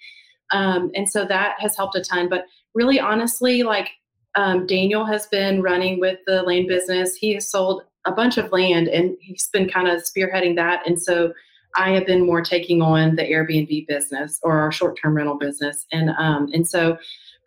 Um, 0.51 0.91
and 0.95 1.11
so 1.11 1.27
that 1.27 1.57
has 1.59 1.77
helped 1.77 1.95
a 1.95 2.01
ton. 2.01 2.31
But 2.31 2.47
really 2.75 3.01
honestly, 3.01 3.63
like 3.63 3.91
um, 4.37 4.67
Daniel 4.67 5.05
has 5.05 5.27
been 5.27 5.63
running 5.63 6.01
with 6.01 6.19
the 6.27 6.43
lane 6.43 6.67
business. 6.67 7.15
He 7.15 7.35
has 7.35 7.49
sold 7.49 7.83
a 8.05 8.13
bunch 8.13 8.37
of 8.37 8.53
land, 8.53 8.89
and 8.89 9.17
he's 9.21 9.49
been 9.53 9.69
kind 9.69 9.89
of 9.89 10.03
spearheading 10.03 10.57
that. 10.57 10.87
And 10.87 11.01
so 11.01 11.33
I 11.77 11.91
have 11.91 12.07
been 12.07 12.27
more 12.27 12.43
taking 12.43 12.83
on 12.83 13.17
the 13.17 13.23
Airbnb 13.23 13.87
business 13.87 14.39
or 14.43 14.59
our 14.59 14.73
short 14.73 14.99
term 15.01 15.17
rental 15.17 15.39
business, 15.39 15.87
and 15.93 16.11
um, 16.19 16.51
and 16.53 16.69
so 16.69 16.99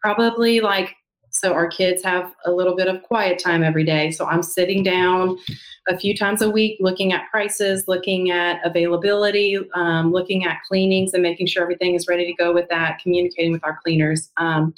probably 0.02 0.60
like 0.62 0.96
so 1.30 1.54
our 1.54 1.68
kids 1.68 2.04
have 2.04 2.34
a 2.46 2.52
little 2.52 2.76
bit 2.76 2.88
of 2.88 3.04
quiet 3.04 3.38
time 3.38 3.64
every 3.64 3.84
day. 3.84 4.12
So 4.12 4.26
I'm 4.26 4.42
sitting 4.42 4.82
down 4.82 5.38
a 5.88 5.98
few 5.98 6.16
times 6.16 6.42
a 6.42 6.50
week 6.50 6.78
looking 6.80 7.14
at 7.14 7.30
prices, 7.30 7.88
looking 7.88 8.32
at 8.32 8.60
availability, 8.66 9.60
um, 9.76 10.12
looking 10.12 10.46
at 10.46 10.58
cleanings 10.68 11.14
and 11.14 11.22
making 11.22 11.48
sure 11.48 11.62
everything 11.62 11.94
is 11.96 12.08
ready 12.08 12.26
to 12.26 12.34
go 12.34 12.54
with 12.54 12.68
that, 12.70 13.00
communicating 13.02 13.52
with 13.52 13.64
our 13.64 13.78
cleaners. 13.84 14.30
Um, 14.38 14.74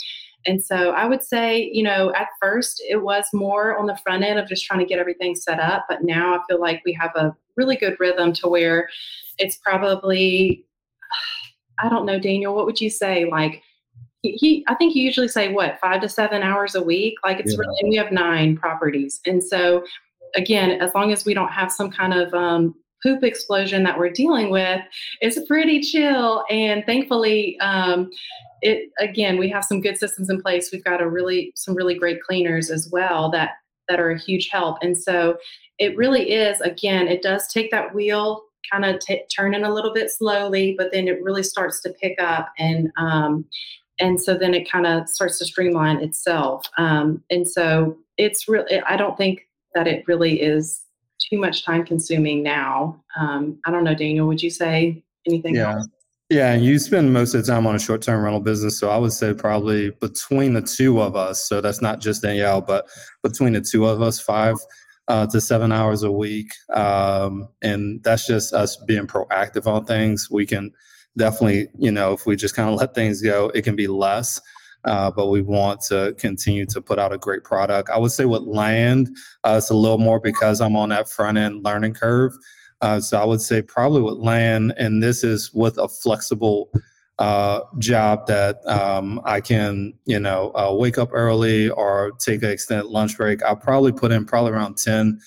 and 0.45 0.63
so 0.63 0.91
I 0.91 1.05
would 1.05 1.23
say, 1.23 1.69
you 1.73 1.83
know, 1.83 2.13
at 2.15 2.27
first 2.41 2.81
it 2.87 3.03
was 3.03 3.25
more 3.33 3.77
on 3.77 3.87
the 3.87 3.97
front 3.97 4.23
end 4.23 4.39
of 4.39 4.47
just 4.47 4.65
trying 4.65 4.79
to 4.79 4.85
get 4.85 4.99
everything 4.99 5.35
set 5.35 5.59
up. 5.59 5.85
But 5.89 6.03
now 6.03 6.35
I 6.35 6.39
feel 6.47 6.61
like 6.61 6.81
we 6.85 6.93
have 6.93 7.11
a 7.15 7.35
really 7.57 7.75
good 7.75 7.97
rhythm 7.99 8.31
to 8.33 8.47
where 8.47 8.89
it's 9.37 9.57
probably, 9.57 10.65
I 11.83 11.89
don't 11.89 12.05
know, 12.05 12.19
Daniel, 12.19 12.55
what 12.55 12.65
would 12.65 12.79
you 12.79 12.89
say? 12.89 13.29
Like 13.29 13.63
he, 14.21 14.65
I 14.67 14.75
think 14.75 14.95
you 14.95 15.03
usually 15.03 15.27
say 15.27 15.51
what 15.51 15.79
five 15.79 16.01
to 16.01 16.09
seven 16.09 16.41
hours 16.41 16.75
a 16.75 16.83
week. 16.83 17.15
Like 17.23 17.39
it's 17.39 17.53
yeah. 17.53 17.59
really, 17.59 17.89
we 17.89 17.95
have 17.95 18.11
nine 18.11 18.57
properties, 18.57 19.21
and 19.25 19.41
so 19.41 19.85
again, 20.35 20.81
as 20.81 20.91
long 20.93 21.11
as 21.11 21.25
we 21.25 21.33
don't 21.33 21.51
have 21.51 21.71
some 21.71 21.89
kind 21.89 22.13
of 22.13 22.33
um, 22.33 22.75
poop 23.04 23.24
explosion 23.24 23.84
that 23.84 23.97
we're 23.97 24.12
dealing 24.12 24.50
with, 24.50 24.82
is 25.22 25.43
pretty 25.47 25.82
chill. 25.82 26.43
And 26.50 26.84
thankfully, 26.86 27.60
um, 27.60 28.10
it 28.62 28.89
again, 29.00 29.38
we 29.38 29.50
have 29.50 29.64
some 29.64 29.82
good 29.82 29.97
systems 29.97 30.30
in 30.30 30.41
place. 30.41 30.70
We've 30.72 30.84
got 30.84 31.02
a 31.02 31.10
really 31.10 31.52
some 31.56 31.76
really 31.76 31.95
great 31.95 32.22
cleaners 32.22 32.70
as 32.70 32.89
well 32.91 33.32
that 33.32 33.52
that 33.88 34.00
are 34.00 34.12
a 34.12 34.20
huge 34.20 34.50
help. 34.52 34.78
And 34.82 34.97
so 34.97 35.38
it 35.78 35.95
really 35.97 36.32
is 36.32 36.62
again, 36.62 37.08
it 37.08 37.22
does 37.22 37.47
take 37.52 37.72
that 37.72 37.93
wheel 37.95 38.43
kind 38.72 38.86
of 38.86 39.00
t- 39.00 39.24
turning 39.36 39.64
a 39.64 39.74
little 39.74 39.93
bit 39.93 40.12
slowly, 40.12 40.76
but 40.78 40.91
then 40.91 41.08
it 41.08 41.24
really 41.24 41.41
starts 41.41 41.82
to 41.82 41.89
pick 41.89 42.22
up 42.22 42.52
and 42.60 42.91
um, 42.97 43.45
and 44.00 44.22
so 44.22 44.36
then 44.36 44.54
it 44.54 44.70
kind 44.70 44.88
of 44.88 45.08
starts 45.10 45.38
to 45.39 45.45
streamline 45.45 45.97
itself 45.97 46.66
um, 46.78 47.24
and 47.30 47.47
so 47.50 47.97
it's 48.18 48.47
really 48.47 48.82
i 48.88 48.95
don't 48.95 49.18
think 49.18 49.47
that 49.76 49.88
it 49.88 50.04
really 50.08 50.41
is 50.41 50.82
too 51.20 51.38
much 51.39 51.65
time 51.65 51.86
consuming 51.86 52.43
now 52.43 53.01
um, 53.17 53.59
i 53.65 53.72
don't 53.72 53.84
know 53.84 53.95
daniel 53.95 54.28
would 54.28 54.41
you 54.41 54.49
say 54.49 55.03
anything 55.28 55.55
yeah 55.55 55.74
else? 55.74 55.88
yeah 56.30 56.53
you 56.55 56.80
spend 56.80 57.11
most 57.11 57.34
of 57.34 57.45
the 57.45 57.51
time 57.51 57.65
on 57.65 57.76
a 57.76 57.80
short-term 57.80 58.24
rental 58.24 58.39
business 58.39 58.80
so 58.80 58.89
i 58.89 58.97
would 58.97 59.13
say 59.13 59.34
probably 59.34 59.91
between 60.01 60.53
the 60.53 60.61
two 60.61 61.01
of 61.01 61.15
us 61.15 61.47
so 61.47 61.61
that's 61.61 61.82
not 61.82 61.99
just 61.99 62.22
danielle 62.22 62.61
but 62.61 62.88
between 63.24 63.53
the 63.53 63.61
two 63.61 63.86
of 63.86 64.01
us 64.01 64.20
five 64.20 64.55
uh, 65.07 65.26
to 65.26 65.41
seven 65.41 65.72
hours 65.72 66.03
a 66.03 66.11
week 66.11 66.51
um, 66.76 67.47
and 67.63 68.03
that's 68.03 68.28
just 68.28 68.53
us 68.53 68.78
being 68.86 69.07
proactive 69.07 69.65
on 69.65 69.84
things 69.84 70.30
we 70.30 70.45
can 70.45 70.72
definitely, 71.17 71.67
you 71.78 71.91
know, 71.91 72.13
if 72.13 72.26
we 72.26 72.36
just 72.36 72.55
kind 72.55 72.70
of 72.70 72.76
let 72.76 72.95
things 72.95 73.22
go, 73.22 73.49
it 73.53 73.63
can 73.63 73.76
be 73.76 73.88
less. 73.88 74.41
Uh, 74.86 75.11
but 75.11 75.27
we 75.27 75.41
want 75.41 75.82
to 75.82 76.15
continue 76.17 76.65
to 76.65 76.82
put 76.82 76.97
out 76.97 77.11
a 77.11 77.17
great 77.17 77.43
product. 77.43 77.89
I 77.89 77.97
would 77.97 78.11
say 78.11 78.25
with 78.25 78.43
land, 78.43 79.15
uh, 79.43 79.55
it's 79.57 79.69
a 79.69 79.75
little 79.75 79.97
more 79.97 80.19
because 80.19 80.61
I'm 80.61 80.77
on 80.77 80.89
that 80.89 81.09
front 81.09 81.38
end 81.38 81.65
learning 81.65 81.93
curve. 81.93 82.34
Uh, 82.82 82.99
so 82.99 83.21
I 83.21 83.25
would 83.25 83.41
say 83.41 83.61
probably 83.61 84.01
with 84.01 84.17
land, 84.17 84.73
and 84.77 85.03
this 85.03 85.23
is 85.23 85.53
with 85.53 85.77
a 85.77 85.89
flexible 85.89 86.71
uh, 87.19 87.59
job 87.77 88.25
that 88.27 88.65
um, 88.65 89.19
I 89.25 89.41
can, 89.41 89.93
you 90.05 90.19
know, 90.19 90.53
uh, 90.55 90.73
wake 90.73 90.97
up 90.97 91.09
early 91.11 91.69
or 91.69 92.11
take 92.19 92.41
an 92.43 92.49
extended 92.49 92.86
lunch 92.86 93.17
break. 93.17 93.43
I'll 93.43 93.57
probably 93.57 93.91
put 93.91 94.13
in 94.13 94.25
probably 94.25 94.53
around 94.53 94.77
10 94.77 95.19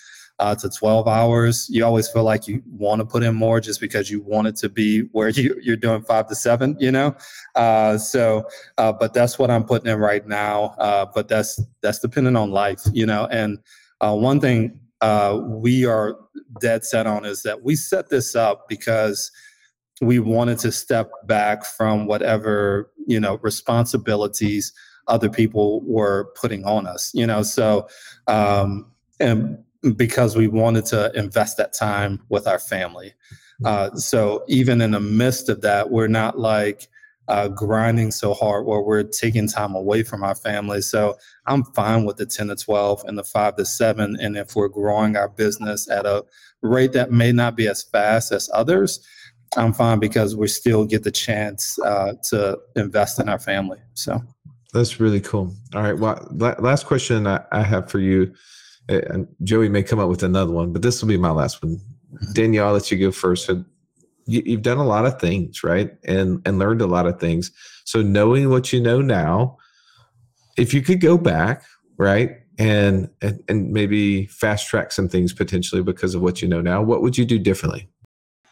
uh, 0.43 0.57
to 0.57 0.69
12 0.69 1.07
hours. 1.07 1.69
You 1.71 1.85
always 1.85 2.09
feel 2.09 2.25
like 2.25 2.49
you 2.49 2.65
want 2.67 2.99
to 2.99 3.07
put 3.07 3.23
in 3.23 3.33
more 3.33 3.61
just 3.61 3.81
because 3.81 4.11
you 4.11 4.21
want 4.23 4.49
it 4.49 4.57
to 4.57 4.69
be 4.69 5.03
where 5.13 5.29
you, 5.41 5.57
you're 5.63 5.77
doing 5.77 6.03
five 6.03 6.27
to 6.27 6.35
seven, 6.35 6.77
you 6.81 6.91
know? 6.91 7.15
Uh, 7.55 7.97
so, 7.97 8.45
uh, 8.77 8.93
but 8.93 9.15
that's 9.15 9.39
what 9.39 9.53
I'm 9.53 9.63
putting 9.63 9.91
in 9.91 10.01
right 10.01 10.27
now. 10.27 10.75
Uh, 10.79 11.07
but 11.15 11.29
that's, 11.29 11.63
that's 11.81 12.01
dependent 12.01 12.37
on 12.37 12.51
life, 12.51 12.81
you 12.93 13.07
know? 13.07 13.29
And 13.31 13.59
uh, 14.01 14.17
one 14.17 14.41
thing 14.41 14.81
uh, 15.01 15.41
we 15.45 15.87
are 15.87 16.17
dead 16.61 16.85
set 16.85 17.07
on 17.07 17.25
is 17.25 17.45
that 17.45 17.63
we 17.63 17.77
set 17.77 18.11
this 18.11 18.35
up 18.35 18.69
because 18.69 19.31
we 20.01 20.19
wanted 20.19 20.59
to 20.59 20.73
step 20.73 21.09
back 21.25 21.65
from 21.65 22.07
whatever, 22.07 22.91
you 23.07 23.21
know, 23.21 23.39
responsibilities 23.43 24.73
other 25.09 25.29
people 25.29 25.83
were 25.83 26.33
putting 26.41 26.65
on 26.65 26.87
us, 26.87 27.13
you 27.15 27.27
know? 27.27 27.43
So, 27.43 27.89
um, 28.27 28.91
and 29.21 29.59
because 29.97 30.37
we 30.37 30.49
wanted 30.49 30.87
to 30.87 31.13
invest 31.15 31.57
that 31.57 31.73
time 31.73 32.21
with 32.29 32.47
our 32.47 32.59
family. 32.59 33.15
Uh, 33.65 33.95
so 33.95 34.45
even 34.49 34.81
in 34.81 34.93
the 34.93 35.01
midst 35.01 35.49
of 35.49 35.61
that, 35.63 35.91
we're 35.91 36.09
not 36.09 36.39
like 36.39 36.89
uh, 37.29 37.49
grinding 37.49 38.11
so 38.11 38.35
hard 38.35 38.67
where 38.67 38.81
we're 38.81 39.03
taking 39.03 39.47
time 39.47 39.75
away 39.75 40.03
from 40.03 40.23
our 40.23 40.35
family. 40.35 40.81
So 40.81 41.17
I'm 41.47 41.65
fine 41.65 42.05
with 42.05 42.17
the 42.17 42.27
10 42.27 42.49
to 42.49 42.57
12 42.57 43.05
and 43.07 43.17
the 43.17 43.25
5 43.25 43.57
to 43.57 43.65
7. 43.65 44.17
And 44.21 44.37
if 44.37 44.57
we're 44.57 44.69
growing 44.69 45.17
our 45.17 45.29
business 45.29 45.89
at 45.89 46.07
a 46.07 46.25
rate 46.63 46.93
that 46.93 47.13
may 47.13 47.33
not 47.33 47.57
be 47.57 47.69
as 47.69 47.83
fast 47.83 48.33
as 48.33 48.51
others, 48.53 49.01
I'm 49.57 49.73
fine 49.73 49.99
because 49.99 50.35
we 50.35 50.49
still 50.49 50.85
get 50.85 51.05
the 51.05 51.11
chance 51.11 51.79
uh, 51.81 52.15
to 52.31 52.59
invest 52.75 53.21
in 53.21 53.29
our 53.29 53.39
family. 53.39 53.79
So 53.95 54.21
that's 54.73 54.99
really 54.99 55.21
cool. 55.21 55.55
All 55.75 55.83
right. 55.83 55.97
Well, 55.97 56.27
last 56.31 56.87
question 56.87 57.27
I, 57.27 57.45
I 57.53 57.63
have 57.63 57.91
for 57.91 57.99
you 57.99 58.33
Uh, 58.89 59.01
and 59.11 59.29
Joey 59.43 59.69
may 59.69 59.83
come 59.83 59.99
up 59.99 60.09
with 60.09 60.23
another 60.23 60.53
one, 60.53 60.73
but 60.73 60.83
this 60.83 61.01
will 61.01 61.09
be 61.09 61.17
my 61.17 61.31
last 61.31 61.63
one. 61.63 61.77
Mm-hmm. 61.77 62.33
Danielle, 62.33 62.69
I'll 62.69 62.73
let 62.75 62.91
you 62.91 62.99
go 62.99 63.11
first. 63.11 63.47
So 63.47 63.65
you, 64.27 64.43
you've 64.45 64.63
done 64.63 64.79
a 64.79 64.87
lot 64.87 65.07
of 65.07 65.21
things, 65.21 65.63
right? 65.63 65.91
And 66.05 66.41
and 66.47 66.59
learned 66.59 66.83
a 66.83 66.87
lot 66.87 67.07
of 67.07 67.21
things. 67.21 67.51
So 67.85 68.03
knowing 68.03 68.51
what 68.51 68.73
you 68.73 68.81
know 68.81 69.01
now, 69.01 69.59
if 70.57 70.75
you 70.75 70.83
could 70.83 71.01
go 71.01 71.17
back, 71.17 71.65
right, 71.97 72.39
and 72.59 73.09
and, 73.21 73.43
and 73.49 73.73
maybe 73.73 74.27
fast 74.27 74.69
track 74.69 74.93
some 74.93 75.09
things 75.09 75.33
potentially 75.33 75.83
because 75.83 76.15
of 76.15 76.23
what 76.23 76.43
you 76.43 76.49
know 76.49 76.61
now, 76.61 76.83
what 76.83 77.03
would 77.03 77.17
you 77.17 77.25
do 77.25 77.39
differently? 77.39 77.89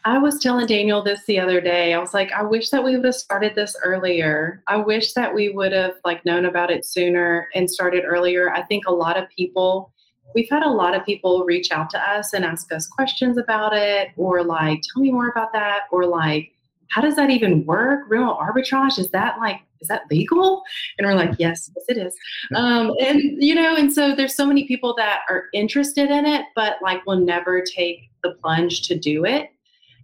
I 0.03 0.17
was 0.17 0.39
telling 0.39 0.65
Daniel 0.65 1.03
this 1.03 1.23
the 1.27 1.39
other 1.39 1.61
day. 1.61 1.93
I 1.93 1.99
was 1.99 2.11
like, 2.11 2.31
I 2.31 2.41
wish 2.41 2.71
that 2.71 2.83
we 2.83 2.95
would 2.95 3.05
have 3.05 3.13
started 3.13 3.53
this 3.53 3.75
earlier. 3.83 4.63
I 4.67 4.77
wish 4.77 5.13
that 5.13 5.33
we 5.33 5.49
would 5.49 5.73
have 5.73 5.93
like 6.03 6.25
known 6.25 6.45
about 6.45 6.71
it 6.71 6.85
sooner 6.85 7.47
and 7.53 7.69
started 7.69 8.03
earlier. 8.03 8.51
I 8.51 8.63
think 8.63 8.87
a 8.87 8.91
lot 8.91 9.15
of 9.15 9.29
people 9.29 9.93
we've 10.35 10.49
had 10.49 10.63
a 10.63 10.69
lot 10.69 10.95
of 10.95 11.05
people 11.05 11.43
reach 11.45 11.71
out 11.71 11.89
to 11.91 11.99
us 11.99 12.33
and 12.33 12.45
ask 12.45 12.71
us 12.71 12.87
questions 12.87 13.37
about 13.37 13.75
it 13.75 14.09
or 14.17 14.43
like 14.43 14.81
tell 14.93 15.01
me 15.01 15.11
more 15.11 15.29
about 15.29 15.53
that 15.53 15.81
or 15.91 16.05
like 16.05 16.51
how 16.89 17.01
does 17.01 17.15
that 17.15 17.29
even 17.29 17.65
work? 17.65 18.01
Rental 18.09 18.35
arbitrage? 18.35 18.99
Is 18.99 19.09
that 19.11 19.39
like 19.39 19.61
is 19.79 19.87
that 19.87 20.03
legal? 20.11 20.61
And 20.97 21.07
we're 21.07 21.15
like 21.15 21.35
yes 21.39 21.71
yes 21.75 21.85
it 21.87 21.97
is. 21.97 22.15
Um, 22.55 22.93
and 22.99 23.21
you 23.41 23.55
know 23.55 23.75
and 23.75 23.91
so 23.91 24.15
there's 24.15 24.35
so 24.35 24.45
many 24.45 24.67
people 24.67 24.93
that 24.97 25.21
are 25.29 25.45
interested 25.53 26.09
in 26.09 26.25
it 26.25 26.45
but 26.55 26.77
like 26.81 27.05
will 27.05 27.19
never 27.19 27.61
take 27.61 28.09
the 28.23 28.31
plunge 28.41 28.83
to 28.83 28.97
do 28.97 29.25
it. 29.25 29.49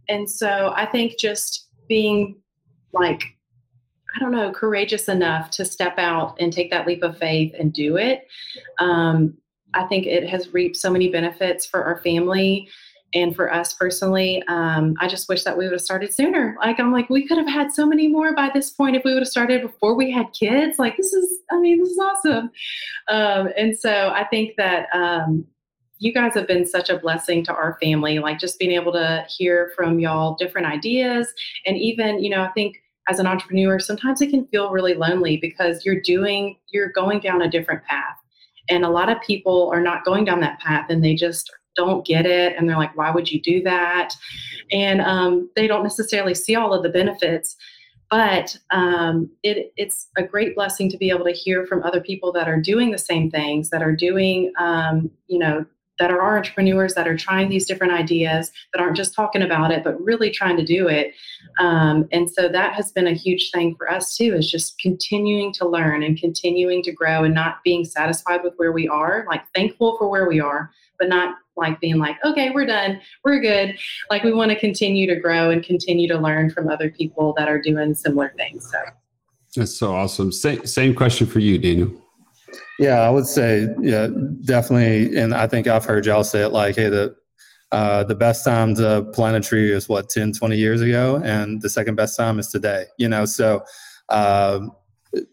And 0.10 0.30
so 0.30 0.74
i 0.76 0.86
think 0.86 1.20
just 1.20 1.68
being 1.88 2.38
like 2.94 3.24
I 4.16 4.20
don't 4.20 4.32
know, 4.32 4.52
courageous 4.52 5.10
enough 5.10 5.52
to 5.52 5.66
step 5.66 6.00
out 6.00 6.38
and 6.40 6.52
take 6.52 6.72
that 6.72 6.88
leap 6.88 7.04
of 7.04 7.18
faith 7.20 7.54
and 7.60 7.72
do 7.72 7.98
it 7.98 8.28
um, 8.80 9.38
I 9.74 9.84
think 9.84 10.06
it 10.06 10.28
has 10.28 10.54
reaped 10.54 10.76
so 10.76 10.90
many 10.90 11.10
benefits 11.10 11.66
for 11.66 11.84
our 11.84 12.02
family 12.02 12.70
and 13.14 13.36
for 13.36 13.54
us 13.54 13.74
personally. 13.74 14.44
Um, 14.48 14.96
I 15.00 15.08
just 15.08 15.30
wish 15.30 15.44
that 15.44 15.58
we 15.58 15.64
would 15.64 15.74
have 15.74 15.82
started 15.82 16.14
sooner. 16.14 16.58
Like, 16.60 16.80
I'm 16.80 16.92
like, 16.92 17.10
we 17.10 17.26
could 17.28 17.38
have 17.38 17.48
had 17.48 17.72
so 17.72 17.86
many 17.86 18.08
more 18.08 18.36
by 18.36 18.50
this 18.54 18.72
point 18.72 18.96
if 18.96 19.04
we 19.06 19.14
would 19.14 19.22
have 19.22 19.30
started 19.30 19.62
before 19.62 19.96
we 19.96 20.12
had 20.12 20.34
kids. 20.34 20.78
Like, 20.78 20.98
this 20.98 21.14
is, 21.14 21.40
I 21.50 21.60
mean, 21.60 21.80
this 21.80 21.90
is 21.90 22.00
awesome. 22.00 22.52
Um, 23.08 23.50
and 23.58 23.78
so 23.78 24.10
I 24.10 24.26
think 24.26 24.56
that, 24.58 24.88
um, 24.94 25.46
you 26.00 26.14
guys 26.14 26.34
have 26.36 26.48
been 26.48 26.66
such 26.66 26.90
a 26.90 27.00
blessing 27.00 27.44
to 27.46 27.54
our 27.54 27.78
family, 27.82 28.20
like 28.20 28.40
just 28.40 28.60
being 28.60 28.72
able 28.72 28.92
to 28.92 29.26
hear 29.30 29.72
from 29.76 30.00
y'all 30.00 30.36
different 30.36 30.68
ideas. 30.68 31.34
And 31.66 31.76
even, 31.78 32.24
you 32.24 32.30
know, 32.30 32.44
I 32.44 32.50
think 32.50 32.78
as 33.10 33.20
an 33.20 33.26
entrepreneur, 33.26 33.80
sometimes 33.80 34.22
it 34.22 34.30
can 34.30 34.46
feel 34.48 34.70
really 34.70 34.94
lonely 34.94 35.38
because 35.38 35.86
you're 35.86 36.02
doing, 36.02 36.58
you're 36.68 36.92
going 36.92 37.20
down 37.20 37.42
a 37.42 37.50
different 37.50 37.84
path 37.86 38.17
and 38.70 38.86
a 38.86 38.90
lot 38.90 39.10
of 39.10 39.22
people 39.22 39.70
are 39.74 39.82
not 39.82 40.06
going 40.06 40.26
down 40.26 40.40
that 40.42 40.60
path 40.60 40.88
and 40.90 41.04
they 41.04 41.16
just 41.16 41.52
don't 41.76 42.06
get 42.06 42.26
it. 42.26 42.56
And 42.58 42.68
they're 42.68 42.78
like, 42.78 42.98
why 42.98 43.12
would 43.12 43.32
you 43.32 43.42
do 43.42 43.62
that? 43.64 44.14
And 44.72 45.00
um, 45.02 45.50
they 45.56 45.68
don't 45.68 45.84
necessarily 45.84 46.34
see 46.34 46.56
all 46.56 46.74
of 46.74 46.84
the 46.84 46.90
benefits. 46.90 47.56
But 48.10 48.58
um, 48.72 49.30
it, 49.44 49.74
it's 49.76 50.08
a 50.18 50.24
great 50.24 50.56
blessing 50.56 50.90
to 50.90 50.98
be 50.98 51.10
able 51.10 51.26
to 51.26 51.32
hear 51.32 51.66
from 51.68 51.84
other 51.84 52.02
people 52.02 52.32
that 52.34 52.48
are 52.48 52.60
doing 52.60 52.92
the 52.92 52.98
same 52.98 53.30
things, 53.30 53.70
that 53.70 53.84
are 53.84 53.96
doing, 53.96 54.52
um, 54.58 55.12
you 55.28 55.38
know, 55.38 55.66
that 56.00 56.12
are 56.12 56.38
entrepreneurs 56.38 56.94
that 56.94 57.08
are 57.08 57.18
trying 57.18 57.50
these 57.50 57.66
different 57.66 57.94
ideas 57.94 58.52
that 58.74 58.82
aren't 58.82 58.98
just 58.98 59.14
talking 59.14 59.42
about 59.42 59.72
it 59.72 59.84
but 59.84 60.00
really 60.02 60.30
trying 60.30 60.58
to 60.58 60.66
do 60.66 60.88
it 60.88 61.14
um, 61.60 62.08
and 62.12 62.30
so 62.30 62.48
that 62.48 62.74
has 62.74 62.92
been 62.92 63.08
a 63.08 63.14
huge 63.14 63.52
thing 63.52 63.76
for 63.76 63.90
us 63.92 64.16
too 64.16 64.34
is 64.36 64.50
just 64.50 64.80
continuing 64.80 65.52
to 65.54 65.68
learn 65.68 66.04
and 66.04 66.20
continuing 66.20 66.82
to 66.84 66.92
grow 66.92 67.24
and 67.24 67.34
not 67.34 67.64
being 67.64 67.86
satisfied 67.86 68.44
with 68.44 68.54
where 68.58 68.72
we 68.72 68.88
are 68.88 69.26
like 69.28 69.44
thankful 69.54 69.98
for 69.98 70.10
where 70.10 70.28
we 70.28 70.40
are 70.40 70.72
but 71.00 71.10
not 71.10 71.36
like 71.58 71.80
being 71.80 71.98
like, 71.98 72.18
okay, 72.24 72.52
we're 72.52 72.66
done, 72.66 73.02
we're 73.24 73.40
good. 73.40 73.78
Like 74.10 74.24
we 74.24 74.34
want 74.34 74.52
to 74.52 74.60
continue 74.60 75.08
to 75.08 75.20
grow 75.20 75.50
and 75.50 75.64
continue 75.64 76.08
to 76.08 76.18
learn 76.18 76.50
from 76.50 76.70
other 76.70 76.90
people 76.90 77.34
that 77.38 77.50
are 77.50 77.60
doing 77.60 77.96
similar 77.96 78.34
things. 78.38 78.70
So 78.72 78.80
that's 79.56 79.76
so 79.76 79.94
awesome. 79.94 80.32
Same 80.32 80.66
same 80.66 80.94
question 80.94 81.28
for 81.28 81.40
you, 81.40 81.58
Daniel. 81.58 81.92
Yeah, 82.80 83.02
I 83.02 83.10
would 83.10 83.26
say 83.28 83.68
yeah, 83.82 84.08
definitely. 84.46 85.18
And 85.18 85.34
I 85.34 85.48
think 85.48 85.68
I've 85.68 85.86
heard 85.86 86.06
y'all 86.06 86.24
say 86.24 86.44
it 86.44 86.50
like, 86.50 86.76
hey, 86.76 86.90
the 86.90 87.16
uh, 87.72 88.04
the 88.04 88.16
best 88.16 88.46
time 88.46 88.76
to 88.76 89.04
plant 89.14 89.36
a 89.36 89.42
tree 89.46 89.72
is 89.72 89.90
what 89.90 90.10
10, 90.10 90.32
20 90.34 90.56
years 90.56 90.82
ago, 90.82 91.22
and 91.24 91.62
the 91.62 91.70
second 91.70 91.96
best 91.96 92.16
time 92.16 92.40
is 92.40 92.48
today. 92.48 92.86
You 92.98 93.10
know, 93.10 93.26
so 93.26 93.64
um, 94.10 94.72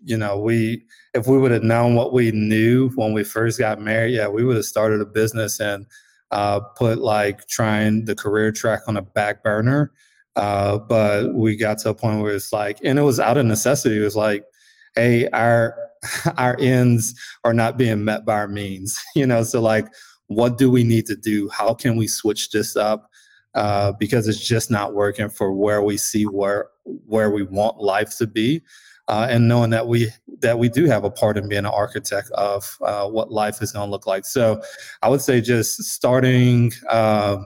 you 0.03 0.17
know, 0.17 0.39
we 0.39 0.85
if 1.15 1.27
we 1.27 1.39
would 1.39 1.53
have 1.53 1.63
known 1.63 1.95
what 1.95 2.13
we 2.13 2.33
knew 2.33 2.91
when 2.97 3.13
we 3.13 3.25
first 3.25 3.59
got 3.59 3.81
married, 3.81 4.15
yeah, 4.15 4.29
we 4.29 4.45
would 4.45 4.57
have 4.57 4.65
started 4.65 5.01
a 5.01 5.07
business 5.07 5.61
and 5.61 5.87
uh, 6.31 6.61
put 6.61 6.99
like 6.99 7.47
trying 7.47 8.05
the 8.05 8.15
career 8.15 8.51
track 8.51 8.83
on 8.89 8.97
a 8.97 9.03
back 9.03 9.43
burner. 9.43 9.93
Uh, 10.37 10.79
but 10.79 11.33
we 11.35 11.57
got 11.57 11.79
to 11.79 11.91
a 11.91 11.95
point 11.95 12.21
where 12.21 12.35
it's 12.35 12.53
like, 12.53 12.79
and 12.83 12.99
it 12.99 13.03
was 13.03 13.21
out 13.21 13.37
of 13.37 13.47
necessity. 13.47 14.01
It 14.01 14.05
was 14.05 14.17
like, 14.17 14.45
hey, 14.97 15.29
our 15.29 15.77
our 16.37 16.57
ends 16.61 17.15
are 17.45 17.55
not 17.55 17.77
being 17.77 18.05
met 18.05 18.25
by 18.25 18.35
our 18.35 18.49
means. 18.49 19.03
You 19.17 19.27
know, 19.27 19.43
so 19.45 19.61
like, 19.61 19.87
what 20.27 20.59
do 20.59 20.71
we 20.71 20.85
need 20.85 21.07
to 21.07 21.17
do? 21.17 21.49
How 21.51 21.75
can 21.75 21.97
we 21.97 22.07
switch 22.07 22.51
this 22.51 22.77
up? 22.77 23.11
Uh, 23.55 23.93
because 23.93 24.27
it's 24.27 24.45
just 24.45 24.71
not 24.71 24.95
working 24.95 25.29
for 25.29 25.53
where 25.53 25.83
we 25.83 25.97
see 25.97 26.25
where 26.25 26.71
where 26.83 27.31
we 27.31 27.45
want 27.45 27.79
life 27.79 28.17
to 28.19 28.27
be 28.27 28.61
uh, 29.09 29.27
and 29.31 29.49
knowing 29.49 29.71
that 29.71 29.87
we 29.87 30.11
that 30.41 30.59
we 30.59 30.69
do 30.69 30.87
have 30.87 31.05
a 31.05 31.11
part 31.11 31.37
in 31.37 31.49
being 31.49 31.61
an 31.61 31.67
architect 31.67 32.31
of 32.33 32.77
uh, 32.83 33.09
what 33.09 33.31
life 33.31 33.63
is 33.63 33.73
going 33.73 33.87
to 33.87 33.91
look 33.91 34.07
like. 34.07 34.25
So, 34.25 34.63
I 35.03 35.09
would 35.09 35.21
say 35.21 35.41
just 35.41 35.83
starting, 35.85 36.73
uh, 36.89 37.39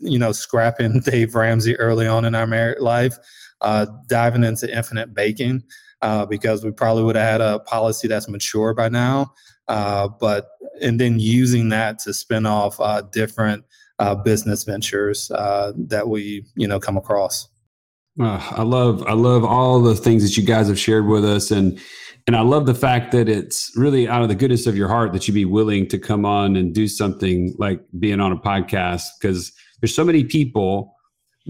you 0.00 0.18
know, 0.18 0.32
scrapping 0.32 1.00
Dave 1.04 1.34
Ramsey 1.34 1.76
early 1.76 2.06
on 2.06 2.24
in 2.24 2.34
our 2.34 2.46
married 2.46 2.80
life, 2.80 3.16
uh, 3.60 3.86
diving 4.08 4.44
into 4.44 4.74
infinite 4.74 5.14
banking 5.14 5.62
uh, 6.02 6.26
because 6.26 6.64
we 6.64 6.70
probably 6.70 7.02
would 7.02 7.16
have 7.16 7.30
had 7.30 7.40
a 7.40 7.58
policy 7.60 8.08
that's 8.08 8.28
mature 8.28 8.74
by 8.74 8.88
now. 8.88 9.32
Uh, 9.68 10.08
but 10.20 10.48
and 10.80 11.00
then 11.00 11.18
using 11.18 11.70
that 11.70 11.98
to 11.98 12.12
spin 12.12 12.46
off 12.46 12.78
different 13.12 13.64
business 14.24 14.64
ventures 14.64 15.28
that 15.28 16.04
we 16.06 16.44
you 16.54 16.68
know 16.68 16.78
come 16.78 16.96
across. 16.96 17.48
Uh, 18.18 18.40
I 18.52 18.62
love 18.62 19.02
I 19.06 19.12
love 19.12 19.44
all 19.44 19.82
the 19.82 19.94
things 19.94 20.22
that 20.22 20.36
you 20.36 20.46
guys 20.46 20.68
have 20.68 20.78
shared 20.78 21.06
with 21.06 21.24
us 21.24 21.50
and 21.50 21.78
and 22.26 22.34
I 22.34 22.40
love 22.40 22.66
the 22.66 22.74
fact 22.74 23.12
that 23.12 23.28
it's 23.28 23.70
really 23.76 24.08
out 24.08 24.22
of 24.22 24.28
the 24.28 24.34
goodness 24.34 24.66
of 24.66 24.76
your 24.76 24.88
heart 24.88 25.12
that 25.12 25.28
you'd 25.28 25.34
be 25.34 25.44
willing 25.44 25.86
to 25.88 25.98
come 25.98 26.24
on 26.24 26.56
and 26.56 26.74
do 26.74 26.88
something 26.88 27.54
like 27.58 27.80
being 27.98 28.20
on 28.20 28.32
a 28.32 28.36
podcast 28.36 29.04
because 29.20 29.52
there's 29.80 29.94
so 29.94 30.04
many 30.04 30.24
people 30.24 30.96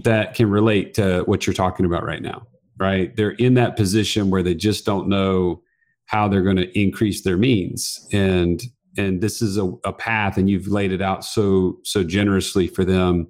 that 0.03 0.35
can 0.35 0.49
relate 0.49 0.93
to 0.95 1.21
what 1.21 1.47
you're 1.47 1.53
talking 1.53 1.85
about 1.85 2.03
right 2.03 2.21
now 2.21 2.45
right 2.79 3.15
they're 3.15 3.31
in 3.31 3.53
that 3.55 3.75
position 3.75 4.29
where 4.29 4.43
they 4.43 4.55
just 4.55 4.85
don't 4.85 5.07
know 5.07 5.61
how 6.05 6.27
they're 6.27 6.43
going 6.43 6.57
to 6.57 6.79
increase 6.79 7.21
their 7.23 7.37
means 7.37 8.07
and 8.11 8.63
and 8.97 9.21
this 9.21 9.41
is 9.41 9.57
a, 9.57 9.65
a 9.83 9.93
path 9.93 10.37
and 10.37 10.49
you've 10.49 10.67
laid 10.67 10.91
it 10.91 11.01
out 11.01 11.23
so 11.23 11.77
so 11.83 12.03
generously 12.03 12.67
for 12.67 12.83
them 12.83 13.27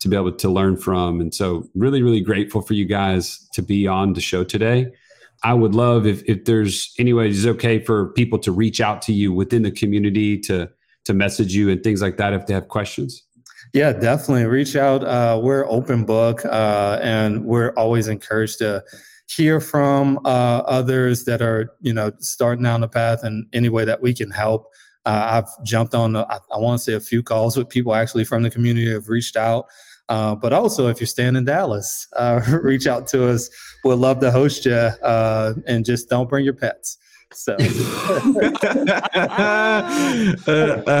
to 0.00 0.08
be 0.08 0.16
able 0.16 0.32
to 0.32 0.48
learn 0.48 0.76
from. 0.76 1.20
And 1.20 1.34
so, 1.34 1.68
really, 1.74 2.02
really 2.02 2.20
grateful 2.20 2.62
for 2.62 2.74
you 2.74 2.84
guys 2.84 3.46
to 3.52 3.62
be 3.62 3.86
on 3.86 4.12
the 4.12 4.20
show 4.20 4.44
today. 4.44 4.86
I 5.44 5.54
would 5.54 5.74
love 5.74 6.06
if, 6.06 6.22
if 6.24 6.44
there's 6.44 6.92
any 6.98 7.12
way 7.12 7.28
it's 7.28 7.46
okay 7.46 7.78
for 7.78 8.12
people 8.12 8.38
to 8.40 8.52
reach 8.52 8.80
out 8.80 9.02
to 9.02 9.12
you 9.12 9.32
within 9.32 9.62
the 9.62 9.70
community 9.70 10.38
to 10.40 10.70
to 11.04 11.14
message 11.14 11.54
you 11.54 11.70
and 11.70 11.82
things 11.82 12.02
like 12.02 12.18
that 12.18 12.34
if 12.34 12.46
they 12.46 12.54
have 12.54 12.68
questions. 12.68 13.22
Yeah, 13.74 13.92
definitely 13.92 14.46
reach 14.46 14.76
out. 14.76 15.04
Uh, 15.04 15.40
we're 15.42 15.66
open 15.68 16.04
book, 16.04 16.44
uh, 16.44 16.98
and 17.02 17.44
we're 17.44 17.70
always 17.72 18.08
encouraged 18.08 18.58
to 18.58 18.82
hear 19.28 19.60
from 19.60 20.18
uh, 20.24 20.62
others 20.66 21.24
that 21.24 21.42
are 21.42 21.74
you 21.80 21.92
know 21.92 22.12
starting 22.18 22.64
down 22.64 22.80
the 22.80 22.88
path 22.88 23.24
in 23.24 23.46
any 23.52 23.68
way 23.68 23.84
that 23.84 24.00
we 24.00 24.14
can 24.14 24.30
help. 24.30 24.66
Uh, 25.04 25.42
I've 25.42 25.64
jumped 25.64 25.94
on, 25.94 26.16
I, 26.16 26.38
I 26.52 26.58
want 26.58 26.78
to 26.80 26.84
say, 26.84 26.92
a 26.94 27.00
few 27.00 27.22
calls 27.22 27.56
with 27.56 27.68
people 27.68 27.94
actually 27.94 28.24
from 28.24 28.42
the 28.42 28.50
community 28.50 28.92
have 28.92 29.08
reached 29.08 29.36
out. 29.36 29.66
Uh, 30.08 30.34
but 30.34 30.52
also, 30.52 30.88
if 30.88 31.00
you're 31.00 31.06
staying 31.06 31.36
in 31.36 31.44
Dallas, 31.44 32.06
uh, 32.16 32.40
reach 32.62 32.86
out 32.86 33.06
to 33.08 33.28
us. 33.28 33.50
We'd 33.84 33.94
love 33.94 34.20
to 34.20 34.30
host 34.30 34.64
you, 34.64 34.72
uh, 34.72 35.54
and 35.66 35.84
just 35.84 36.08
don't 36.08 36.28
bring 36.28 36.44
your 36.44 36.54
pets. 36.54 36.98
So, 37.32 37.56
a 37.60 37.64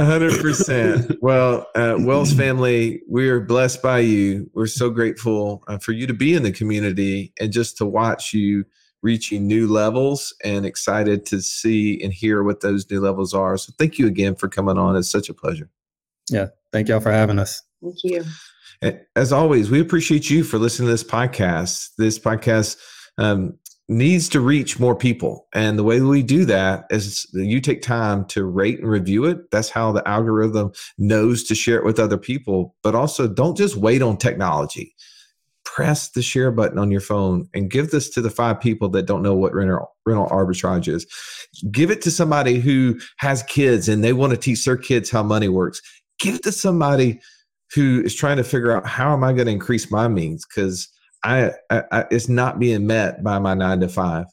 hundred 0.04 0.40
percent. 0.40 1.16
Well, 1.22 1.66
uh, 1.74 1.96
Wells 2.00 2.32
family, 2.32 3.00
we 3.08 3.28
are 3.30 3.40
blessed 3.40 3.80
by 3.82 4.00
you. 4.00 4.50
We're 4.52 4.66
so 4.66 4.90
grateful 4.90 5.64
uh, 5.68 5.78
for 5.78 5.92
you 5.92 6.06
to 6.06 6.12
be 6.12 6.34
in 6.34 6.42
the 6.42 6.52
community 6.52 7.32
and 7.40 7.50
just 7.50 7.78
to 7.78 7.86
watch 7.86 8.34
you 8.34 8.66
reaching 9.00 9.46
new 9.46 9.68
levels 9.68 10.34
and 10.44 10.66
excited 10.66 11.24
to 11.26 11.40
see 11.40 12.02
and 12.02 12.12
hear 12.12 12.42
what 12.42 12.60
those 12.60 12.90
new 12.90 13.00
levels 13.00 13.32
are. 13.32 13.56
So, 13.56 13.72
thank 13.78 13.98
you 13.98 14.06
again 14.06 14.34
for 14.34 14.48
coming 14.48 14.76
on. 14.76 14.96
It's 14.96 15.10
such 15.10 15.30
a 15.30 15.34
pleasure. 15.34 15.70
Yeah, 16.30 16.48
thank 16.72 16.88
y'all 16.88 17.00
for 17.00 17.12
having 17.12 17.38
us. 17.38 17.62
Thank 17.82 18.04
you. 18.04 18.24
As 19.16 19.32
always, 19.32 19.70
we 19.70 19.80
appreciate 19.80 20.28
you 20.28 20.44
for 20.44 20.58
listening 20.58 20.88
to 20.88 20.92
this 20.92 21.04
podcast. 21.04 21.90
This 21.96 22.18
podcast 22.18 22.76
um, 23.16 23.58
needs 23.88 24.28
to 24.28 24.40
reach 24.40 24.78
more 24.78 24.94
people. 24.94 25.48
And 25.54 25.78
the 25.78 25.84
way 25.84 26.00
we 26.00 26.22
do 26.22 26.44
that 26.44 26.84
is 26.90 27.26
you 27.32 27.60
take 27.60 27.80
time 27.80 28.26
to 28.26 28.44
rate 28.44 28.80
and 28.80 28.88
review 28.88 29.24
it. 29.24 29.50
That's 29.50 29.70
how 29.70 29.92
the 29.92 30.06
algorithm 30.06 30.72
knows 30.98 31.44
to 31.44 31.54
share 31.54 31.78
it 31.78 31.84
with 31.84 31.98
other 31.98 32.18
people. 32.18 32.76
But 32.82 32.94
also, 32.94 33.26
don't 33.26 33.56
just 33.56 33.76
wait 33.76 34.02
on 34.02 34.18
technology. 34.18 34.94
Press 35.64 36.10
the 36.10 36.22
share 36.22 36.50
button 36.50 36.78
on 36.78 36.90
your 36.90 37.00
phone 37.00 37.48
and 37.54 37.70
give 37.70 37.90
this 37.90 38.10
to 38.10 38.20
the 38.20 38.30
five 38.30 38.60
people 38.60 38.90
that 38.90 39.06
don't 39.06 39.22
know 39.22 39.34
what 39.34 39.54
rental, 39.54 39.94
rental 40.04 40.28
arbitrage 40.28 40.88
is. 40.88 41.06
Give 41.70 41.90
it 41.90 42.02
to 42.02 42.10
somebody 42.10 42.60
who 42.60 42.98
has 43.18 43.42
kids 43.44 43.88
and 43.88 44.04
they 44.04 44.12
want 44.12 44.32
to 44.32 44.36
teach 44.36 44.64
their 44.64 44.76
kids 44.76 45.10
how 45.10 45.22
money 45.22 45.48
works. 45.48 45.80
Give 46.20 46.34
it 46.34 46.42
to 46.42 46.52
somebody 46.52 47.20
who 47.74 48.02
is 48.02 48.14
trying 48.14 48.38
to 48.38 48.44
figure 48.44 48.72
out 48.72 48.86
how 48.86 49.12
am 49.12 49.24
I 49.24 49.32
going 49.32 49.46
to 49.46 49.52
increase 49.52 49.90
my 49.90 50.08
means 50.08 50.44
because 50.46 50.88
I, 51.24 51.52
I, 51.70 51.82
I, 51.90 52.04
it's 52.10 52.28
not 52.28 52.58
being 52.58 52.86
met 52.86 53.22
by 53.22 53.38
my 53.38 53.54
nine 53.54 53.80
to 53.80 53.88
five. 53.88 54.26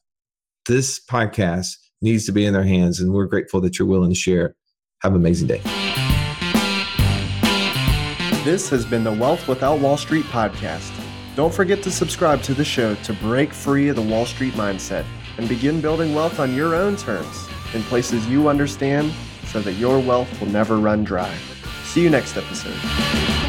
This 0.68 1.00
podcast 1.00 1.78
needs 2.02 2.26
to 2.26 2.32
be 2.32 2.46
in 2.46 2.54
their 2.54 2.64
hands, 2.64 3.00
and 3.00 3.14
we're 3.14 3.26
grateful 3.26 3.62
that 3.62 3.80
you're 3.80 3.88
willing 3.88 4.10
to 4.10 4.16
share. 4.16 4.56
Have 5.02 5.14
an 5.14 5.18
amazing 5.18 5.48
day. 5.48 5.62
This 8.44 8.70
has 8.70 8.86
been 8.86 9.04
the 9.04 9.12
Wealth 9.12 9.48
Without 9.48 9.80
Wall 9.80 9.98
Street 9.98 10.26
podcast. 10.26 10.92
Don't 11.36 11.54
forget 11.54 11.82
to 11.84 11.92
subscribe 11.92 12.42
to 12.44 12.54
the 12.54 12.64
show 12.64 12.96
to 12.96 13.14
break 13.14 13.54
free 13.54 13.90
of 13.90 13.96
the 13.96 14.02
Wall 14.02 14.26
Street 14.26 14.54
mindset 14.54 15.06
and 15.38 15.50
begin 15.50 15.82
building 15.82 16.14
wealth 16.14 16.40
on 16.40 16.54
your 16.54 16.76
own 16.76 16.96
terms 16.96 17.50
in 17.74 17.82
places 17.84 18.28
you 18.28 18.48
understand 18.48 19.12
so 19.46 19.62
that 19.62 19.74
your 19.74 20.00
wealth 20.00 20.40
will 20.40 20.50
never 20.50 20.78
run 20.78 21.04
dry. 21.04 21.36
See 21.86 22.04
you 22.04 22.10
next 22.10 22.38
episode. 22.38 23.45